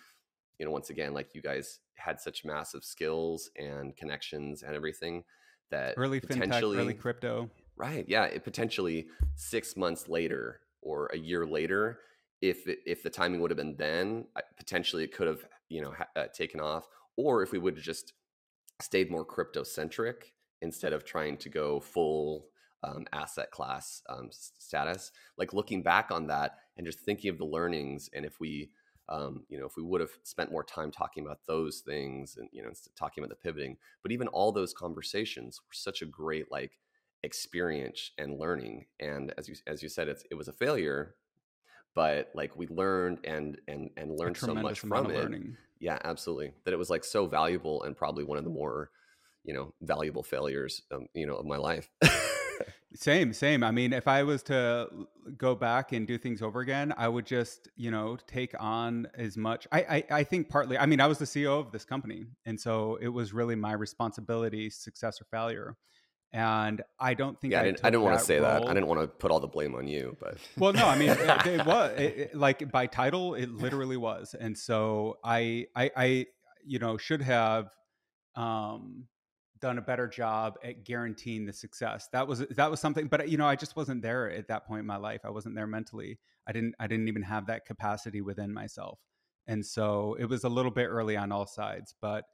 you 0.60 0.66
know, 0.66 0.72
once 0.72 0.90
again, 0.90 1.14
like 1.14 1.34
you 1.34 1.40
guys 1.40 1.80
had 1.94 2.20
such 2.20 2.44
massive 2.44 2.84
skills 2.84 3.50
and 3.56 3.96
connections 3.96 4.62
and 4.62 4.76
everything 4.76 5.24
that 5.70 5.94
early 5.96 6.20
fintech, 6.20 6.62
early 6.62 6.92
crypto. 6.92 7.48
Right. 7.76 8.04
Yeah. 8.06 8.24
It 8.24 8.44
potentially 8.44 9.06
six 9.36 9.74
months 9.74 10.06
later 10.06 10.60
or 10.82 11.08
a 11.14 11.16
year 11.16 11.46
later, 11.46 12.00
if 12.42 12.68
it, 12.68 12.80
if 12.84 13.02
the 13.02 13.08
timing 13.08 13.40
would 13.40 13.50
have 13.50 13.56
been 13.56 13.74
then, 13.78 14.26
potentially 14.58 15.02
it 15.02 15.14
could 15.14 15.28
have 15.28 15.46
you 15.70 15.80
know 15.80 15.94
ha- 15.96 16.08
uh, 16.14 16.26
taken 16.34 16.60
off. 16.60 16.86
Or 17.16 17.42
if 17.42 17.52
we 17.52 17.58
would 17.58 17.76
have 17.76 17.84
just 17.84 18.12
stayed 18.82 19.10
more 19.10 19.24
crypto 19.24 19.62
centric 19.62 20.34
instead 20.60 20.92
of 20.92 21.06
trying 21.06 21.38
to 21.38 21.48
go 21.48 21.80
full 21.80 22.48
um, 22.82 23.06
asset 23.12 23.50
class 23.50 24.02
um, 24.10 24.28
status. 24.30 25.10
Like 25.38 25.52
looking 25.54 25.82
back 25.82 26.10
on 26.10 26.26
that 26.26 26.58
and 26.76 26.86
just 26.86 27.00
thinking 27.00 27.30
of 27.30 27.38
the 27.38 27.44
learnings, 27.44 28.10
and 28.14 28.24
if 28.24 28.40
we, 28.40 28.70
um, 29.10 29.44
you 29.48 29.58
know, 29.58 29.66
if 29.66 29.76
we 29.76 29.82
would 29.82 30.00
have 30.00 30.12
spent 30.22 30.52
more 30.52 30.64
time 30.64 30.90
talking 30.90 31.24
about 31.24 31.40
those 31.46 31.80
things, 31.80 32.36
and 32.36 32.48
you 32.52 32.62
know, 32.62 32.70
talking 32.96 33.22
about 33.22 33.30
the 33.30 33.42
pivoting, 33.42 33.76
but 34.02 34.12
even 34.12 34.28
all 34.28 34.52
those 34.52 34.72
conversations 34.72 35.60
were 35.60 35.74
such 35.74 36.00
a 36.02 36.06
great 36.06 36.50
like 36.50 36.78
experience 37.22 38.12
and 38.18 38.38
learning. 38.38 38.86
And 39.00 39.34
as 39.36 39.48
you 39.48 39.56
as 39.66 39.82
you 39.82 39.88
said, 39.88 40.08
it's 40.08 40.24
it 40.30 40.34
was 40.34 40.48
a 40.48 40.52
failure, 40.52 41.16
but 41.94 42.30
like 42.34 42.56
we 42.56 42.68
learned 42.68 43.18
and 43.24 43.60
and 43.68 43.90
and 43.96 44.16
learned 44.16 44.36
so 44.36 44.54
much 44.54 44.80
from 44.80 45.10
it. 45.10 45.42
Yeah, 45.80 45.98
absolutely. 46.04 46.52
That 46.64 46.74
it 46.74 46.78
was 46.78 46.90
like 46.90 47.04
so 47.04 47.26
valuable 47.26 47.82
and 47.82 47.96
probably 47.96 48.24
one 48.24 48.38
of 48.38 48.44
the 48.44 48.50
more 48.50 48.90
you 49.44 49.54
know 49.54 49.74
valuable 49.82 50.22
failures 50.22 50.82
um, 50.92 51.06
you 51.14 51.26
know 51.26 51.36
of 51.36 51.46
my 51.46 51.56
life. 51.56 51.90
Same, 52.94 53.32
same. 53.32 53.62
I 53.62 53.70
mean, 53.70 53.92
if 53.92 54.08
I 54.08 54.22
was 54.22 54.42
to 54.44 54.88
go 55.36 55.54
back 55.54 55.92
and 55.92 56.06
do 56.06 56.18
things 56.18 56.42
over 56.42 56.60
again, 56.60 56.92
I 56.96 57.08
would 57.08 57.24
just, 57.24 57.68
you 57.76 57.90
know, 57.90 58.16
take 58.26 58.54
on 58.58 59.06
as 59.14 59.36
much. 59.36 59.68
I, 59.70 59.80
I, 59.80 60.04
I 60.10 60.24
think 60.24 60.48
partly. 60.48 60.76
I 60.76 60.86
mean, 60.86 61.00
I 61.00 61.06
was 61.06 61.18
the 61.18 61.24
CEO 61.24 61.60
of 61.60 61.70
this 61.70 61.84
company, 61.84 62.24
and 62.46 62.60
so 62.60 62.98
it 63.00 63.08
was 63.08 63.32
really 63.32 63.54
my 63.54 63.72
responsibility, 63.72 64.70
success 64.70 65.20
or 65.20 65.24
failure. 65.24 65.76
And 66.32 66.82
I 66.98 67.14
don't 67.14 67.40
think 67.40 67.52
yeah, 67.52 67.60
I, 67.60 67.64
didn't, 67.64 67.80
I 67.84 67.90
didn't 67.90 68.04
want 68.04 68.18
to 68.18 68.24
say 68.24 68.38
role. 68.38 68.60
that. 68.60 68.68
I 68.68 68.74
didn't 68.74 68.86
want 68.86 69.00
to 69.00 69.08
put 69.08 69.30
all 69.30 69.40
the 69.40 69.48
blame 69.48 69.74
on 69.74 69.88
you, 69.88 70.16
but 70.20 70.38
well, 70.56 70.72
no, 70.72 70.86
I 70.86 70.96
mean, 70.96 71.08
it, 71.10 71.46
it 71.46 71.66
was 71.66 71.92
it, 71.98 72.18
it, 72.18 72.34
like 72.34 72.70
by 72.70 72.86
title, 72.86 73.34
it 73.34 73.50
literally 73.50 73.96
was, 73.96 74.34
and 74.38 74.56
so 74.56 75.18
I, 75.24 75.66
I, 75.74 75.90
I, 75.96 76.26
you 76.64 76.78
know, 76.78 76.96
should 76.96 77.22
have 77.22 77.70
um 78.36 79.06
done 79.60 79.78
a 79.78 79.82
better 79.82 80.06
job 80.08 80.58
at 80.64 80.84
guaranteeing 80.84 81.46
the 81.46 81.52
success. 81.52 82.08
That 82.12 82.26
was 82.26 82.40
that 82.40 82.70
was 82.70 82.80
something, 82.80 83.06
but 83.06 83.28
you 83.28 83.38
know, 83.38 83.46
I 83.46 83.56
just 83.56 83.76
wasn't 83.76 84.02
there 84.02 84.30
at 84.30 84.48
that 84.48 84.66
point 84.66 84.80
in 84.80 84.86
my 84.86 84.96
life. 84.96 85.20
I 85.24 85.30
wasn't 85.30 85.54
there 85.54 85.66
mentally. 85.66 86.18
I 86.46 86.52
didn't 86.52 86.74
I 86.80 86.86
didn't 86.86 87.08
even 87.08 87.22
have 87.22 87.46
that 87.46 87.66
capacity 87.66 88.20
within 88.20 88.52
myself. 88.52 88.98
And 89.46 89.64
so 89.64 90.16
it 90.18 90.26
was 90.26 90.44
a 90.44 90.48
little 90.48 90.70
bit 90.70 90.86
early 90.86 91.16
on 91.16 91.32
all 91.32 91.46
sides, 91.46 91.94
but 92.00 92.24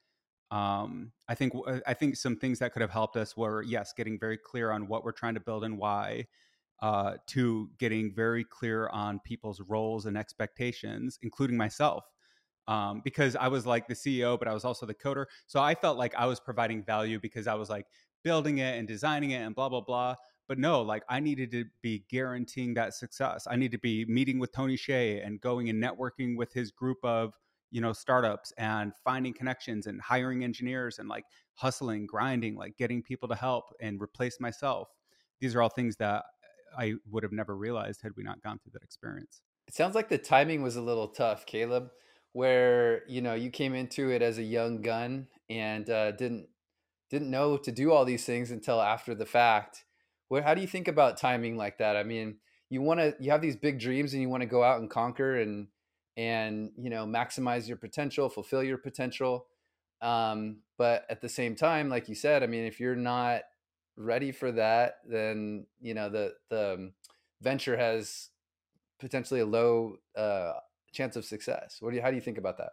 um, 0.51 1.13
I 1.29 1.35
think 1.35 1.53
I 1.87 1.95
think 1.95 2.17
some 2.17 2.37
things 2.37 2.61
that 2.61 2.73
could 2.73 2.83
have 2.83 2.91
helped 2.91 3.17
us 3.17 3.37
were 3.37 3.63
yes, 3.63 3.93
getting 3.97 4.19
very 4.19 4.39
clear 4.39 4.71
on 4.71 4.87
what 4.87 5.05
we're 5.05 5.13
trying 5.13 5.35
to 5.35 5.41
build 5.41 5.65
and 5.65 5.79
why. 5.79 6.27
Uh, 6.83 7.15
to 7.27 7.71
getting 7.79 8.15
very 8.15 8.45
clear 8.45 8.87
on 8.89 9.19
people's 9.21 9.63
roles 9.63 10.05
and 10.05 10.15
expectations, 10.15 11.19
including 11.23 11.57
myself 11.57 12.05
um, 12.69 13.01
because 13.05 13.37
I 13.37 13.49
was 13.49 13.67
like 13.67 13.87
the 13.87 13.95
CEO, 13.95 14.39
but 14.39 14.49
I 14.49 14.55
was 14.55 14.65
also 14.65 14.87
the 14.87 14.95
coder. 14.95 15.27
So 15.47 15.61
I 15.61 15.75
felt 15.75 15.99
like 15.99 16.15
I 16.15 16.27
was 16.27 16.41
providing 16.41 16.83
value 16.83 17.21
because 17.21 17.47
I 17.47 17.55
was 17.55 17.71
like 17.71 17.87
building 18.25 18.59
it 18.59 18.79
and 18.79 18.89
designing 18.89 19.31
it 19.31 19.43
and 19.43 19.55
blah, 19.55 19.69
blah, 19.69 19.81
blah. 19.81 20.17
But 20.49 20.59
no, 20.59 20.83
like 20.83 21.03
I 21.09 21.21
needed 21.21 21.51
to 21.53 21.65
be 21.83 22.05
guaranteeing 22.09 22.75
that 22.75 22.95
success. 22.95 23.47
I 23.51 23.57
need 23.57 23.73
to 23.73 23.79
be 23.79 24.05
meeting 24.07 24.39
with 24.39 24.53
Tony 24.53 24.77
Hsieh 24.77 25.25
and 25.25 25.41
going 25.41 25.69
and 25.69 25.83
networking 25.83 26.37
with 26.37 26.53
his 26.53 26.71
group 26.71 26.99
of, 27.03 27.35
you 27.71 27.81
know, 27.81 27.93
startups 27.93 28.53
and 28.57 28.93
finding 29.05 29.33
connections 29.33 29.87
and 29.87 30.01
hiring 30.01 30.45
engineers 30.45 30.99
and 30.99 31.09
like 31.09 31.25
hustling, 31.55 32.07
grinding, 32.07 32.57
like 32.57 32.77
getting 32.77 33.03
people 33.03 33.29
to 33.29 33.35
help 33.35 33.65
and 33.81 34.01
replace 34.01 34.39
myself. 34.41 34.89
These 35.41 35.55
are 35.55 35.63
all 35.63 35.69
things 35.69 35.97
that 35.97 36.25
I 36.79 36.95
would 37.11 37.23
have 37.23 37.33
never 37.33 37.57
realized 37.57 38.03
had 38.03 38.13
we 38.17 38.23
not 38.23 38.43
gone 38.43 38.59
through 38.59 38.73
that 38.75 38.83
experience. 38.83 39.43
It 39.67 39.75
sounds 39.75 39.97
like 39.97 40.09
the 40.09 40.19
timing 40.19 40.63
was 40.63 40.77
a 40.77 40.81
little 40.81 41.09
tough, 41.09 41.45
Caleb 41.45 41.91
where 42.37 43.01
you 43.09 43.23
know 43.23 43.33
you 43.33 43.49
came 43.49 43.75
into 43.75 44.11
it 44.11 44.21
as 44.21 44.37
a 44.37 44.43
young 44.43 44.83
gun 44.83 45.27
and 45.49 45.89
uh, 45.89 46.13
didn't 46.13 46.47
didn't 47.09 47.31
know 47.31 47.57
to 47.57 47.73
do 47.73 47.91
all 47.91 48.05
these 48.05 48.27
things 48.27 48.51
until 48.51 48.79
after 48.79 49.15
the 49.15 49.25
fact. 49.25 49.87
What 50.29 50.45
how 50.45 50.53
do 50.53 50.61
you 50.61 50.67
think 50.67 50.87
about 50.87 51.17
timing 51.17 51.57
like 51.57 51.79
that? 51.79 51.97
I 51.97 52.03
mean, 52.03 52.37
you 52.69 52.83
want 52.83 53.01
to 53.01 53.17
you 53.19 53.31
have 53.31 53.41
these 53.41 53.57
big 53.57 53.81
dreams 53.81 54.13
and 54.13 54.21
you 54.21 54.29
want 54.29 54.43
to 54.43 54.47
go 54.47 54.63
out 54.63 54.81
and 54.81 54.91
conquer 54.91 55.41
and 55.41 55.69
and 56.19 56.73
you 56.77 56.91
know 56.91 57.07
maximize 57.07 57.67
your 57.67 57.79
potential, 57.79 58.29
fulfill 58.29 58.63
your 58.63 58.77
potential. 58.77 59.47
Um, 60.03 60.59
but 60.77 61.07
at 61.09 61.23
the 61.23 61.31
same 61.31 61.57
time, 61.57 61.89
like 61.89 62.07
you 62.07 62.15
said, 62.15 62.43
I 62.43 62.49
mean, 62.49 62.67
if 62.67 62.81
you're 62.81 62.97
not 62.97 63.45
ready 63.97 64.31
for 64.31 64.53
that, 64.53 64.97
then 65.09 65.65
you 65.81 65.95
know 65.95 66.11
the 66.11 66.35
the 66.51 66.75
um, 66.75 66.93
venture 67.41 67.79
has 67.79 68.29
potentially 69.01 69.41
a 69.41 69.47
low 69.47 69.97
uh, 70.15 70.53
chance 70.97 71.17
of 71.17 71.25
success. 71.25 71.77
What 71.81 71.91
do 71.91 71.97
you, 71.97 72.03
how 72.03 72.11
do 72.11 72.17
you 72.17 72.23
think 72.23 72.39
about 72.39 72.59
that? 72.59 72.71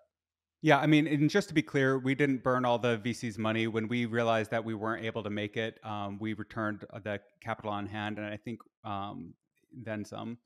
Yeah, 0.62 0.79
I 0.79 0.88
mean, 0.88 1.07
and 1.07 1.29
just 1.29 1.49
to 1.49 1.53
be 1.53 1.62
clear, 1.62 1.99
we 1.99 2.15
didn't 2.15 2.41
burn 2.41 2.63
all 2.63 2.79
the 2.79 2.97
VC's 2.97 3.38
money 3.38 3.67
when 3.67 3.89
we 3.89 4.05
realized 4.05 4.49
that 4.51 4.63
we 4.63 4.73
weren't 4.73 5.03
able 5.03 5.21
to 5.23 5.29
make 5.29 5.57
it. 5.57 5.77
Um, 5.83 6.17
we 6.21 6.33
returned 6.33 6.86
the 7.03 7.19
capital 7.41 7.71
on 7.71 7.86
hand, 7.86 8.17
and 8.17 8.25
I 8.25 8.38
think 8.38 8.62
um, 8.86 9.33
then 9.73 10.05
some. 10.05 10.38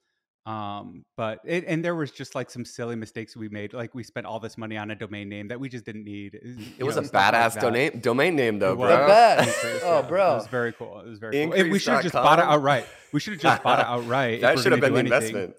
Um, 0.48 1.04
but 1.18 1.40
it, 1.44 1.66
and 1.68 1.84
there 1.84 1.94
was 1.94 2.10
just 2.10 2.34
like 2.34 2.50
some 2.50 2.64
silly 2.64 2.96
mistakes 2.96 3.36
we 3.36 3.50
made. 3.50 3.74
Like 3.74 3.94
we 3.94 4.02
spent 4.02 4.26
all 4.26 4.40
this 4.40 4.58
money 4.58 4.78
on 4.78 4.90
a 4.92 4.96
domain 4.96 5.28
name 5.28 5.50
that 5.50 5.60
we 5.60 5.68
just 5.68 5.84
didn't 5.84 6.06
need. 6.06 6.40
It 6.78 6.86
was 6.86 6.96
know, 6.96 7.02
a 7.02 7.06
badass 7.06 7.56
like 7.56 7.60
domain 7.60 8.00
domain 8.00 8.36
name 8.38 8.58
though, 8.58 8.74
bro. 8.78 8.88
The 8.88 8.98
best. 9.08 9.60
oh, 9.84 10.04
bro, 10.04 10.32
it 10.32 10.36
was 10.36 10.48
very 10.48 10.72
cool. 10.72 11.02
It 11.02 11.10
was 11.10 11.20
very 11.20 11.42
Increase. 11.42 11.64
cool. 11.64 11.72
We 11.72 11.80
should 11.80 11.94
have 11.96 12.04
just 12.04 12.14
bought 12.14 12.40
it 12.40 12.46
outright. 12.46 12.86
We 13.12 13.20
should 13.20 13.34
have 13.34 13.42
just 13.42 13.62
bought 13.62 13.80
it 13.80 13.86
outright. 13.88 14.40
that 14.40 14.60
should 14.60 14.72
have 14.72 14.80
been 14.80 14.94
the 14.94 15.00
investment. 15.00 15.56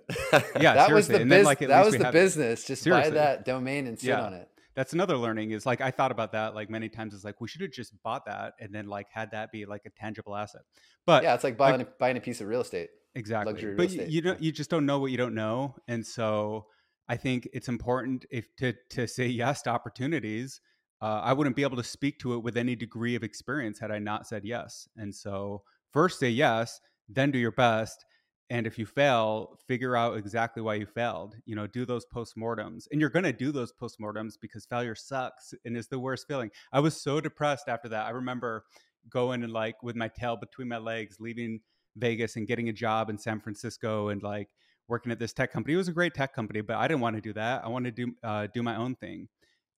yeah, 0.58 0.72
that 0.72 0.90
was 0.90 1.06
the, 1.06 1.22
biz- 1.22 1.44
like, 1.44 1.58
that 1.58 1.84
was 1.84 1.98
the 1.98 2.10
business. 2.10 2.64
Just 2.64 2.82
seriously. 2.82 3.10
buy 3.10 3.14
that 3.14 3.44
domain 3.44 3.86
and 3.86 3.98
sit 3.98 4.08
yeah. 4.08 4.22
on 4.22 4.32
it 4.32 4.48
that's 4.78 4.92
another 4.92 5.16
learning 5.16 5.50
is 5.50 5.66
like 5.66 5.80
I 5.80 5.90
thought 5.90 6.12
about 6.12 6.30
that 6.32 6.54
like 6.54 6.70
many 6.70 6.88
times. 6.88 7.12
It's 7.12 7.24
like 7.24 7.40
we 7.40 7.48
should 7.48 7.62
have 7.62 7.72
just 7.72 8.00
bought 8.04 8.26
that 8.26 8.52
and 8.60 8.72
then 8.72 8.86
like 8.86 9.08
had 9.10 9.32
that 9.32 9.50
be 9.50 9.66
like 9.66 9.82
a 9.86 9.90
tangible 9.90 10.36
asset. 10.36 10.60
But 11.04 11.24
yeah, 11.24 11.34
it's 11.34 11.42
like 11.42 11.58
buying 11.58 11.78
like, 11.78 11.88
a, 11.88 11.90
buying 11.98 12.16
a 12.16 12.20
piece 12.20 12.40
of 12.40 12.46
real 12.46 12.60
estate 12.60 12.90
exactly. 13.18 13.52
luxury 13.52 13.74
but 13.74 13.90
you, 13.90 14.04
you 14.08 14.20
don't 14.22 14.42
you 14.42 14.52
just 14.52 14.70
don't 14.70 14.86
know 14.86 14.98
what 14.98 15.10
you 15.10 15.16
don't 15.16 15.34
know 15.34 15.74
and 15.88 16.06
so 16.06 16.66
i 17.08 17.16
think 17.16 17.48
it's 17.52 17.68
important 17.68 18.24
if 18.30 18.54
to 18.56 18.72
to 18.90 19.06
say 19.06 19.26
yes 19.26 19.62
to 19.62 19.70
opportunities 19.70 20.60
uh, 21.02 21.20
i 21.24 21.32
wouldn't 21.32 21.56
be 21.56 21.62
able 21.62 21.76
to 21.76 21.84
speak 21.84 22.18
to 22.18 22.34
it 22.34 22.42
with 22.42 22.56
any 22.56 22.76
degree 22.76 23.14
of 23.14 23.22
experience 23.22 23.78
had 23.78 23.90
i 23.90 23.98
not 23.98 24.26
said 24.26 24.44
yes 24.44 24.88
and 24.96 25.14
so 25.14 25.62
first 25.92 26.18
say 26.20 26.30
yes 26.30 26.80
then 27.08 27.30
do 27.30 27.38
your 27.38 27.52
best 27.52 28.04
and 28.50 28.66
if 28.66 28.78
you 28.78 28.86
fail 28.86 29.58
figure 29.66 29.96
out 29.96 30.16
exactly 30.16 30.62
why 30.62 30.74
you 30.74 30.86
failed 30.86 31.36
you 31.44 31.56
know 31.56 31.66
do 31.66 31.84
those 31.84 32.06
postmortems 32.14 32.84
and 32.90 33.00
you're 33.00 33.10
going 33.10 33.24
to 33.24 33.32
do 33.32 33.52
those 33.52 33.72
postmortems 33.72 34.34
because 34.40 34.64
failure 34.64 34.94
sucks 34.94 35.52
and 35.64 35.76
is 35.76 35.88
the 35.88 35.98
worst 35.98 36.26
feeling. 36.26 36.50
I 36.72 36.80
was 36.80 37.00
so 37.00 37.20
depressed 37.20 37.68
after 37.68 37.88
that 37.88 38.06
i 38.06 38.10
remember 38.10 38.64
going 39.10 39.42
and 39.42 39.52
like 39.52 39.82
with 39.82 39.96
my 39.96 40.08
tail 40.08 40.36
between 40.36 40.68
my 40.68 40.78
legs 40.78 41.16
leaving 41.20 41.60
Vegas 41.98 42.36
and 42.36 42.46
getting 42.46 42.68
a 42.68 42.72
job 42.72 43.10
in 43.10 43.18
San 43.18 43.40
Francisco 43.40 44.08
and 44.08 44.22
like 44.22 44.48
working 44.88 45.12
at 45.12 45.18
this 45.18 45.32
tech 45.32 45.52
company. 45.52 45.74
It 45.74 45.78
was 45.78 45.88
a 45.88 45.92
great 45.92 46.14
tech 46.14 46.34
company, 46.34 46.60
but 46.60 46.76
I 46.76 46.88
didn't 46.88 47.00
want 47.00 47.16
to 47.16 47.22
do 47.22 47.32
that. 47.34 47.64
I 47.64 47.68
wanted 47.68 47.94
to 47.96 48.06
do 48.06 48.12
uh, 48.22 48.48
do 48.52 48.62
my 48.62 48.76
own 48.76 48.96
thing, 48.96 49.28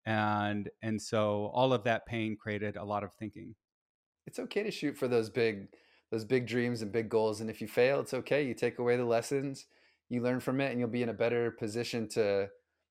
and 0.06 0.68
and 0.82 1.00
so 1.00 1.50
all 1.52 1.72
of 1.72 1.84
that 1.84 2.06
pain 2.06 2.36
created 2.40 2.76
a 2.76 2.84
lot 2.84 3.04
of 3.04 3.12
thinking. 3.14 3.54
It's 4.26 4.38
okay 4.38 4.62
to 4.62 4.70
shoot 4.70 4.96
for 4.96 5.08
those 5.08 5.28
big 5.28 5.68
those 6.10 6.24
big 6.24 6.46
dreams 6.46 6.82
and 6.82 6.92
big 6.92 7.08
goals, 7.08 7.40
and 7.40 7.50
if 7.50 7.60
you 7.60 7.68
fail, 7.68 8.00
it's 8.00 8.14
okay. 8.14 8.46
You 8.46 8.54
take 8.54 8.78
away 8.78 8.96
the 8.96 9.04
lessons, 9.04 9.66
you 10.08 10.22
learn 10.22 10.40
from 10.40 10.60
it, 10.60 10.70
and 10.70 10.80
you'll 10.80 10.88
be 10.88 11.02
in 11.02 11.08
a 11.08 11.14
better 11.14 11.50
position 11.50 12.08
to 12.10 12.48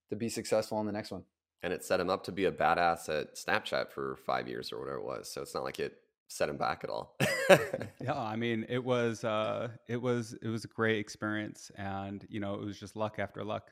to 0.09 0.15
be 0.15 0.29
successful 0.29 0.77
on 0.77 0.85
the 0.85 0.91
next 0.91 1.11
one. 1.11 1.23
And 1.61 1.73
it 1.73 1.83
set 1.83 1.99
him 1.99 2.09
up 2.09 2.23
to 2.23 2.31
be 2.31 2.45
a 2.45 2.51
badass 2.51 3.09
at 3.09 3.35
Snapchat 3.35 3.91
for 3.91 4.17
five 4.25 4.47
years 4.47 4.71
or 4.71 4.79
whatever 4.79 4.97
it 4.97 5.03
was. 5.03 5.31
So 5.31 5.41
it's 5.41 5.53
not 5.53 5.65
like 5.65 5.79
it 5.79 5.97
set 6.29 6.47
him 6.47 6.57
back 6.57 6.83
at 6.83 6.89
all. 6.89 7.17
yeah, 8.01 8.17
I 8.17 8.35
mean, 8.35 8.65
it 8.69 8.83
was 8.83 9.23
uh, 9.23 9.69
it 9.87 10.01
was 10.01 10.33
it 10.41 10.47
was 10.47 10.63
a 10.63 10.67
great 10.67 10.99
experience, 10.99 11.71
and 11.75 12.25
you 12.29 12.39
know, 12.39 12.53
it 12.53 12.61
was 12.61 12.79
just 12.79 12.95
luck 12.95 13.19
after 13.19 13.43
luck. 13.43 13.71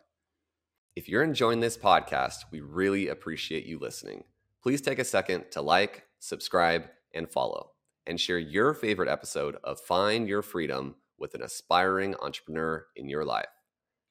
If 0.95 1.07
you're 1.07 1.23
enjoying 1.23 1.59
this 1.59 1.77
podcast, 1.77 2.45
we 2.51 2.59
really 2.59 3.07
appreciate 3.07 3.65
you 3.65 3.79
listening. 3.79 4.23
Please 4.63 4.81
take 4.81 4.99
a 4.99 5.05
second 5.05 5.45
to 5.51 5.61
like, 5.61 6.03
subscribe, 6.19 6.85
and 7.13 7.29
follow, 7.29 7.71
and 8.07 8.19
share 8.19 8.39
your 8.39 8.73
favorite 8.73 9.07
episode 9.07 9.57
of 9.63 9.79
Find 9.79 10.27
Your 10.27 10.41
Freedom 10.41 10.95
with 11.19 11.35
an 11.35 11.43
aspiring 11.43 12.15
entrepreneur 12.21 12.87
in 12.95 13.07
your 13.07 13.23
life. 13.23 13.45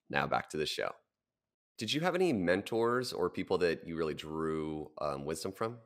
Now 0.09 0.27
back 0.29 0.49
to 0.51 0.57
the 0.57 0.67
show. 0.67 0.93
Did 1.79 1.93
you 1.93 2.01
have 2.01 2.15
any 2.15 2.33
mentors 2.33 3.13
or 3.13 3.29
people 3.29 3.59
that 3.59 3.87
you 3.87 3.97
really 3.97 4.15
drew 4.15 4.91
um, 4.99 5.25
wisdom 5.25 5.53
from? 5.53 5.79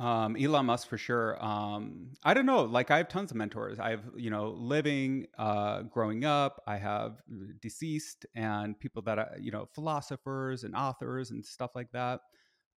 Um, 0.00 0.34
Elon 0.34 0.64
Musk 0.64 0.88
for 0.88 0.96
sure. 0.96 1.36
Um, 1.44 2.12
I 2.24 2.32
don't 2.32 2.46
know. 2.46 2.62
Like 2.62 2.90
I 2.90 2.96
have 2.96 3.08
tons 3.08 3.32
of 3.32 3.36
mentors. 3.36 3.78
I 3.78 3.90
have, 3.90 4.04
you 4.16 4.30
know, 4.30 4.48
living, 4.56 5.26
uh, 5.38 5.82
growing 5.82 6.24
up. 6.24 6.62
I 6.66 6.78
have 6.78 7.20
uh, 7.30 7.52
deceased 7.60 8.24
and 8.34 8.80
people 8.80 9.02
that, 9.02 9.18
are, 9.18 9.36
you 9.38 9.50
know, 9.50 9.68
philosophers 9.74 10.64
and 10.64 10.74
authors 10.74 11.32
and 11.32 11.44
stuff 11.44 11.72
like 11.74 11.92
that. 11.92 12.20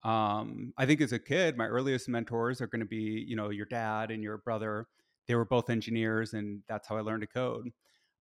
Um, 0.03 0.73
I 0.77 0.85
think 0.85 1.01
as 1.01 1.13
a 1.13 1.19
kid, 1.21 1.57
my 1.57 1.67
earliest 1.67 2.09
mentors 2.09 2.61
are 2.61 2.67
going 2.67 2.81
to 2.81 2.87
be, 2.87 3.25
you 3.25 3.37
know, 3.37 3.51
your 3.51 3.67
dad 3.67 4.11
and 4.11 4.21
your 4.21 4.39
brother. 4.39 4.89
They 5.29 5.37
were 5.37 5.45
both 5.45 5.71
engineers, 5.71 6.35
and 6.35 6.63
that's 6.69 6.89
how 6.89 6.97
I 6.97 7.03
learned 7.03 7.21
to 7.21 7.29
code. 7.29 7.69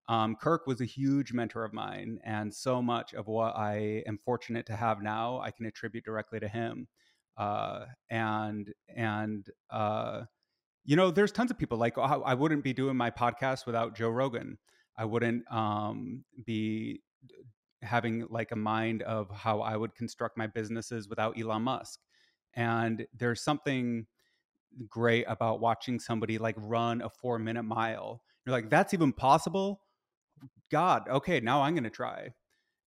Um, 0.08 0.36
Kirk 0.36 0.68
was 0.68 0.80
a 0.80 0.86
huge 0.86 1.34
mentor 1.34 1.64
of 1.64 1.74
mine, 1.74 2.20
and 2.24 2.54
so 2.54 2.84
much 2.84 3.16
of 3.16 3.26
what 3.26 3.56
I 3.56 4.04
am 4.06 4.20
fortunate 4.24 4.68
to 4.68 4.76
have 4.76 5.02
now, 5.02 5.39
I 5.39 5.49
can 5.49 5.66
attribute 5.66 6.06
directly 6.06 6.39
to 6.39 6.47
him. 6.47 6.88
Uh, 7.41 7.85
and 8.11 8.71
and 8.95 9.47
uh, 9.71 10.21
you 10.85 10.95
know, 10.95 11.09
there's 11.09 11.31
tons 11.31 11.49
of 11.49 11.57
people 11.57 11.79
like 11.79 11.97
I 11.97 12.35
wouldn't 12.35 12.63
be 12.63 12.71
doing 12.71 12.95
my 12.95 13.09
podcast 13.09 13.65
without 13.65 13.95
Joe 13.95 14.09
Rogan. 14.09 14.59
I 14.95 15.05
wouldn't 15.05 15.51
um, 15.51 16.23
be 16.45 17.01
having 17.81 18.27
like 18.29 18.51
a 18.51 18.55
mind 18.55 19.01
of 19.01 19.31
how 19.31 19.61
I 19.61 19.75
would 19.75 19.95
construct 19.95 20.37
my 20.37 20.45
businesses 20.45 21.09
without 21.09 21.39
Elon 21.39 21.63
Musk. 21.63 21.99
And 22.53 23.07
there's 23.17 23.43
something 23.43 24.05
great 24.87 25.25
about 25.27 25.61
watching 25.61 25.99
somebody 25.99 26.37
like 26.37 26.55
run 26.59 27.01
a 27.01 27.09
four 27.09 27.39
minute 27.39 27.63
mile. 27.63 28.21
You're 28.45 28.53
like, 28.53 28.69
that's 28.69 28.93
even 28.93 29.13
possible? 29.13 29.81
God, 30.69 31.07
okay, 31.09 31.39
now 31.39 31.63
I'm 31.63 31.73
going 31.73 31.85
to 31.85 31.89
try. 31.89 32.33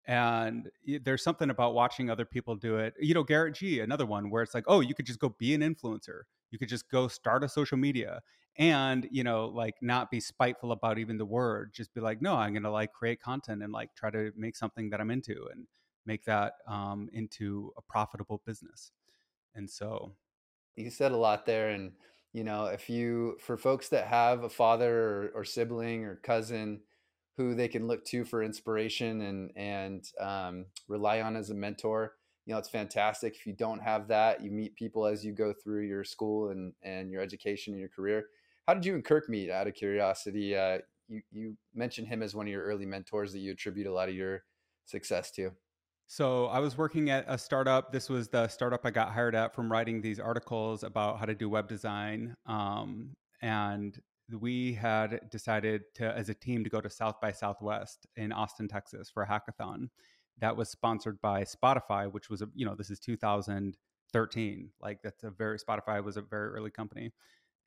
And 0.06 0.68
there's 1.04 1.22
something 1.22 1.50
about 1.50 1.74
watching 1.74 2.10
other 2.10 2.24
people 2.24 2.56
do 2.56 2.76
it. 2.76 2.94
You 3.00 3.14
know, 3.14 3.22
Garrett 3.22 3.54
Gee, 3.54 3.80
another 3.80 4.06
one 4.06 4.30
where 4.30 4.42
it's 4.42 4.54
like, 4.54 4.64
oh, 4.66 4.80
you 4.80 4.94
could 4.94 5.06
just 5.06 5.20
go 5.20 5.28
be 5.38 5.54
an 5.54 5.60
influencer. 5.60 6.22
You 6.50 6.58
could 6.58 6.68
just 6.68 6.90
go 6.90 7.06
start 7.06 7.44
a 7.44 7.48
social 7.48 7.78
media 7.78 8.20
and 8.58 9.08
you 9.10 9.24
know 9.24 9.46
like 9.46 9.74
not 9.80 10.10
be 10.10 10.20
spiteful 10.20 10.72
about 10.72 10.98
even 10.98 11.16
the 11.16 11.24
word 11.24 11.72
just 11.72 11.92
be 11.94 12.00
like 12.00 12.20
no 12.20 12.34
i'm 12.34 12.52
gonna 12.52 12.70
like 12.70 12.92
create 12.92 13.20
content 13.20 13.62
and 13.62 13.72
like 13.72 13.94
try 13.94 14.10
to 14.10 14.30
make 14.36 14.56
something 14.56 14.90
that 14.90 15.00
i'm 15.00 15.10
into 15.10 15.48
and 15.52 15.66
make 16.04 16.24
that 16.24 16.54
um, 16.66 17.08
into 17.12 17.72
a 17.78 17.82
profitable 17.82 18.42
business 18.44 18.90
and 19.54 19.70
so 19.70 20.12
you 20.76 20.90
said 20.90 21.12
a 21.12 21.16
lot 21.16 21.46
there 21.46 21.70
and 21.70 21.92
you 22.32 22.44
know 22.44 22.66
if 22.66 22.90
you 22.90 23.38
for 23.40 23.56
folks 23.56 23.88
that 23.88 24.06
have 24.06 24.42
a 24.42 24.48
father 24.48 25.30
or, 25.32 25.32
or 25.36 25.44
sibling 25.44 26.04
or 26.04 26.16
cousin 26.16 26.80
who 27.36 27.54
they 27.54 27.68
can 27.68 27.86
look 27.86 28.04
to 28.04 28.24
for 28.24 28.42
inspiration 28.42 29.22
and 29.22 29.50
and 29.56 30.04
um, 30.20 30.66
rely 30.88 31.20
on 31.20 31.36
as 31.36 31.50
a 31.50 31.54
mentor 31.54 32.12
you 32.46 32.52
know 32.52 32.58
it's 32.58 32.68
fantastic 32.68 33.34
if 33.36 33.46
you 33.46 33.52
don't 33.52 33.82
have 33.82 34.08
that 34.08 34.42
you 34.42 34.50
meet 34.50 34.74
people 34.76 35.06
as 35.06 35.24
you 35.24 35.32
go 35.32 35.52
through 35.52 35.82
your 35.82 36.04
school 36.04 36.50
and 36.50 36.72
and 36.82 37.10
your 37.10 37.22
education 37.22 37.72
and 37.72 37.80
your 37.80 37.88
career 37.88 38.24
how 38.66 38.74
did 38.74 38.84
you 38.84 38.94
and 38.94 39.04
Kirk 39.04 39.28
meet? 39.28 39.50
Out 39.50 39.66
of 39.66 39.74
curiosity, 39.74 40.56
uh, 40.56 40.78
you 41.08 41.22
you 41.30 41.56
mentioned 41.74 42.08
him 42.08 42.22
as 42.22 42.34
one 42.34 42.46
of 42.46 42.52
your 42.52 42.62
early 42.62 42.86
mentors 42.86 43.32
that 43.32 43.40
you 43.40 43.52
attribute 43.52 43.86
a 43.86 43.92
lot 43.92 44.08
of 44.08 44.14
your 44.14 44.44
success 44.84 45.30
to. 45.32 45.50
So 46.06 46.46
I 46.46 46.58
was 46.58 46.76
working 46.76 47.10
at 47.10 47.24
a 47.26 47.38
startup. 47.38 47.92
This 47.92 48.08
was 48.08 48.28
the 48.28 48.46
startup 48.48 48.84
I 48.84 48.90
got 48.90 49.12
hired 49.12 49.34
at 49.34 49.54
from 49.54 49.70
writing 49.70 50.00
these 50.00 50.20
articles 50.20 50.84
about 50.84 51.18
how 51.18 51.24
to 51.24 51.34
do 51.34 51.48
web 51.48 51.68
design. 51.68 52.36
Um, 52.46 53.16
and 53.40 53.98
we 54.34 54.74
had 54.74 55.30
decided 55.30 55.82
to, 55.94 56.16
as 56.16 56.28
a 56.28 56.34
team, 56.34 56.64
to 56.64 56.70
go 56.70 56.80
to 56.80 56.90
South 56.90 57.20
by 57.20 57.32
Southwest 57.32 58.06
in 58.16 58.32
Austin, 58.32 58.68
Texas, 58.68 59.10
for 59.10 59.22
a 59.22 59.26
hackathon. 59.28 59.88
That 60.38 60.56
was 60.56 60.68
sponsored 60.68 61.20
by 61.20 61.44
Spotify, 61.44 62.10
which 62.10 62.30
was 62.30 62.42
a 62.42 62.48
you 62.54 62.66
know 62.66 62.74
this 62.74 62.90
is 62.90 62.98
2013. 63.00 64.70
Like 64.80 65.02
that's 65.02 65.24
a 65.24 65.30
very 65.30 65.58
Spotify 65.58 66.02
was 66.02 66.16
a 66.16 66.22
very 66.22 66.48
early 66.50 66.70
company 66.70 67.12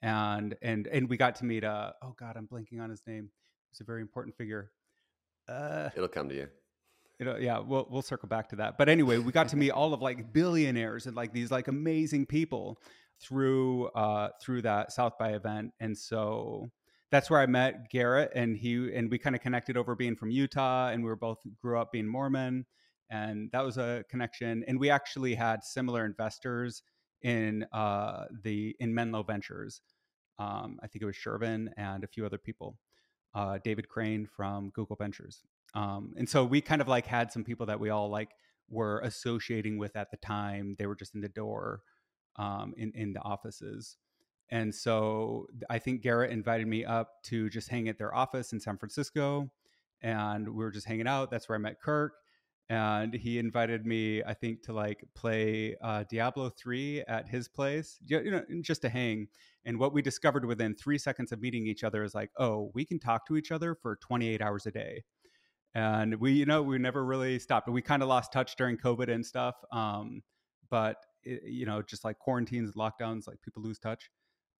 and 0.01 0.55
and 0.61 0.87
and 0.87 1.09
we 1.09 1.17
got 1.17 1.35
to 1.35 1.45
meet 1.45 1.63
uh 1.63 1.91
oh 2.03 2.13
god 2.17 2.35
i'm 2.35 2.47
blanking 2.47 2.81
on 2.81 2.89
his 2.89 3.01
name 3.07 3.29
he's 3.71 3.79
a 3.79 3.83
very 3.83 4.01
important 4.01 4.35
figure 4.35 4.71
uh 5.47 5.89
it'll 5.95 6.07
come 6.07 6.29
to 6.29 6.35
you 6.35 6.47
you 7.19 7.25
know, 7.25 7.37
yeah, 7.37 7.59
we'll 7.59 7.87
we'll 7.89 8.01
circle 8.01 8.27
back 8.27 8.49
to 8.49 8.57
that. 8.57 8.77
But 8.77 8.89
anyway, 8.89 9.19
we 9.19 9.31
got 9.31 9.47
to 9.49 9.55
meet 9.55 9.71
all 9.71 9.93
of 9.93 10.01
like 10.01 10.33
billionaires 10.33 11.05
and 11.05 11.15
like 11.15 11.31
these 11.31 11.49
like 11.49 11.67
amazing 11.67 12.25
people 12.25 12.79
through 13.21 13.87
uh 13.89 14.29
through 14.41 14.61
that 14.63 14.91
South 14.91 15.17
by 15.17 15.33
event. 15.33 15.71
And 15.79 15.97
so 15.97 16.69
that's 17.11 17.29
where 17.29 17.39
I 17.39 17.45
met 17.45 17.89
Garrett 17.91 18.31
and 18.35 18.57
he 18.57 18.93
and 18.93 19.09
we 19.09 19.17
kind 19.17 19.35
of 19.35 19.41
connected 19.41 19.77
over 19.77 19.95
being 19.95 20.15
from 20.15 20.31
Utah 20.31 20.89
and 20.89 21.03
we 21.03 21.09
were 21.09 21.15
both 21.15 21.37
grew 21.61 21.79
up 21.79 21.91
being 21.91 22.07
Mormon 22.07 22.65
and 23.09 23.49
that 23.51 23.63
was 23.63 23.77
a 23.77 24.03
connection. 24.09 24.63
And 24.67 24.79
we 24.79 24.89
actually 24.89 25.35
had 25.35 25.63
similar 25.63 26.05
investors 26.05 26.83
in 27.21 27.65
uh, 27.71 28.25
the 28.43 28.75
in 28.79 28.93
Menlo 28.93 29.23
Ventures. 29.23 29.81
Um, 30.37 30.79
I 30.83 30.87
think 30.87 31.01
it 31.01 31.05
was 31.05 31.15
Shervin 31.15 31.67
and 31.77 32.03
a 32.03 32.07
few 32.07 32.25
other 32.25 32.37
people. 32.37 32.77
Uh, 33.33 33.59
David 33.63 33.87
Krane 33.93 34.27
from 34.29 34.69
Google 34.69 34.95
Ventures. 34.95 35.41
Um, 35.73 36.13
and 36.17 36.27
so 36.27 36.45
we 36.45 36.61
kind 36.61 36.81
of 36.81 36.87
like 36.87 37.05
had 37.05 37.31
some 37.31 37.43
people 37.43 37.65
that 37.65 37.79
we 37.79 37.89
all 37.89 38.09
like 38.09 38.29
were 38.69 38.99
associating 39.01 39.77
with 39.77 39.95
at 39.95 40.09
the 40.11 40.17
time. 40.17 40.75
They 40.79 40.85
were 40.85 40.95
just 40.95 41.15
in 41.15 41.21
the 41.21 41.29
door 41.29 41.81
um, 42.37 42.73
in 42.77 42.91
in 42.95 43.13
the 43.13 43.21
offices. 43.21 43.97
And 44.49 44.73
so 44.73 45.47
I 45.69 45.79
think 45.79 46.01
Garrett 46.01 46.31
invited 46.31 46.67
me 46.67 46.85
up 46.85 47.23
to 47.23 47.49
just 47.49 47.67
hang 47.69 47.89
at 47.89 47.97
their 47.97 48.13
office 48.13 48.53
in 48.53 48.59
San 48.59 48.77
Francisco. 48.77 49.49
And 50.01 50.47
we 50.47 50.63
were 50.63 50.71
just 50.71 50.85
hanging 50.85 51.07
out. 51.07 51.31
That's 51.31 51.49
where 51.49 51.57
I 51.57 51.59
met 51.59 51.81
Kirk 51.81 52.13
and 52.69 53.13
he 53.13 53.37
invited 53.37 53.85
me 53.85 54.23
i 54.23 54.33
think 54.33 54.63
to 54.63 54.73
like 54.73 55.03
play 55.13 55.75
uh, 55.83 56.03
diablo 56.09 56.49
3 56.49 57.03
at 57.07 57.27
his 57.27 57.47
place 57.47 57.99
you 58.05 58.31
know 58.31 58.43
just 58.61 58.81
to 58.81 58.89
hang 58.89 59.27
and 59.65 59.79
what 59.79 59.93
we 59.93 60.01
discovered 60.01 60.45
within 60.45 60.75
three 60.75 60.97
seconds 60.97 61.31
of 61.31 61.41
meeting 61.41 61.67
each 61.67 61.83
other 61.83 62.03
is 62.03 62.15
like 62.15 62.31
oh 62.37 62.71
we 62.73 62.83
can 62.83 62.99
talk 62.99 63.27
to 63.27 63.37
each 63.37 63.51
other 63.51 63.75
for 63.75 63.97
28 63.97 64.41
hours 64.41 64.65
a 64.65 64.71
day 64.71 65.03
and 65.75 66.15
we 66.15 66.31
you 66.31 66.45
know 66.45 66.63
we 66.63 66.77
never 66.79 67.05
really 67.05 67.37
stopped 67.37 67.69
we 67.69 67.81
kind 67.81 68.01
of 68.01 68.09
lost 68.09 68.33
touch 68.33 68.55
during 68.55 68.77
covid 68.77 69.13
and 69.13 69.25
stuff 69.25 69.55
um, 69.71 70.23
but 70.69 70.97
you 71.25 71.65
know 71.65 71.81
just 71.81 72.03
like 72.03 72.19
quarantines 72.19 72.73
lockdowns 72.73 73.27
like 73.27 73.41
people 73.41 73.61
lose 73.61 73.79
touch 73.79 74.09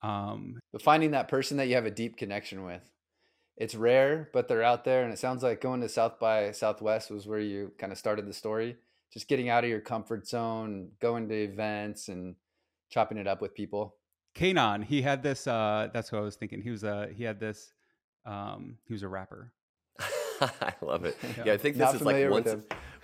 um, 0.02 0.60
but 0.72 0.82
finding 0.82 1.12
that 1.12 1.28
person 1.28 1.58
that 1.58 1.68
you 1.68 1.76
have 1.76 1.86
a 1.86 1.92
deep 1.92 2.18
connection 2.18 2.64
with 2.64 2.82
it's 3.58 3.76
rare, 3.76 4.30
but 4.34 4.48
they're 4.48 4.64
out 4.64 4.84
there. 4.84 5.04
And 5.04 5.14
it 5.14 5.20
sounds 5.20 5.44
like 5.44 5.62
going 5.62 5.82
to 5.82 5.90
South 5.90 6.20
by 6.20 6.52
Southwest 6.52 7.10
was 7.10 7.28
where 7.28 7.40
you 7.40 7.72
kind 7.78 7.92
of 7.92 7.98
started 7.98 8.28
the 8.28 8.34
story. 8.34 8.78
Just 9.12 9.28
getting 9.28 9.50
out 9.50 9.64
of 9.64 9.70
your 9.70 9.80
comfort 9.80 10.28
zone, 10.28 10.90
going 11.00 11.30
to 11.30 11.36
events 11.36 12.10
and 12.10 12.36
chopping 12.90 13.18
it 13.18 13.28
up 13.28 13.42
with 13.42 13.54
people. 13.54 13.96
Kanon, 14.36 14.84
he 14.84 15.02
had 15.02 15.24
this. 15.24 15.48
Uh, 15.48 15.88
that's 15.94 16.12
what 16.12 16.18
I 16.18 16.22
was 16.22 16.36
thinking. 16.36 16.62
He 16.62 16.70
was 16.70 16.84
a 16.84 17.08
he 17.16 17.24
had 17.24 17.40
this. 17.40 17.72
Um, 18.26 18.78
he 18.86 18.94
was 18.94 19.04
a 19.04 19.08
rapper. 19.08 19.54
I 20.42 20.74
love 20.82 21.06
it. 21.06 21.18
Yeah, 21.46 21.54
I 21.54 21.58
think 21.58 21.78
this 21.78 21.86
Not 21.86 21.96
is 21.96 22.02
like 22.02 22.30
once 22.30 22.56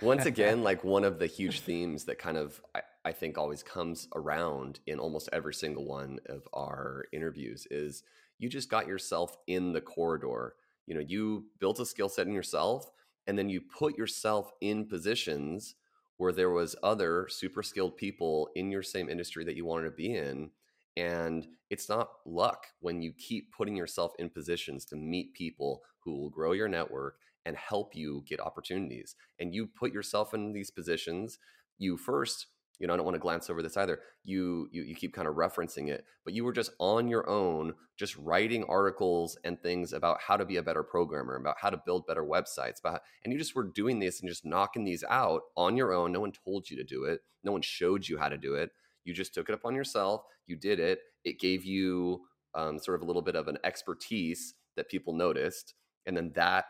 once 0.02 0.26
again 0.26 0.62
like 0.62 0.84
one 0.84 1.04
of 1.04 1.18
the 1.18 1.26
huge 1.26 1.60
themes 1.60 2.04
that 2.04 2.18
kind 2.18 2.36
of 2.36 2.60
I, 2.74 2.82
I 3.04 3.12
think 3.12 3.36
always 3.36 3.62
comes 3.62 4.08
around 4.14 4.80
in 4.86 4.98
almost 4.98 5.28
every 5.32 5.54
single 5.54 5.84
one 5.84 6.18
of 6.26 6.46
our 6.52 7.04
interviews 7.12 7.66
is 7.70 8.04
you 8.38 8.48
just 8.48 8.68
got 8.68 8.86
yourself 8.86 9.36
in 9.46 9.72
the 9.72 9.80
corridor. 9.80 10.54
You 10.86 10.94
know, 10.94 11.00
you 11.00 11.46
built 11.58 11.80
a 11.80 11.86
skill 11.86 12.08
set 12.08 12.26
in 12.26 12.32
yourself 12.32 12.90
and 13.26 13.38
then 13.38 13.48
you 13.48 13.60
put 13.60 13.96
yourself 13.96 14.52
in 14.60 14.86
positions 14.86 15.74
where 16.16 16.32
there 16.32 16.50
was 16.50 16.76
other 16.82 17.26
super 17.28 17.62
skilled 17.62 17.96
people 17.96 18.48
in 18.54 18.70
your 18.70 18.82
same 18.82 19.08
industry 19.08 19.44
that 19.44 19.56
you 19.56 19.64
wanted 19.64 19.84
to 19.84 19.90
be 19.90 20.14
in 20.14 20.50
and 20.96 21.46
it's 21.70 21.88
not 21.88 22.10
luck 22.26 22.66
when 22.80 23.00
you 23.00 23.12
keep 23.12 23.50
putting 23.52 23.74
yourself 23.74 24.12
in 24.18 24.28
positions 24.28 24.84
to 24.84 24.94
meet 24.96 25.32
people 25.32 25.82
who 26.00 26.14
will 26.18 26.30
grow 26.30 26.52
your 26.52 26.68
network 26.68 27.16
and 27.46 27.56
help 27.56 27.94
you 27.96 28.22
get 28.26 28.40
opportunities 28.40 29.16
and 29.40 29.54
you 29.54 29.66
put 29.66 29.92
yourself 29.92 30.34
in 30.34 30.52
these 30.52 30.70
positions 30.70 31.38
you 31.78 31.96
first 31.96 32.46
you 32.82 32.88
know, 32.88 32.94
I 32.94 32.96
don't 32.96 33.06
want 33.06 33.14
to 33.14 33.20
glance 33.20 33.48
over 33.48 33.62
this 33.62 33.76
either. 33.76 34.00
You, 34.24 34.68
you 34.72 34.82
you 34.82 34.96
keep 34.96 35.14
kind 35.14 35.28
of 35.28 35.36
referencing 35.36 35.88
it, 35.88 36.04
but 36.24 36.34
you 36.34 36.44
were 36.44 36.52
just 36.52 36.72
on 36.80 37.06
your 37.06 37.30
own, 37.30 37.74
just 37.96 38.16
writing 38.16 38.64
articles 38.64 39.38
and 39.44 39.62
things 39.62 39.92
about 39.92 40.20
how 40.20 40.36
to 40.36 40.44
be 40.44 40.56
a 40.56 40.64
better 40.64 40.82
programmer, 40.82 41.36
about 41.36 41.54
how 41.60 41.70
to 41.70 41.80
build 41.86 42.08
better 42.08 42.24
websites, 42.24 42.80
about 42.80 43.02
and 43.22 43.32
you 43.32 43.38
just 43.38 43.54
were 43.54 43.62
doing 43.62 44.00
this 44.00 44.18
and 44.18 44.28
just 44.28 44.44
knocking 44.44 44.82
these 44.82 45.04
out 45.08 45.42
on 45.56 45.76
your 45.76 45.92
own. 45.92 46.10
No 46.10 46.18
one 46.18 46.32
told 46.32 46.68
you 46.68 46.76
to 46.76 46.82
do 46.82 47.04
it. 47.04 47.20
No 47.44 47.52
one 47.52 47.62
showed 47.62 48.08
you 48.08 48.18
how 48.18 48.28
to 48.28 48.36
do 48.36 48.56
it. 48.56 48.70
You 49.04 49.14
just 49.14 49.32
took 49.32 49.48
it 49.48 49.54
upon 49.54 49.76
yourself. 49.76 50.22
You 50.48 50.56
did 50.56 50.80
it. 50.80 50.98
It 51.24 51.38
gave 51.38 51.64
you 51.64 52.22
um, 52.56 52.80
sort 52.80 52.96
of 52.96 53.02
a 53.02 53.06
little 53.06 53.22
bit 53.22 53.36
of 53.36 53.46
an 53.46 53.58
expertise 53.62 54.54
that 54.74 54.88
people 54.88 55.14
noticed, 55.14 55.74
and 56.04 56.16
then 56.16 56.32
that 56.34 56.64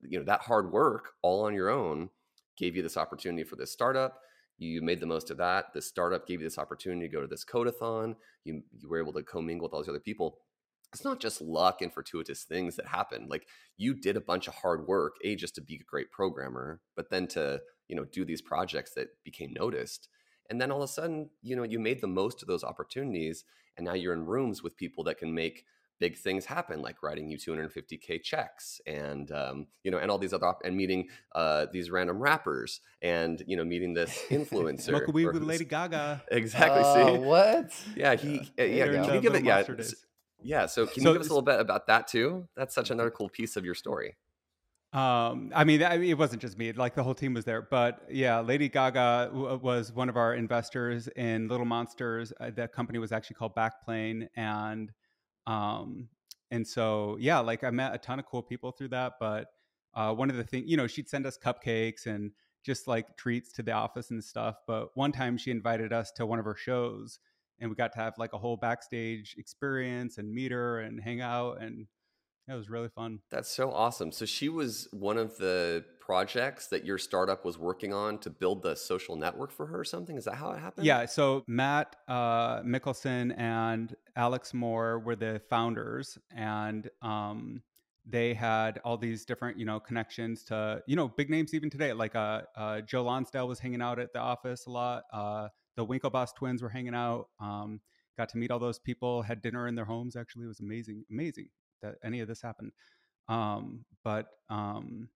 you 0.00 0.18
know 0.18 0.24
that 0.24 0.40
hard 0.40 0.72
work 0.72 1.10
all 1.20 1.44
on 1.44 1.52
your 1.52 1.68
own 1.68 2.08
gave 2.56 2.76
you 2.76 2.82
this 2.82 2.96
opportunity 2.96 3.44
for 3.44 3.56
this 3.56 3.70
startup 3.70 4.20
you 4.60 4.82
made 4.82 5.00
the 5.00 5.06
most 5.06 5.30
of 5.30 5.38
that. 5.38 5.72
The 5.72 5.80
startup 5.80 6.26
gave 6.26 6.40
you 6.40 6.46
this 6.46 6.58
opportunity 6.58 7.08
to 7.08 7.12
go 7.12 7.20
to 7.22 7.26
this 7.26 7.44
codeathon. 7.44 8.14
You, 8.44 8.62
you 8.78 8.88
were 8.88 9.00
able 9.00 9.14
to 9.14 9.22
commingle 9.22 9.66
with 9.66 9.72
all 9.72 9.80
these 9.80 9.88
other 9.88 9.98
people. 9.98 10.38
It's 10.92 11.04
not 11.04 11.20
just 11.20 11.40
luck 11.40 11.80
and 11.80 11.92
fortuitous 11.92 12.44
things 12.44 12.76
that 12.76 12.86
happen. 12.86 13.26
Like 13.28 13.46
you 13.78 13.94
did 13.94 14.16
a 14.16 14.20
bunch 14.20 14.48
of 14.48 14.54
hard 14.54 14.86
work, 14.86 15.14
a 15.24 15.34
just 15.34 15.54
to 15.54 15.62
be 15.62 15.76
a 15.76 15.90
great 15.90 16.10
programmer, 16.10 16.80
but 16.94 17.10
then 17.10 17.26
to 17.28 17.60
you 17.88 17.96
know 17.96 18.04
do 18.04 18.24
these 18.24 18.42
projects 18.42 18.92
that 18.94 19.08
became 19.24 19.52
noticed. 19.52 20.08
And 20.50 20.60
then 20.60 20.72
all 20.72 20.82
of 20.82 20.90
a 20.90 20.92
sudden, 20.92 21.30
you 21.42 21.54
know, 21.54 21.62
you 21.62 21.78
made 21.78 22.00
the 22.00 22.08
most 22.08 22.42
of 22.42 22.48
those 22.48 22.64
opportunities, 22.64 23.44
and 23.76 23.86
now 23.86 23.94
you're 23.94 24.12
in 24.12 24.26
rooms 24.26 24.64
with 24.64 24.76
people 24.76 25.04
that 25.04 25.18
can 25.18 25.32
make 25.32 25.64
big 26.00 26.16
things 26.16 26.46
happen, 26.46 26.82
like 26.82 27.02
writing 27.02 27.30
you 27.30 27.36
250k 27.36 28.22
checks, 28.22 28.80
and 28.86 29.30
um, 29.30 29.66
you 29.84 29.90
know, 29.90 29.98
and 29.98 30.10
all 30.10 30.18
these 30.18 30.32
other 30.32 30.46
op- 30.46 30.62
and 30.64 30.76
meeting 30.76 31.08
uh, 31.34 31.66
these 31.72 31.90
random 31.90 32.18
rappers, 32.18 32.80
and 33.02 33.42
you 33.46 33.56
know, 33.56 33.64
meeting 33.64 33.94
this 33.94 34.18
influencer. 34.30 34.80
Smoke 34.80 35.08
weed 35.08 35.26
with 35.26 35.42
Lady 35.42 35.64
Gaga. 35.64 36.22
Exactly. 36.30 36.82
Uh, 36.82 37.06
see, 37.06 37.18
what? 37.18 37.72
yeah, 37.96 38.14
he, 38.14 38.50
yeah. 38.56 38.64
yeah 38.64 38.84
During 38.86 39.04
can 39.04 39.14
you 39.14 39.20
give 39.20 39.34
it? 39.34 39.44
Yeah, 39.44 39.62
days. 39.62 39.94
yeah. 40.42 40.66
So 40.66 40.86
can 40.86 41.02
So 41.02 41.10
you 41.10 41.14
give 41.14 41.20
us 41.22 41.28
a 41.28 41.34
little 41.34 41.42
bit 41.42 41.60
about 41.60 41.86
that 41.88 42.08
too? 42.08 42.48
That's 42.56 42.74
such 42.74 42.90
another 42.90 43.10
cool 43.10 43.28
piece 43.28 43.56
of 43.56 43.64
your 43.64 43.74
story. 43.74 44.16
Um, 44.92 45.52
I 45.54 45.62
mean, 45.62 45.84
I 45.84 45.98
mean, 45.98 46.10
it 46.10 46.18
wasn't 46.18 46.42
just 46.42 46.58
me; 46.58 46.72
like 46.72 46.94
the 46.94 47.04
whole 47.04 47.14
team 47.14 47.34
was 47.34 47.44
there. 47.44 47.62
But 47.62 48.00
yeah, 48.10 48.40
Lady 48.40 48.68
Gaga 48.68 49.30
w- 49.32 49.58
was 49.58 49.92
one 49.92 50.08
of 50.08 50.16
our 50.16 50.34
investors 50.34 51.08
in 51.14 51.46
Little 51.46 51.66
Monsters. 51.66 52.32
Uh, 52.40 52.50
the 52.50 52.66
company 52.66 52.98
was 52.98 53.12
actually 53.12 53.34
called 53.34 53.54
Backplane, 53.54 54.28
and 54.34 54.90
um, 55.46 56.08
and 56.50 56.66
so 56.66 57.16
yeah, 57.20 57.38
like 57.38 57.64
I 57.64 57.70
met 57.70 57.94
a 57.94 57.98
ton 57.98 58.18
of 58.18 58.26
cool 58.26 58.42
people 58.42 58.72
through 58.72 58.88
that. 58.88 59.14
But 59.20 59.48
uh, 59.94 60.14
one 60.14 60.30
of 60.30 60.36
the 60.36 60.44
things, 60.44 60.68
you 60.68 60.76
know, 60.76 60.86
she'd 60.86 61.08
send 61.08 61.26
us 61.26 61.38
cupcakes 61.38 62.06
and 62.06 62.32
just 62.64 62.86
like 62.86 63.16
treats 63.16 63.52
to 63.52 63.62
the 63.62 63.72
office 63.72 64.10
and 64.10 64.22
stuff. 64.22 64.56
But 64.66 64.88
one 64.94 65.12
time, 65.12 65.36
she 65.38 65.50
invited 65.50 65.92
us 65.92 66.10
to 66.12 66.26
one 66.26 66.38
of 66.38 66.44
her 66.44 66.56
shows, 66.56 67.18
and 67.58 67.70
we 67.70 67.76
got 67.76 67.92
to 67.92 67.98
have 67.98 68.14
like 68.18 68.32
a 68.32 68.38
whole 68.38 68.56
backstage 68.56 69.34
experience 69.38 70.18
and 70.18 70.32
meet 70.32 70.52
her 70.52 70.80
and 70.80 71.00
hang 71.00 71.20
out, 71.20 71.60
and 71.60 71.86
it 72.50 72.56
was 72.56 72.68
really 72.68 72.88
fun. 72.88 73.20
That's 73.30 73.48
so 73.48 73.70
awesome. 73.70 74.10
So 74.12 74.26
she 74.26 74.48
was 74.48 74.88
one 74.92 75.18
of 75.18 75.36
the 75.38 75.84
projects 76.00 76.66
that 76.68 76.84
your 76.84 76.98
startup 76.98 77.44
was 77.44 77.56
working 77.56 77.92
on 77.92 78.18
to 78.18 78.30
build 78.30 78.62
the 78.62 78.74
social 78.74 79.14
network 79.14 79.52
for 79.52 79.66
her 79.66 79.78
or 79.78 79.84
something. 79.84 80.16
Is 80.16 80.24
that 80.24 80.34
how 80.34 80.50
it 80.50 80.58
happened? 80.58 80.84
Yeah, 80.84 81.06
so 81.06 81.44
Matt 81.46 81.94
uh, 82.08 82.62
Michelson 82.64 83.30
and 83.32 83.94
Alex 84.16 84.52
Moore 84.52 84.98
were 84.98 85.14
the 85.14 85.40
founders, 85.48 86.18
and 86.34 86.90
um, 87.02 87.62
they 88.04 88.34
had 88.34 88.80
all 88.84 88.96
these 88.96 89.24
different, 89.24 89.56
you 89.56 89.64
know, 89.64 89.78
connections 89.78 90.42
to, 90.44 90.82
you 90.88 90.96
know, 90.96 91.06
big 91.06 91.30
names 91.30 91.54
even 91.54 91.70
today. 91.70 91.92
Like 91.92 92.16
uh, 92.16 92.42
uh, 92.56 92.80
Joe 92.80 93.04
Lonsdale 93.04 93.46
was 93.46 93.60
hanging 93.60 93.80
out 93.80 94.00
at 94.00 94.12
the 94.12 94.18
office 94.18 94.66
a 94.66 94.70
lot. 94.70 95.04
Uh, 95.12 95.48
the 95.76 95.86
Winklevoss 95.86 96.34
twins 96.34 96.62
were 96.62 96.68
hanging 96.68 96.94
out. 96.94 97.28
Um, 97.38 97.80
got 98.18 98.28
to 98.30 98.38
meet 98.38 98.50
all 98.50 98.58
those 98.58 98.80
people. 98.80 99.22
Had 99.22 99.40
dinner 99.40 99.68
in 99.68 99.76
their 99.76 99.84
homes. 99.84 100.16
Actually, 100.16 100.46
it 100.46 100.48
was 100.48 100.60
amazing, 100.60 101.04
amazing 101.08 101.50
that 101.82 101.96
any 102.04 102.20
of 102.20 102.28
this 102.28 102.42
happened. 102.42 102.72
Um, 103.28 103.84
but 104.02 104.26
um, 104.48 105.08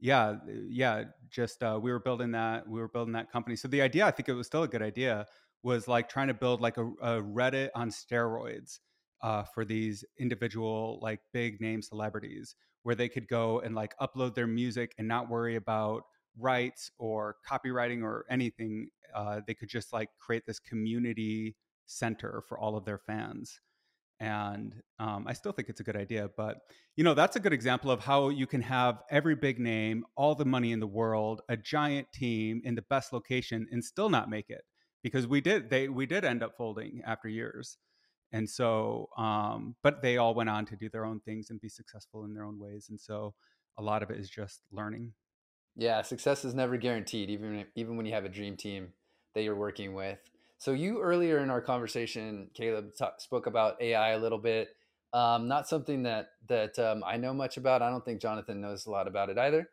yeah 0.00 0.26
uh, 0.26 0.36
yeah 0.68 1.04
just 1.30 1.62
uh, 1.62 1.78
we 1.80 1.90
were 1.90 1.98
building 1.98 2.32
that 2.32 2.68
we 2.68 2.80
were 2.80 2.88
building 2.88 3.12
that 3.12 3.30
company 3.30 3.56
so 3.56 3.68
the 3.68 3.80
idea 3.80 4.04
i 4.06 4.10
think 4.10 4.28
it 4.28 4.34
was 4.34 4.46
still 4.46 4.62
a 4.62 4.68
good 4.68 4.82
idea 4.82 5.26
was 5.62 5.88
like 5.88 6.08
trying 6.08 6.28
to 6.28 6.34
build 6.34 6.60
like 6.60 6.76
a, 6.76 6.84
a 6.84 7.22
reddit 7.22 7.70
on 7.74 7.90
steroids 7.90 8.80
uh, 9.22 9.42
for 9.42 9.64
these 9.64 10.04
individual 10.18 10.98
like 11.00 11.20
big 11.32 11.60
name 11.60 11.80
celebrities 11.80 12.54
where 12.82 12.94
they 12.94 13.08
could 13.08 13.26
go 13.28 13.60
and 13.60 13.74
like 13.74 13.96
upload 13.98 14.34
their 14.34 14.46
music 14.46 14.94
and 14.98 15.08
not 15.08 15.30
worry 15.30 15.56
about 15.56 16.02
rights 16.38 16.90
or 16.98 17.36
copywriting 17.48 18.02
or 18.02 18.26
anything 18.28 18.88
uh, 19.14 19.40
they 19.46 19.54
could 19.54 19.68
just 19.70 19.92
like 19.92 20.10
create 20.18 20.44
this 20.46 20.58
community 20.58 21.56
center 21.86 22.42
for 22.46 22.58
all 22.58 22.76
of 22.76 22.84
their 22.84 22.98
fans 22.98 23.60
and 24.20 24.80
um, 24.98 25.24
i 25.26 25.32
still 25.32 25.52
think 25.52 25.68
it's 25.68 25.80
a 25.80 25.84
good 25.84 25.96
idea 25.96 26.28
but 26.36 26.58
you 26.96 27.04
know 27.04 27.14
that's 27.14 27.36
a 27.36 27.40
good 27.40 27.52
example 27.52 27.90
of 27.90 28.00
how 28.00 28.28
you 28.28 28.46
can 28.46 28.62
have 28.62 29.02
every 29.10 29.34
big 29.34 29.58
name 29.58 30.04
all 30.16 30.34
the 30.34 30.44
money 30.44 30.72
in 30.72 30.80
the 30.80 30.86
world 30.86 31.42
a 31.48 31.56
giant 31.56 32.06
team 32.12 32.60
in 32.64 32.74
the 32.74 32.82
best 32.82 33.12
location 33.12 33.66
and 33.70 33.84
still 33.84 34.08
not 34.08 34.30
make 34.30 34.50
it 34.50 34.62
because 35.02 35.26
we 35.26 35.40
did 35.40 35.68
they 35.68 35.88
we 35.88 36.06
did 36.06 36.24
end 36.24 36.42
up 36.42 36.56
folding 36.56 37.02
after 37.04 37.28
years 37.28 37.78
and 38.32 38.48
so 38.48 39.08
um, 39.16 39.76
but 39.82 40.02
they 40.02 40.16
all 40.16 40.34
went 40.34 40.48
on 40.48 40.64
to 40.66 40.76
do 40.76 40.88
their 40.88 41.04
own 41.04 41.20
things 41.20 41.50
and 41.50 41.60
be 41.60 41.68
successful 41.68 42.24
in 42.24 42.32
their 42.34 42.44
own 42.44 42.58
ways 42.58 42.86
and 42.90 43.00
so 43.00 43.34
a 43.78 43.82
lot 43.82 44.02
of 44.02 44.10
it 44.10 44.18
is 44.18 44.30
just 44.30 44.60
learning 44.70 45.12
Yeah, 45.76 46.02
success 46.02 46.44
is 46.44 46.54
never 46.54 46.76
guaranteed, 46.76 47.30
even 47.30 47.66
even 47.74 47.96
when 47.96 48.06
you 48.06 48.12
have 48.12 48.24
a 48.24 48.28
dream 48.28 48.56
team 48.56 48.92
that 49.34 49.42
you're 49.42 49.56
working 49.56 49.94
with. 49.94 50.18
So 50.64 50.72
you 50.72 51.02
earlier 51.02 51.40
in 51.40 51.50
our 51.50 51.60
conversation, 51.60 52.48
Caleb 52.54 52.94
ta- 52.96 53.12
spoke 53.18 53.46
about 53.46 53.82
AI 53.82 54.12
a 54.12 54.18
little 54.18 54.38
bit. 54.38 54.70
Um, 55.12 55.46
not 55.46 55.68
something 55.68 56.04
that 56.04 56.28
that 56.48 56.78
um, 56.78 57.04
I 57.06 57.18
know 57.18 57.34
much 57.34 57.58
about. 57.58 57.82
I 57.82 57.90
don't 57.90 58.02
think 58.02 58.18
Jonathan 58.18 58.62
knows 58.62 58.86
a 58.86 58.90
lot 58.90 59.06
about 59.06 59.28
it 59.28 59.36
either. 59.36 59.68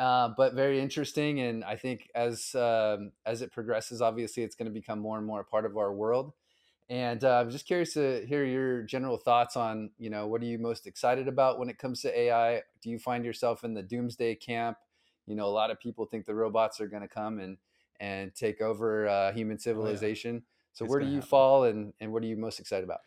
Uh, 0.00 0.30
but 0.36 0.54
very 0.54 0.80
interesting, 0.80 1.38
and 1.38 1.62
I 1.62 1.76
think 1.76 2.08
as 2.16 2.56
um, 2.56 3.12
as 3.24 3.40
it 3.40 3.52
progresses, 3.52 4.02
obviously, 4.02 4.42
it's 4.42 4.56
going 4.56 4.66
to 4.66 4.72
become 4.72 4.98
more 4.98 5.16
and 5.16 5.24
more 5.24 5.42
a 5.42 5.44
part 5.44 5.64
of 5.64 5.76
our 5.76 5.92
world. 5.92 6.32
And 6.90 7.22
uh, 7.22 7.38
I'm 7.38 7.50
just 7.50 7.68
curious 7.68 7.94
to 7.94 8.26
hear 8.26 8.44
your 8.44 8.82
general 8.82 9.18
thoughts 9.18 9.56
on, 9.56 9.90
you 9.96 10.10
know, 10.10 10.26
what 10.26 10.42
are 10.42 10.46
you 10.46 10.58
most 10.58 10.88
excited 10.88 11.28
about 11.28 11.60
when 11.60 11.70
it 11.70 11.78
comes 11.78 12.02
to 12.02 12.18
AI? 12.18 12.62
Do 12.82 12.90
you 12.90 12.98
find 12.98 13.24
yourself 13.24 13.62
in 13.62 13.74
the 13.74 13.82
doomsday 13.84 14.34
camp? 14.34 14.76
You 15.28 15.36
know, 15.36 15.46
a 15.46 15.54
lot 15.54 15.70
of 15.70 15.78
people 15.78 16.04
think 16.04 16.26
the 16.26 16.34
robots 16.34 16.80
are 16.80 16.88
going 16.88 17.02
to 17.02 17.08
come 17.08 17.38
and 17.38 17.58
and 18.02 18.34
take 18.34 18.60
over 18.60 19.06
uh, 19.06 19.32
human 19.32 19.58
civilization. 19.58 20.42
So 20.72 20.84
It's 20.84 20.90
where 20.90 21.00
do 21.00 21.06
you 21.06 21.16
happen. 21.16 21.28
fall, 21.28 21.64
and 21.64 21.92
and 22.00 22.12
what 22.12 22.22
are 22.22 22.26
you 22.26 22.36
most 22.36 22.58
excited 22.58 22.84
about? 22.84 23.00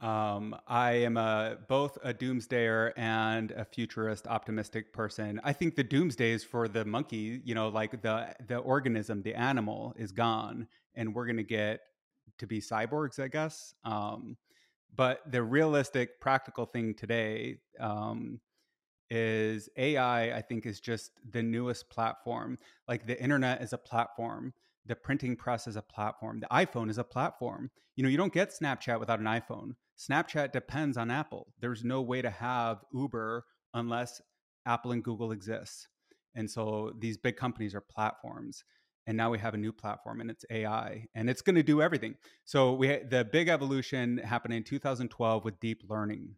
Um, 0.00 0.56
I 0.66 0.92
am 0.92 1.16
a 1.16 1.58
both 1.68 1.98
a 2.02 2.12
doomsdayer 2.12 2.92
and 2.96 3.52
a 3.52 3.64
futurist 3.64 4.26
optimistic 4.26 4.92
person. 4.92 5.40
I 5.44 5.52
think 5.52 5.76
the 5.76 5.84
doomsday 5.84 6.32
is 6.32 6.42
for 6.42 6.66
the 6.66 6.84
monkey, 6.84 7.40
you 7.44 7.54
know, 7.54 7.68
like 7.68 8.02
the 8.02 8.34
the 8.48 8.56
organism, 8.56 9.22
the 9.22 9.34
animal 9.34 9.94
is 9.96 10.10
gone, 10.10 10.66
and 10.94 11.14
we're 11.14 11.26
gonna 11.26 11.42
get 11.42 11.80
to 12.38 12.46
be 12.46 12.60
cyborgs, 12.60 13.22
I 13.22 13.28
guess. 13.28 13.74
Um, 13.84 14.36
but 14.96 15.20
the 15.30 15.42
realistic, 15.42 16.20
practical 16.20 16.66
thing 16.66 16.94
today 16.94 17.58
um, 17.78 18.40
is 19.12 19.68
AI. 19.76 20.34
I 20.34 20.40
think 20.40 20.64
is 20.64 20.80
just 20.80 21.12
the 21.30 21.42
newest 21.42 21.90
platform. 21.90 22.56
Like 22.88 23.06
the 23.06 23.20
internet 23.22 23.60
is 23.60 23.74
a 23.74 23.78
platform. 23.78 24.54
The 24.86 24.96
printing 24.96 25.36
press 25.36 25.66
is 25.66 25.76
a 25.76 25.82
platform. 25.82 26.40
The 26.40 26.46
iPhone 26.46 26.88
is 26.88 26.96
a 26.96 27.04
platform. 27.04 27.70
You 27.94 28.02
know, 28.02 28.08
you 28.08 28.16
don't 28.16 28.32
get 28.32 28.54
Snapchat 28.58 28.98
without 28.98 29.20
an 29.20 29.26
iPhone. 29.26 29.74
Snapchat 29.98 30.50
depends 30.52 30.96
on 30.96 31.10
Apple. 31.10 31.52
There's 31.60 31.84
no 31.84 32.00
way 32.00 32.22
to 32.22 32.30
have 32.30 32.78
Uber 32.94 33.44
unless 33.74 34.22
Apple 34.64 34.92
and 34.92 35.04
Google 35.04 35.30
exists. 35.30 35.88
And 36.34 36.50
so 36.50 36.92
these 36.98 37.18
big 37.18 37.36
companies 37.36 37.74
are 37.74 37.82
platforms. 37.82 38.64
And 39.06 39.16
now 39.16 39.30
we 39.30 39.38
have 39.40 39.52
a 39.52 39.58
new 39.58 39.72
platform 39.72 40.22
and 40.22 40.30
it's 40.30 40.46
AI 40.48 41.06
and 41.14 41.28
it's 41.28 41.42
going 41.42 41.56
to 41.56 41.62
do 41.62 41.82
everything. 41.82 42.14
So 42.44 42.72
we 42.72 42.88
the 42.96 43.28
big 43.30 43.48
evolution 43.48 44.18
happened 44.18 44.54
in 44.54 44.62
2012 44.62 45.44
with 45.44 45.60
deep 45.60 45.82
learning. 45.86 46.36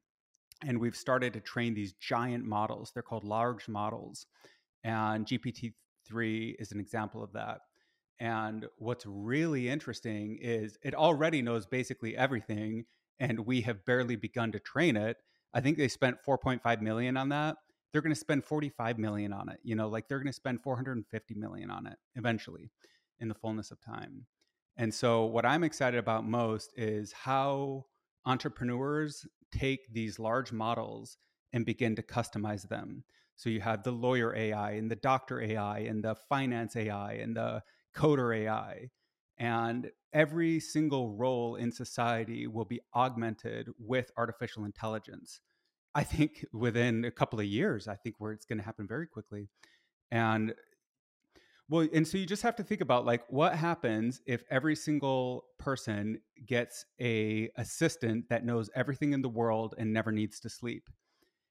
And 0.66 0.80
we've 0.80 0.96
started 0.96 1.32
to 1.34 1.40
train 1.40 1.74
these 1.74 1.92
giant 1.94 2.44
models. 2.44 2.90
They're 2.92 3.02
called 3.02 3.24
large 3.24 3.68
models. 3.68 4.26
And 4.82 5.26
GPT-3 5.26 6.56
is 6.58 6.72
an 6.72 6.80
example 6.80 7.22
of 7.22 7.32
that. 7.32 7.60
And 8.20 8.66
what's 8.78 9.04
really 9.06 9.68
interesting 9.68 10.38
is 10.40 10.78
it 10.82 10.94
already 10.94 11.42
knows 11.42 11.66
basically 11.66 12.16
everything, 12.16 12.84
and 13.18 13.40
we 13.40 13.62
have 13.62 13.84
barely 13.84 14.16
begun 14.16 14.52
to 14.52 14.60
train 14.60 14.96
it. 14.96 15.16
I 15.52 15.60
think 15.60 15.78
they 15.78 15.88
spent 15.88 16.18
4.5 16.26 16.80
million 16.80 17.16
on 17.16 17.28
that. 17.30 17.56
They're 17.92 18.02
going 18.02 18.14
to 18.14 18.18
spend 18.18 18.44
45 18.44 18.98
million 18.98 19.32
on 19.32 19.48
it. 19.48 19.58
You 19.62 19.76
know, 19.76 19.88
like 19.88 20.08
they're 20.08 20.18
going 20.18 20.26
to 20.26 20.32
spend 20.32 20.62
450 20.62 21.34
million 21.34 21.70
on 21.70 21.86
it 21.86 21.96
eventually 22.14 22.70
in 23.20 23.28
the 23.28 23.34
fullness 23.34 23.70
of 23.70 23.80
time. 23.80 24.26
And 24.76 24.92
so, 24.92 25.24
what 25.24 25.46
I'm 25.46 25.62
excited 25.62 25.98
about 25.98 26.26
most 26.26 26.72
is 26.76 27.12
how 27.12 27.86
entrepreneurs 28.26 29.26
take 29.52 29.92
these 29.92 30.18
large 30.18 30.52
models 30.52 31.18
and 31.52 31.64
begin 31.64 31.94
to 31.96 32.02
customize 32.02 32.68
them. 32.68 33.04
So, 33.36 33.50
you 33.50 33.60
have 33.60 33.82
the 33.82 33.90
lawyer 33.92 34.34
AI 34.34 34.72
and 34.72 34.90
the 34.90 34.96
doctor 34.96 35.40
AI 35.40 35.80
and 35.80 36.04
the 36.04 36.16
finance 36.28 36.76
AI 36.76 37.14
and 37.14 37.36
the 37.36 37.62
coder 37.96 38.36
AI. 38.36 38.90
And 39.38 39.90
every 40.12 40.60
single 40.60 41.16
role 41.16 41.56
in 41.56 41.72
society 41.72 42.46
will 42.46 42.64
be 42.64 42.80
augmented 42.94 43.68
with 43.78 44.12
artificial 44.16 44.64
intelligence. 44.64 45.40
I 45.94 46.04
think 46.04 46.44
within 46.52 47.04
a 47.04 47.10
couple 47.10 47.40
of 47.40 47.46
years, 47.46 47.88
I 47.88 47.96
think 47.96 48.16
where 48.18 48.32
it's 48.32 48.46
going 48.46 48.58
to 48.58 48.64
happen 48.64 48.86
very 48.86 49.06
quickly. 49.06 49.48
And 50.10 50.54
well, 51.68 51.88
and 51.92 52.06
so 52.06 52.18
you 52.18 52.26
just 52.26 52.42
have 52.42 52.56
to 52.56 52.62
think 52.62 52.80
about 52.80 53.04
like 53.06 53.22
what 53.28 53.54
happens 53.54 54.20
if 54.26 54.42
every 54.50 54.76
single 54.76 55.44
person 55.58 56.20
gets 56.46 56.84
a 57.00 57.48
assistant 57.56 58.28
that 58.28 58.44
knows 58.44 58.68
everything 58.74 59.12
in 59.12 59.22
the 59.22 59.28
world 59.28 59.74
and 59.78 59.92
never 59.92 60.12
needs 60.12 60.40
to 60.40 60.48
sleep. 60.48 60.88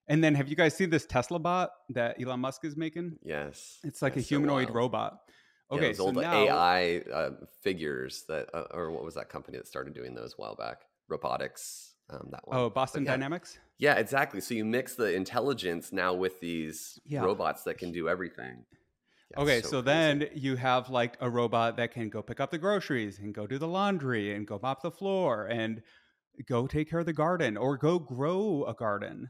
And 0.08 0.24
then 0.24 0.36
have 0.36 0.48
you 0.50 0.56
guys 0.56 0.76
seen 0.76 0.90
this 0.90 1.06
Tesla 1.06 1.40
bot 1.40 1.72
that 1.90 2.22
Elon 2.22 2.42
Musk 2.42 2.66
is 2.66 2.76
making? 2.76 3.18
Yes. 3.24 3.80
It's 3.84 4.02
like 4.02 4.16
That's 4.16 4.26
a 4.26 4.30
humanoid 4.30 4.66
wild. 4.66 4.76
robot. 4.76 5.18
Yeah, 5.72 5.78
Okay, 5.78 5.88
those 5.88 5.98
so 5.98 6.04
old 6.08 6.16
now 6.18 6.34
AI 6.34 6.98
uh, 7.12 7.30
figures 7.62 8.26
that, 8.28 8.50
uh, 8.54 8.66
or 8.72 8.92
what 8.92 9.04
was 9.04 9.16
that 9.16 9.30
company 9.30 9.58
that 9.58 9.66
started 9.68 9.94
doing 9.94 10.14
those 10.14 10.34
a 10.34 10.42
while 10.42 10.56
back? 10.56 10.82
Robotics. 11.08 11.96
Um, 12.10 12.28
that 12.32 12.46
one. 12.48 12.58
oh, 12.58 12.70
Boston 12.70 13.06
yeah. 13.06 13.12
Dynamics. 13.12 13.58
Yeah, 13.80 13.96
exactly. 13.96 14.42
So 14.42 14.54
you 14.54 14.66
mix 14.66 14.96
the 14.96 15.14
intelligence 15.16 15.92
now 15.94 16.14
with 16.14 16.40
these 16.42 17.00
Yeah. 17.06 17.24
robots 17.24 17.64
that 17.64 17.78
can 17.78 17.92
do 17.94 18.10
everything. 18.10 18.66
Okay, 19.38 19.62
so, 19.62 19.82
crazy. 19.82 19.86
then 19.86 20.30
you 20.36 20.56
have 20.56 20.90
like 20.90 21.18
a 21.20 21.30
robot 21.30 21.78
that 21.78 21.92
can 21.92 22.10
go 22.10 22.22
pick 22.22 22.40
up 22.40 22.52
the 22.52 22.58
groceries 22.58 23.20
and 23.20 23.34
go 23.34 23.48
do 23.48 23.58
the 23.58 23.68
laundry 23.68 24.34
and 24.34 24.46
go 24.46 24.60
mop 24.62 24.82
the 24.82 24.92
floor 24.92 25.46
and 25.48 25.82
go 26.48 26.68
take 26.68 26.90
care 26.90 27.00
of 27.00 27.06
the 27.06 27.14
garden 27.14 27.58
or 27.58 27.78
go 27.78 28.00
grow 28.00 28.66
a 28.68 28.74
garden. 28.74 29.30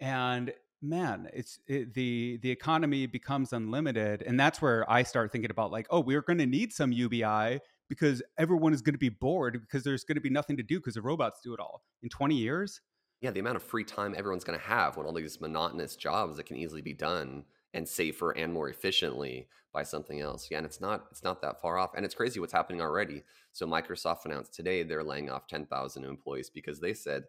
And 0.00 0.52
man, 0.82 1.28
it's 1.32 1.58
it, 1.66 1.94
the 1.94 2.38
the 2.42 2.50
economy 2.50 3.06
becomes 3.06 3.52
unlimited, 3.52 4.22
and 4.22 4.38
that's 4.38 4.60
where 4.60 4.90
I 4.90 5.02
start 5.02 5.32
thinking 5.32 5.50
about 5.50 5.70
like, 5.70 5.86
oh, 5.90 6.00
we're 6.00 6.22
going 6.22 6.38
to 6.38 6.46
need 6.46 6.72
some 6.72 6.92
UBI 6.92 7.60
because 7.88 8.22
everyone 8.38 8.72
is 8.72 8.82
going 8.82 8.94
to 8.94 8.98
be 8.98 9.08
bored 9.08 9.60
because 9.60 9.84
there's 9.84 10.04
going 10.04 10.16
to 10.16 10.20
be 10.20 10.30
nothing 10.30 10.56
to 10.56 10.62
do 10.62 10.78
because 10.78 10.94
the 10.94 11.02
robots 11.02 11.40
do 11.44 11.54
it 11.54 11.60
all 11.60 11.82
in 12.02 12.08
20 12.08 12.34
years. 12.34 12.80
Yeah, 13.20 13.30
the 13.30 13.40
amount 13.40 13.56
of 13.56 13.62
free 13.62 13.84
time 13.84 14.14
everyone's 14.16 14.44
going 14.44 14.58
to 14.58 14.64
have 14.64 14.96
when 14.96 15.06
all 15.06 15.12
these 15.12 15.40
monotonous 15.40 15.96
jobs 15.96 16.36
that 16.36 16.46
can 16.46 16.56
easily 16.56 16.82
be 16.82 16.92
done 16.92 17.44
and 17.74 17.88
safer 17.88 18.32
and 18.32 18.52
more 18.52 18.70
efficiently 18.70 19.48
by 19.72 19.82
something 19.82 20.20
else. 20.20 20.48
Yeah, 20.50 20.58
and 20.58 20.66
it's 20.66 20.80
not 20.80 21.06
it's 21.10 21.24
not 21.24 21.42
that 21.42 21.60
far 21.60 21.78
off, 21.78 21.92
and 21.96 22.04
it's 22.04 22.14
crazy 22.14 22.40
what's 22.40 22.52
happening 22.52 22.80
already. 22.80 23.24
So 23.52 23.66
Microsoft 23.66 24.24
announced 24.26 24.54
today 24.54 24.82
they're 24.84 25.04
laying 25.04 25.30
off 25.30 25.48
10,000 25.48 26.04
employees 26.04 26.50
because 26.50 26.80
they 26.80 26.94
said 26.94 27.24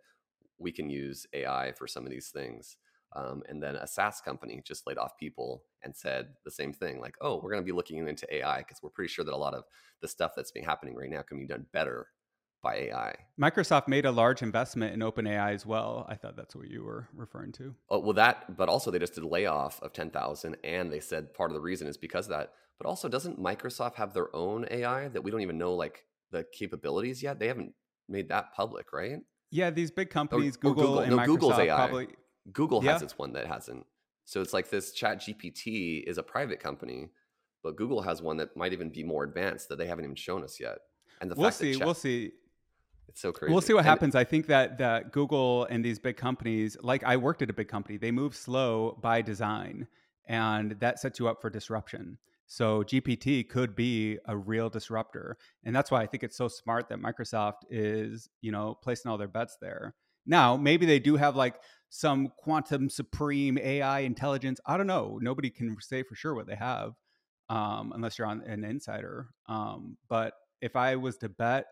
we 0.58 0.72
can 0.72 0.90
use 0.90 1.28
AI 1.34 1.74
for 1.74 1.88
some 1.88 2.06
of 2.06 2.12
these 2.12 2.30
things. 2.30 2.78
Um, 3.16 3.44
and 3.48 3.64
then 3.64 3.76
a 3.76 3.88
SaaS 3.88 4.22
company 4.22 4.62
just 4.66 4.88
laid 4.88 4.98
off 4.98 5.18
people 5.18 5.64
and 5.84 5.96
said 5.96 6.30
the 6.44 6.52
same 6.52 6.74
thing, 6.74 7.00
like, 7.00 7.16
"Oh, 7.22 7.36
we're 7.38 7.52
going 7.52 7.64
to 7.64 7.66
be 7.66 7.72
looking 7.72 8.06
into 8.08 8.34
AI 8.36 8.60
because 8.60 8.84
we're 8.84 8.90
pretty 8.90 9.10
sure 9.14 9.24
that 9.26 9.34
a 9.34 9.38
lot 9.38 9.54
of 9.54 9.64
the 10.02 10.08
stuff 10.08 10.34
that's 10.36 10.52
been 10.52 10.64
happening 10.66 10.96
right 10.96 11.10
now 11.10 11.22
can 11.22 11.40
be 11.40 11.48
done 11.48 11.66
better 11.72 12.08
by 12.66 12.76
AI." 12.76 13.16
Microsoft 13.40 13.88
made 13.88 14.06
a 14.06 14.12
large 14.12 14.42
investment 14.42 14.94
in 14.94 15.00
OpenAI 15.02 15.54
as 15.54 15.66
well. 15.66 16.06
I 16.10 16.16
thought 16.16 16.36
that's 16.36 16.56
what 16.56 16.70
you 16.70 16.84
were 16.84 17.08
referring 17.14 17.52
to. 17.54 17.76
Oh, 17.90 18.00
well, 18.00 18.14
that, 18.14 18.58
but 18.58 18.70
also 18.70 18.92
they 18.92 19.00
just 19.00 19.16
did 19.16 19.24
a 19.24 19.28
layoff 19.28 19.82
of 19.82 19.94
ten 19.94 20.10
thousand, 20.10 20.58
and 20.64 20.92
they 20.92 21.00
said 21.00 21.34
part 21.34 21.52
of 21.52 21.56
the 21.56 21.62
reason 21.62 21.88
is 21.88 21.98
because 21.98 22.26
of 22.26 22.32
that. 22.32 22.52
But 22.78 22.88
also, 22.88 23.08
doesn't 23.08 23.40
Microsoft 23.40 23.96
have 23.96 24.14
their 24.14 24.36
own 24.36 24.66
AI 24.70 25.08
that 25.10 25.24
we 25.24 25.32
don't 25.32 25.42
even 25.42 25.58
know 25.58 25.74
like 25.74 26.06
the 26.32 26.46
capabilities 26.52 27.24
yet? 27.24 27.40
They 27.40 27.48
haven't 27.48 27.74
made 28.10 28.30
that 28.30 28.54
public, 28.54 28.92
right? 28.92 29.20
Yeah, 29.52 29.70
these 29.70 29.92
big 29.92 30.08
oh, 30.08 30.12
oh, 30.12 30.14
companies, 30.14 30.58
or, 30.58 30.60
Google, 30.60 30.84
or 30.84 30.88
Google, 30.88 31.00
and 31.00 31.12
no, 31.12 31.18
Microsoft, 31.18 31.26
Google's 31.28 31.60
AI. 31.60 31.76
probably 31.76 32.08
Google 32.52 32.84
yeah. 32.84 32.94
has 32.94 33.02
its 33.02 33.18
one 33.18 33.34
that 33.34 33.48
hasn't. 33.48 33.86
So 34.26 34.42
it's 34.42 34.54
like 34.54 34.70
this 34.70 34.92
Chat 34.92 35.22
GPT 35.22 36.04
is 36.06 36.18
a 36.18 36.24
private 36.24 36.60
company, 36.60 37.10
but 37.64 37.76
Google 37.76 38.02
has 38.02 38.22
one 38.22 38.38
that 38.38 38.58
might 38.58 38.74
even 38.74 38.90
be 38.90 39.04
more 39.04 39.24
advanced 39.24 39.70
that 39.70 39.78
they 39.78 39.88
haven't 39.88 40.06
even 40.06 40.16
shown 40.16 40.44
us 40.44 40.60
yet. 40.60 40.80
And 41.22 41.32
the 41.32 41.36
we'll 41.36 41.52
see, 41.52 41.76
Chat, 41.76 41.86
we'll 41.86 41.94
see. 41.94 42.32
It's 43.08 43.22
so 43.22 43.32
crazy. 43.32 43.52
We'll 43.52 43.62
see 43.62 43.74
what 43.74 43.80
and 43.80 43.88
happens. 43.88 44.16
I 44.16 44.24
think 44.24 44.48
that 44.48 44.78
that 44.80 45.12
Google 45.12 45.66
and 45.66 45.84
these 45.84 46.00
big 46.00 46.18
companies, 46.18 46.78
like 46.82 47.04
I 47.04 47.18
worked 47.18 47.42
at 47.42 47.50
a 47.50 47.54
big 47.54 47.68
company, 47.68 47.98
they 47.98 48.12
move 48.12 48.36
slow 48.36 48.98
by 49.02 49.22
design, 49.22 49.88
and 50.28 50.72
that 50.80 51.00
sets 51.00 51.20
you 51.20 51.28
up 51.28 51.42
for 51.42 51.50
disruption. 51.50 52.18
So 52.48 52.84
GPT 52.84 53.48
could 53.50 53.76
be 53.76 54.20
a 54.26 54.38
real 54.38 54.70
disruptor, 54.70 55.38
and 55.64 55.76
that's 55.76 55.90
why 55.90 56.02
I 56.02 56.08
think 56.08 56.24
it's 56.24 56.38
so 56.38 56.48
smart 56.48 56.90
that 56.90 57.00
Microsoft 57.00 57.64
is, 57.70 58.30
you 58.42 58.52
know, 58.52 58.78
placing 58.84 59.10
all 59.10 59.18
their 59.18 59.28
bets 59.28 59.58
there. 59.62 59.96
Now, 60.26 60.58
maybe 60.58 60.86
they 60.86 61.00
do 61.00 61.16
have 61.16 61.36
like 61.36 61.56
some 61.90 62.32
quantum 62.38 62.90
supreme 62.90 63.58
AI 63.58 64.00
intelligence. 64.00 64.60
I 64.66 64.78
don't 64.78 64.88
know. 64.88 65.20
Nobody 65.22 65.50
can 65.50 65.76
say 65.80 66.04
for 66.04 66.16
sure 66.16 66.36
what 66.36 66.48
they 66.48 66.56
have 66.56 66.94
um, 67.50 67.94
unless 67.96 68.18
you're 68.18 68.28
on 68.28 68.42
an 68.42 68.64
insider. 68.64 69.30
Um, 69.48 69.98
but 70.10 70.34
if 70.62 70.76
I 70.76 70.96
was 70.96 71.18
to 71.18 71.30
bet, 71.30 71.66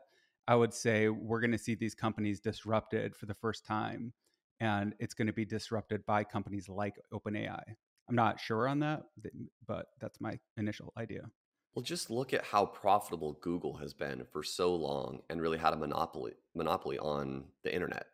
I 0.47 0.55
would 0.55 0.73
say 0.73 1.09
we're 1.09 1.39
going 1.39 1.51
to 1.51 1.57
see 1.57 1.75
these 1.75 1.95
companies 1.95 2.39
disrupted 2.39 3.15
for 3.15 3.25
the 3.25 3.33
first 3.35 3.65
time, 3.65 4.13
and 4.59 4.93
it's 4.99 5.13
going 5.13 5.27
to 5.27 5.33
be 5.33 5.45
disrupted 5.45 6.05
by 6.05 6.23
companies 6.23 6.67
like 6.67 6.95
OpenAI. 7.13 7.61
I'm 8.09 8.15
not 8.15 8.39
sure 8.39 8.67
on 8.67 8.79
that, 8.79 9.03
but 9.65 9.87
that's 10.01 10.19
my 10.19 10.37
initial 10.57 10.91
idea. 10.97 11.21
Well, 11.73 11.83
just 11.83 12.09
look 12.09 12.33
at 12.33 12.43
how 12.43 12.65
profitable 12.65 13.39
Google 13.41 13.77
has 13.77 13.93
been 13.93 14.25
for 14.31 14.43
so 14.43 14.75
long 14.75 15.21
and 15.29 15.41
really 15.41 15.57
had 15.57 15.73
a 15.73 15.77
monopoly 15.77 16.33
monopoly 16.53 16.99
on 16.99 17.45
the 17.63 17.73
internet 17.73 18.07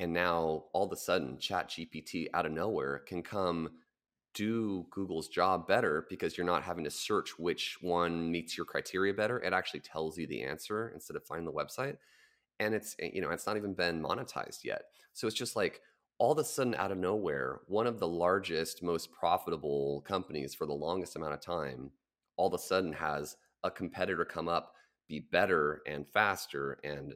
and 0.00 0.12
now 0.14 0.64
all 0.72 0.86
of 0.86 0.92
a 0.92 0.96
sudden 0.96 1.38
chat 1.38 1.68
gpt 1.68 2.26
out 2.34 2.46
of 2.46 2.52
nowhere 2.52 3.00
can 3.06 3.22
come 3.22 3.70
do 4.34 4.86
google's 4.90 5.28
job 5.28 5.66
better 5.66 6.06
because 6.08 6.36
you're 6.36 6.46
not 6.46 6.62
having 6.62 6.84
to 6.84 6.90
search 6.90 7.38
which 7.38 7.78
one 7.80 8.30
meets 8.30 8.56
your 8.56 8.66
criteria 8.66 9.12
better. 9.12 9.40
It 9.40 9.52
actually 9.52 9.80
tells 9.80 10.16
you 10.16 10.26
the 10.26 10.42
answer 10.42 10.90
instead 10.94 11.16
of 11.16 11.24
finding 11.24 11.46
the 11.46 11.52
website 11.52 11.96
and 12.60 12.74
it's 12.74 12.94
eh, 13.00 13.10
you 13.12 13.20
know 13.20 13.30
it's 13.30 13.46
not 13.46 13.56
even 13.56 13.74
been 13.74 14.02
monetized 14.02 14.64
yet. 14.64 14.82
So 15.12 15.26
it's 15.26 15.36
just 15.36 15.56
like 15.56 15.80
all 16.18 16.32
of 16.32 16.38
a 16.38 16.44
sudden 16.44 16.74
out 16.74 16.92
of 16.92 16.98
nowhere 16.98 17.60
one 17.66 17.86
of 17.86 17.98
the 17.98 18.06
largest 18.06 18.82
most 18.82 19.10
profitable 19.10 20.02
companies 20.02 20.54
for 20.54 20.66
the 20.66 20.72
longest 20.72 21.16
amount 21.16 21.32
of 21.32 21.40
time 21.40 21.90
all 22.36 22.48
of 22.48 22.54
a 22.54 22.58
sudden 22.58 22.92
has 22.92 23.36
a 23.64 23.70
competitor 23.70 24.24
come 24.24 24.48
up 24.48 24.74
be 25.08 25.20
better 25.32 25.80
and 25.86 26.06
faster 26.06 26.78
and 26.84 27.14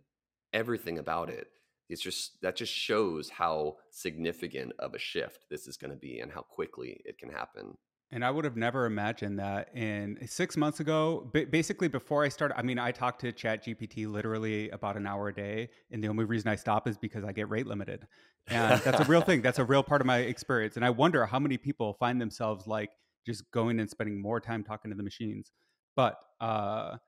everything 0.54 0.98
about 0.98 1.28
it 1.28 1.48
it's 1.88 2.02
just 2.02 2.40
that 2.42 2.56
just 2.56 2.72
shows 2.72 3.28
how 3.30 3.76
significant 3.90 4.72
of 4.78 4.94
a 4.94 4.98
shift 4.98 5.46
this 5.50 5.66
is 5.66 5.76
going 5.76 5.90
to 5.90 5.96
be 5.96 6.20
and 6.20 6.32
how 6.32 6.42
quickly 6.42 7.00
it 7.04 7.18
can 7.18 7.30
happen 7.30 7.76
and 8.14 8.24
I 8.24 8.30
would 8.30 8.44
have 8.44 8.56
never 8.56 8.86
imagined 8.86 9.40
that 9.40 9.74
in 9.74 10.18
six 10.26 10.56
months 10.56 10.78
ago, 10.78 11.28
basically 11.50 11.88
before 11.88 12.22
I 12.22 12.28
started. 12.28 12.56
I 12.56 12.62
mean, 12.62 12.78
I 12.78 12.92
talk 12.92 13.18
to 13.18 13.32
Chat 13.32 13.64
GPT 13.64 14.06
literally 14.06 14.70
about 14.70 14.96
an 14.96 15.04
hour 15.04 15.28
a 15.28 15.34
day. 15.34 15.68
And 15.90 16.02
the 16.02 16.06
only 16.06 16.24
reason 16.24 16.48
I 16.48 16.54
stop 16.54 16.86
is 16.86 16.96
because 16.96 17.24
I 17.24 17.32
get 17.32 17.48
rate 17.48 17.66
limited. 17.66 18.06
And 18.46 18.80
that's 18.82 19.00
a 19.00 19.04
real 19.10 19.22
thing. 19.22 19.42
That's 19.42 19.58
a 19.58 19.64
real 19.64 19.82
part 19.82 20.00
of 20.00 20.06
my 20.06 20.18
experience. 20.18 20.76
And 20.76 20.84
I 20.84 20.90
wonder 20.90 21.26
how 21.26 21.40
many 21.40 21.56
people 21.56 21.94
find 21.94 22.20
themselves 22.20 22.68
like 22.68 22.90
just 23.26 23.50
going 23.50 23.80
and 23.80 23.90
spending 23.90 24.22
more 24.22 24.38
time 24.38 24.62
talking 24.62 24.92
to 24.92 24.96
the 24.96 25.02
machines. 25.02 25.50
But 25.96 26.16
uh, 26.40 26.98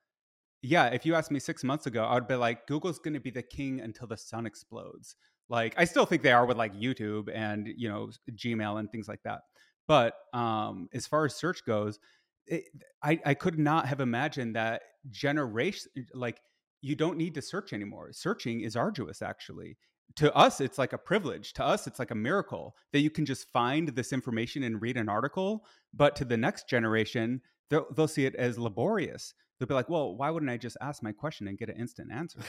yeah, 0.67 0.87
if 0.87 1.07
you 1.07 1.15
asked 1.15 1.31
me 1.31 1.39
six 1.39 1.63
months 1.63 1.87
ago, 1.87 2.05
I 2.05 2.15
would 2.15 2.27
be 2.27 2.35
like, 2.35 2.67
Google's 2.67 2.99
going 2.99 3.15
to 3.15 3.21
be 3.21 3.31
the 3.31 3.43
king 3.43 3.81
until 3.81 4.07
the 4.07 4.17
sun 4.17 4.47
explodes. 4.47 5.17
Like, 5.49 5.75
I 5.77 5.85
still 5.85 6.07
think 6.07 6.23
they 6.23 6.33
are 6.33 6.45
with 6.45 6.57
like 6.57 6.75
YouTube 6.75 7.31
and 7.33 7.69
you 7.77 7.89
know 7.89 8.11
Gmail 8.33 8.79
and 8.79 8.91
things 8.91 9.09
like 9.09 9.23
that. 9.25 9.43
But 9.87 10.15
um, 10.33 10.89
as 10.93 11.07
far 11.07 11.25
as 11.25 11.37
search 11.37 11.65
goes, 11.65 12.01
it, 12.47 12.65
I 13.03 13.21
I 13.25 13.35
could 13.35 13.59
not 13.59 13.87
have 13.87 14.01
imagined 14.01 14.57
that 14.57 14.83
generation 15.11 15.91
like 16.15 16.41
you 16.81 16.97
don't 16.97 17.17
need 17.17 17.35
to 17.35 17.43
search 17.43 17.73
anymore. 17.73 18.13
Searching 18.13 18.61
is 18.61 18.77
arduous, 18.77 19.23
actually. 19.23 19.77
To 20.17 20.35
us, 20.35 20.61
it's 20.61 20.79
like 20.79 20.93
a 20.93 20.99
privilege. 20.99 21.53
To 21.55 21.65
us, 21.65 21.87
it's 21.87 21.99
like 21.99 22.11
a 22.11 22.17
miracle 22.17 22.75
that 22.93 23.01
you 23.01 23.11
can 23.11 23.25
just 23.25 23.51
find 23.51 23.89
this 23.89 24.13
information 24.13 24.63
and 24.63 24.81
read 24.81 24.97
an 24.97 25.09
article. 25.09 25.65
But 25.93 26.17
to 26.17 26.25
the 26.25 26.37
next 26.37 26.69
generation, 26.69 27.41
they'll, 27.71 27.87
they'll 27.95 28.09
see 28.09 28.25
it 28.25 28.35
as 28.37 28.59
laborious 28.59 29.35
they'll 29.59 29.69
be 29.69 29.75
like, 29.75 29.89
well, 29.89 30.15
why 30.15 30.31
wouldn't 30.31 30.51
I 30.51 30.57
just 30.57 30.77
ask 30.81 31.03
my 31.03 31.13
question 31.13 31.49
and 31.49 31.59
get 31.59 31.69
an 31.69 31.77
instant 31.77 32.13
answer? 32.13 32.41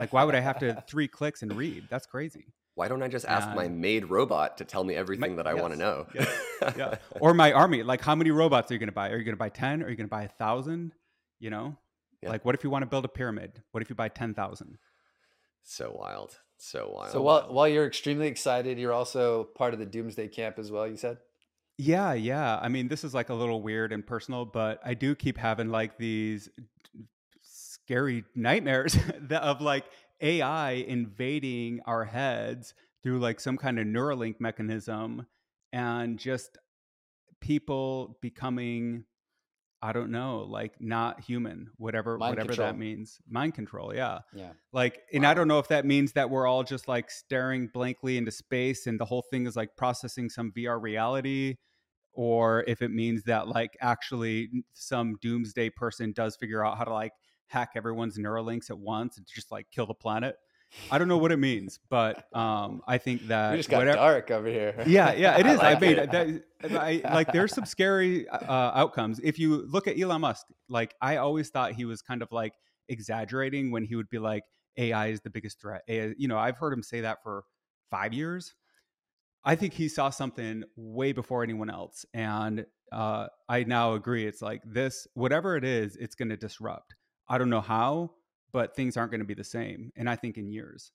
like, 0.00 0.12
why 0.12 0.24
would 0.24 0.34
I 0.34 0.40
have 0.40 0.58
to 0.60 0.82
three 0.88 1.08
clicks 1.08 1.42
and 1.42 1.52
read? 1.54 1.84
That's 1.90 2.06
crazy. 2.06 2.46
Why 2.74 2.88
don't 2.88 3.02
I 3.02 3.08
just 3.08 3.26
ask 3.26 3.54
my 3.54 3.68
maid 3.68 4.06
robot 4.06 4.56
to 4.58 4.64
tell 4.64 4.82
me 4.82 4.94
everything 4.94 5.32
my, 5.32 5.42
that 5.42 5.46
I 5.46 5.52
yes, 5.52 5.60
want 5.60 5.74
to 5.74 5.78
know? 5.78 6.06
yeah, 6.14 6.72
yeah. 6.76 6.94
Or 7.20 7.34
my 7.34 7.52
army. 7.52 7.82
Like, 7.82 8.00
how 8.00 8.14
many 8.14 8.30
robots 8.30 8.70
are 8.70 8.74
you 8.74 8.78
going 8.78 8.88
to 8.88 8.94
buy? 8.94 9.10
Are 9.10 9.18
you 9.18 9.24
going 9.24 9.34
to 9.34 9.38
buy 9.38 9.50
10? 9.50 9.82
Are 9.82 9.90
you 9.90 9.96
going 9.96 10.06
to 10.06 10.10
buy 10.10 10.22
a 10.22 10.28
thousand? 10.28 10.92
You 11.38 11.50
know, 11.50 11.76
yeah. 12.22 12.30
like, 12.30 12.44
what 12.44 12.54
if 12.54 12.64
you 12.64 12.70
want 12.70 12.82
to 12.82 12.86
build 12.86 13.04
a 13.04 13.08
pyramid? 13.08 13.62
What 13.72 13.82
if 13.82 13.90
you 13.90 13.96
buy 13.96 14.08
10,000? 14.08 14.78
So 15.64 15.94
wild. 15.98 16.38
So 16.56 16.92
wild. 16.94 17.12
So 17.12 17.20
while, 17.20 17.52
while 17.52 17.68
you're 17.68 17.86
extremely 17.86 18.28
excited, 18.28 18.78
you're 18.78 18.92
also 18.92 19.44
part 19.44 19.74
of 19.74 19.80
the 19.80 19.86
doomsday 19.86 20.28
camp 20.28 20.58
as 20.58 20.70
well, 20.70 20.86
you 20.86 20.96
said? 20.96 21.18
Yeah, 21.78 22.12
yeah. 22.12 22.58
I 22.60 22.68
mean, 22.68 22.88
this 22.88 23.02
is 23.04 23.14
like 23.14 23.28
a 23.30 23.34
little 23.34 23.62
weird 23.62 23.92
and 23.92 24.06
personal, 24.06 24.44
but 24.44 24.80
I 24.84 24.94
do 24.94 25.14
keep 25.14 25.38
having 25.38 25.68
like 25.68 25.98
these 25.98 26.48
scary 27.42 28.24
nightmares 28.34 28.96
of 29.30 29.60
like 29.60 29.84
AI 30.20 30.72
invading 30.72 31.80
our 31.86 32.04
heads 32.04 32.74
through 33.02 33.18
like 33.18 33.40
some 33.40 33.56
kind 33.56 33.78
of 33.78 33.86
Neuralink 33.86 34.36
mechanism 34.38 35.26
and 35.72 36.18
just 36.18 36.58
people 37.40 38.18
becoming 38.20 39.04
I 39.84 39.92
don't 39.92 40.12
know, 40.12 40.46
like 40.48 40.80
not 40.80 41.20
human, 41.20 41.70
whatever 41.76 42.16
Mind 42.16 42.32
whatever 42.32 42.50
control. 42.50 42.68
that 42.68 42.78
means. 42.78 43.18
Mind 43.28 43.54
control, 43.54 43.92
yeah. 43.92 44.20
Yeah. 44.32 44.52
Like 44.72 45.02
and 45.12 45.24
wow. 45.24 45.30
I 45.30 45.34
don't 45.34 45.48
know 45.48 45.58
if 45.58 45.66
that 45.68 45.84
means 45.84 46.12
that 46.12 46.30
we're 46.30 46.46
all 46.46 46.62
just 46.62 46.86
like 46.86 47.10
staring 47.10 47.66
blankly 47.66 48.16
into 48.16 48.30
space 48.30 48.86
and 48.86 48.98
the 48.98 49.04
whole 49.04 49.22
thing 49.22 49.46
is 49.46 49.56
like 49.56 49.76
processing 49.76 50.30
some 50.30 50.52
VR 50.52 50.80
reality 50.80 51.56
or 52.12 52.62
if 52.68 52.80
it 52.80 52.90
means 52.92 53.24
that 53.24 53.48
like 53.48 53.76
actually 53.80 54.50
some 54.72 55.16
doomsday 55.20 55.70
person 55.70 56.12
does 56.12 56.36
figure 56.36 56.64
out 56.64 56.78
how 56.78 56.84
to 56.84 56.92
like 56.92 57.12
hack 57.46 57.72
everyone's 57.74 58.18
Neuralinks 58.18 58.70
at 58.70 58.78
once 58.78 59.16
and 59.16 59.26
just 59.26 59.50
like 59.50 59.66
kill 59.72 59.86
the 59.86 59.94
planet. 59.94 60.36
I 60.90 60.98
don't 60.98 61.08
know 61.08 61.18
what 61.18 61.32
it 61.32 61.38
means, 61.38 61.78
but 61.90 62.24
um, 62.34 62.82
I 62.86 62.98
think 62.98 63.26
that 63.28 63.52
you 63.52 63.58
just 63.58 63.68
got 63.68 63.78
whatever, 63.78 63.96
dark 63.96 64.30
over 64.30 64.48
here. 64.48 64.82
Yeah, 64.86 65.12
yeah, 65.12 65.38
it 65.38 65.46
is. 65.52 65.60
I, 65.60 65.74
like 65.74 65.82
I 65.82 65.86
it. 65.86 66.10
that. 66.12 66.80
I, 66.80 67.14
like 67.14 67.32
there's 67.32 67.54
some 67.54 67.64
scary 67.64 68.28
uh, 68.28 68.72
outcomes. 68.74 69.20
If 69.22 69.38
you 69.38 69.66
look 69.68 69.86
at 69.86 69.98
Elon 69.98 70.20
Musk, 70.20 70.46
like 70.68 70.94
I 71.00 71.16
always 71.16 71.50
thought 71.50 71.72
he 71.72 71.84
was 71.84 72.02
kind 72.02 72.22
of 72.22 72.32
like 72.32 72.54
exaggerating 72.88 73.70
when 73.70 73.84
he 73.84 73.96
would 73.96 74.08
be 74.08 74.18
like 74.18 74.44
AI 74.76 75.08
is 75.08 75.20
the 75.20 75.30
biggest 75.30 75.60
threat. 75.60 75.82
AI, 75.88 76.14
you 76.16 76.28
know, 76.28 76.38
I've 76.38 76.56
heard 76.56 76.72
him 76.72 76.82
say 76.82 77.02
that 77.02 77.22
for 77.22 77.44
five 77.90 78.12
years. 78.12 78.54
I 79.44 79.56
think 79.56 79.74
he 79.74 79.88
saw 79.88 80.10
something 80.10 80.62
way 80.76 81.12
before 81.12 81.42
anyone 81.42 81.68
else, 81.68 82.06
and 82.14 82.64
uh, 82.92 83.26
I 83.48 83.64
now 83.64 83.94
agree. 83.94 84.24
It's 84.26 84.40
like 84.40 84.62
this, 84.64 85.08
whatever 85.14 85.56
it 85.56 85.64
is, 85.64 85.96
it's 85.96 86.14
going 86.14 86.28
to 86.28 86.36
disrupt. 86.36 86.94
I 87.28 87.38
don't 87.38 87.50
know 87.50 87.60
how, 87.60 88.12
but 88.52 88.76
things 88.76 88.96
aren't 88.96 89.10
going 89.10 89.20
to 89.20 89.26
be 89.26 89.34
the 89.34 89.44
same. 89.44 89.92
And 89.96 90.08
I 90.08 90.16
think 90.16 90.36
in 90.36 90.48
years. 90.48 90.92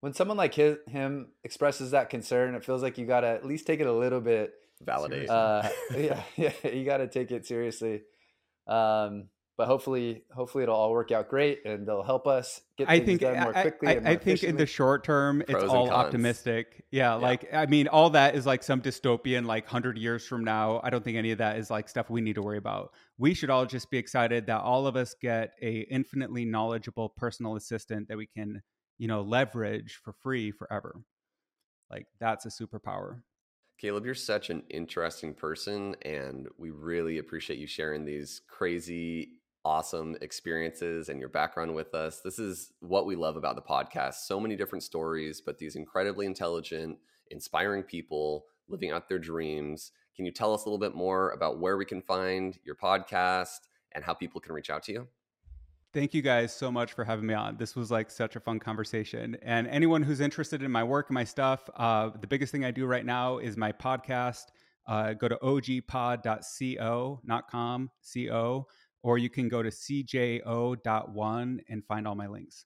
when 0.00 0.12
someone 0.12 0.36
like 0.36 0.54
his, 0.54 0.76
him 0.88 1.28
expresses 1.44 1.92
that 1.92 2.10
concern, 2.10 2.54
it 2.54 2.64
feels 2.64 2.82
like 2.82 2.98
you 2.98 3.06
got 3.06 3.20
to 3.20 3.28
at 3.28 3.46
least 3.46 3.66
take 3.66 3.80
it 3.80 3.86
a 3.86 3.92
little 3.92 4.20
bit 4.20 4.52
validate. 4.82 5.30
Uh, 5.30 5.68
yeah, 5.96 6.22
yeah, 6.36 6.52
you 6.64 6.84
got 6.84 6.98
to 6.98 7.08
take 7.08 7.30
it 7.30 7.46
seriously. 7.46 8.02
Um, 8.66 9.28
but 9.56 9.66
hopefully, 9.66 10.22
hopefully 10.34 10.64
it'll 10.64 10.76
all 10.76 10.90
work 10.90 11.12
out 11.12 11.28
great, 11.28 11.64
and 11.64 11.86
they'll 11.86 12.02
help 12.02 12.26
us 12.26 12.60
get 12.76 12.88
things 12.88 13.02
I 13.02 13.04
think, 13.04 13.20
done 13.22 13.40
more 13.40 13.52
quickly. 13.52 13.88
I, 13.88 13.92
I, 13.92 14.12
I 14.12 14.16
think 14.16 14.42
in 14.42 14.56
the 14.56 14.66
short 14.66 15.02
term, 15.02 15.42
Pros 15.48 15.64
it's 15.64 15.72
all 15.72 15.90
optimistic. 15.90 16.84
Yeah, 16.90 17.10
yeah, 17.10 17.14
like 17.14 17.52
I 17.52 17.66
mean, 17.66 17.88
all 17.88 18.10
that 18.10 18.34
is 18.34 18.44
like 18.44 18.62
some 18.62 18.82
dystopian, 18.82 19.46
like 19.46 19.66
hundred 19.66 19.98
years 19.98 20.26
from 20.26 20.44
now. 20.44 20.80
I 20.84 20.90
don't 20.90 21.02
think 21.02 21.16
any 21.16 21.30
of 21.30 21.38
that 21.38 21.58
is 21.58 21.70
like 21.70 21.88
stuff 21.88 22.10
we 22.10 22.20
need 22.20 22.34
to 22.34 22.42
worry 22.42 22.58
about. 22.58 22.92
We 23.18 23.32
should 23.32 23.50
all 23.50 23.64
just 23.64 23.90
be 23.90 23.98
excited 23.98 24.46
that 24.46 24.60
all 24.60 24.86
of 24.86 24.96
us 24.96 25.14
get 25.20 25.52
a 25.62 25.86
infinitely 25.90 26.44
knowledgeable 26.44 27.08
personal 27.08 27.56
assistant 27.56 28.08
that 28.08 28.18
we 28.18 28.26
can, 28.26 28.62
you 28.98 29.08
know, 29.08 29.22
leverage 29.22 30.00
for 30.04 30.12
free 30.22 30.50
forever. 30.50 31.00
Like 31.90 32.06
that's 32.20 32.44
a 32.44 32.50
superpower. 32.50 33.20
Caleb, 33.78 34.06
you're 34.06 34.14
such 34.14 34.48
an 34.48 34.62
interesting 34.70 35.34
person, 35.34 35.96
and 36.02 36.48
we 36.56 36.70
really 36.70 37.18
appreciate 37.18 37.58
you 37.58 37.66
sharing 37.66 38.06
these 38.06 38.40
crazy, 38.48 39.32
awesome 39.66 40.16
experiences 40.20 41.08
and 41.08 41.18
your 41.18 41.28
background 41.28 41.74
with 41.74 41.92
us. 41.92 42.20
This 42.20 42.38
is 42.38 42.72
what 42.78 43.04
we 43.04 43.16
love 43.16 43.36
about 43.36 43.56
the 43.56 43.62
podcast. 43.62 44.14
So 44.24 44.38
many 44.38 44.54
different 44.54 44.84
stories, 44.84 45.40
but 45.40 45.58
these 45.58 45.74
incredibly 45.74 46.24
intelligent, 46.24 46.98
inspiring 47.32 47.82
people 47.82 48.44
living 48.68 48.92
out 48.92 49.08
their 49.08 49.18
dreams. 49.18 49.90
Can 50.14 50.24
you 50.24 50.30
tell 50.30 50.54
us 50.54 50.64
a 50.64 50.68
little 50.68 50.78
bit 50.78 50.94
more 50.94 51.30
about 51.32 51.58
where 51.58 51.76
we 51.76 51.84
can 51.84 52.00
find 52.00 52.56
your 52.64 52.76
podcast 52.76 53.58
and 53.90 54.04
how 54.04 54.14
people 54.14 54.40
can 54.40 54.52
reach 54.54 54.70
out 54.70 54.84
to 54.84 54.92
you? 54.92 55.08
Thank 55.92 56.14
you 56.14 56.22
guys 56.22 56.54
so 56.54 56.70
much 56.70 56.92
for 56.92 57.04
having 57.04 57.26
me 57.26 57.34
on. 57.34 57.56
This 57.56 57.74
was 57.74 57.90
like 57.90 58.08
such 58.08 58.36
a 58.36 58.40
fun 58.40 58.60
conversation. 58.60 59.36
And 59.42 59.66
anyone 59.66 60.04
who's 60.04 60.20
interested 60.20 60.62
in 60.62 60.70
my 60.70 60.84
work 60.84 61.10
my 61.10 61.24
stuff, 61.24 61.68
uh, 61.74 62.10
the 62.20 62.28
biggest 62.28 62.52
thing 62.52 62.64
I 62.64 62.70
do 62.70 62.86
right 62.86 63.04
now 63.04 63.38
is 63.38 63.56
my 63.56 63.72
podcast. 63.72 64.44
Uh, 64.86 65.14
go 65.14 65.26
to 65.26 65.36
ogpod.co, 65.42 67.20
not 67.24 67.50
com, 67.50 67.90
co, 68.14 68.66
or 69.06 69.18
you 69.18 69.30
can 69.30 69.48
go 69.48 69.62
to 69.62 69.68
cjo.one 69.70 71.60
and 71.68 71.84
find 71.86 72.08
all 72.08 72.16
my 72.16 72.26
links. 72.26 72.64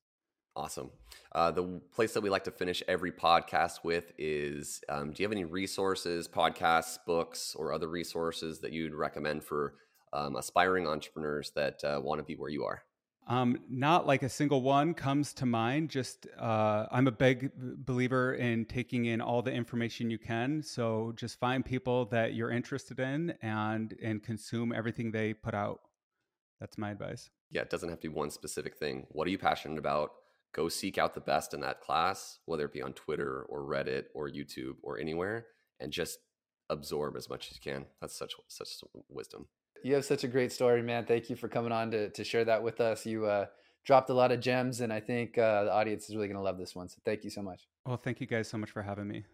Awesome. 0.57 0.91
Uh, 1.32 1.51
the 1.51 1.82
place 1.93 2.14
that 2.14 2.22
we 2.22 2.30
like 2.30 2.45
to 2.45 2.51
finish 2.51 2.82
every 2.88 3.12
podcast 3.12 3.84
with 3.84 4.11
is 4.16 4.80
um, 4.88 5.12
do 5.12 5.22
you 5.22 5.26
have 5.26 5.32
any 5.32 5.45
resources, 5.45 6.26
podcasts, 6.26 6.97
books, 7.07 7.55
or 7.55 7.74
other 7.74 7.88
resources 7.88 8.59
that 8.61 8.72
you'd 8.72 8.95
recommend 8.95 9.45
for 9.45 9.74
um, 10.14 10.34
aspiring 10.34 10.88
entrepreneurs 10.88 11.53
that 11.57 11.84
uh, 11.84 12.01
want 12.03 12.18
to 12.20 12.24
be 12.24 12.36
where 12.36 12.49
you 12.49 12.64
are? 12.64 12.84
Um, 13.28 13.59
not 13.68 14.07
like 14.07 14.22
a 14.22 14.28
single 14.30 14.62
one 14.62 14.95
comes 14.95 15.34
to 15.34 15.47
mind. 15.47 15.91
Just 15.91 16.26
uh, 16.38 16.86
I'm 16.91 17.07
a 17.07 17.12
big 17.12 17.51
believer 17.84 18.32
in 18.32 18.64
taking 18.64 19.05
in 19.05 19.20
all 19.20 19.43
the 19.43 19.53
information 19.53 20.11
you 20.11 20.18
can. 20.18 20.62
So 20.62 21.12
just 21.16 21.38
find 21.38 21.62
people 21.62 22.07
that 22.07 22.32
you're 22.32 22.51
interested 22.51 22.99
in 22.99 23.34
and 23.43 23.95
and 24.03 24.22
consume 24.22 24.72
everything 24.72 25.12
they 25.12 25.34
put 25.34 25.55
out. 25.55 25.80
That's 26.61 26.78
my 26.78 26.90
advice. 26.90 27.30
Yeah, 27.50 27.62
it 27.62 27.70
doesn't 27.70 27.88
have 27.88 28.00
to 28.00 28.08
be 28.08 28.14
one 28.14 28.30
specific 28.30 28.76
thing. 28.76 29.06
What 29.11 29.26
are 29.26 29.30
you 29.30 29.38
passionate 29.38 29.78
about? 29.78 30.12
Go 30.52 30.68
seek 30.68 30.98
out 30.98 31.14
the 31.14 31.20
best 31.20 31.54
in 31.54 31.61
that 31.61 31.80
class, 31.80 32.38
whether 32.44 32.64
it 32.64 32.72
be 32.72 32.82
on 32.82 32.92
Twitter 32.92 33.42
or 33.48 33.62
Reddit 33.62 34.06
or 34.14 34.28
YouTube 34.28 34.74
or 34.82 34.98
anywhere, 34.98 35.46
and 35.78 35.92
just 35.92 36.18
absorb 36.68 37.16
as 37.16 37.28
much 37.28 37.50
as 37.50 37.56
you 37.56 37.72
can. 37.72 37.86
That's 38.00 38.16
such 38.16 38.34
such 38.48 38.68
wisdom. 39.08 39.46
You 39.82 39.94
have 39.94 40.04
such 40.04 40.24
a 40.24 40.28
great 40.28 40.52
story, 40.52 40.82
man. 40.82 41.06
Thank 41.06 41.30
you 41.30 41.36
for 41.36 41.48
coming 41.48 41.72
on 41.72 41.90
to, 41.92 42.11
to 42.11 42.24
share 42.24 42.44
that 42.44 42.62
with 42.62 42.80
us. 42.80 43.06
You 43.06 43.26
uh, 43.26 43.46
dropped 43.84 44.11
a 44.11 44.14
lot 44.14 44.32
of 44.32 44.40
gems, 44.40 44.80
and 44.80 44.92
I 44.92 45.00
think 45.00 45.38
uh, 45.38 45.64
the 45.64 45.72
audience 45.72 46.08
is 46.08 46.14
really 46.14 46.28
going 46.28 46.36
to 46.36 46.42
love 46.42 46.58
this 46.58 46.74
one. 46.74 46.88
So 46.88 46.98
thank 47.04 47.24
you 47.24 47.30
so 47.30 47.42
much. 47.42 47.66
Well, 47.86 47.96
thank 47.96 48.20
you 48.20 48.26
guys 48.26 48.48
so 48.48 48.58
much 48.58 48.70
for 48.70 48.82
having 48.82 49.08
me. 49.08 49.24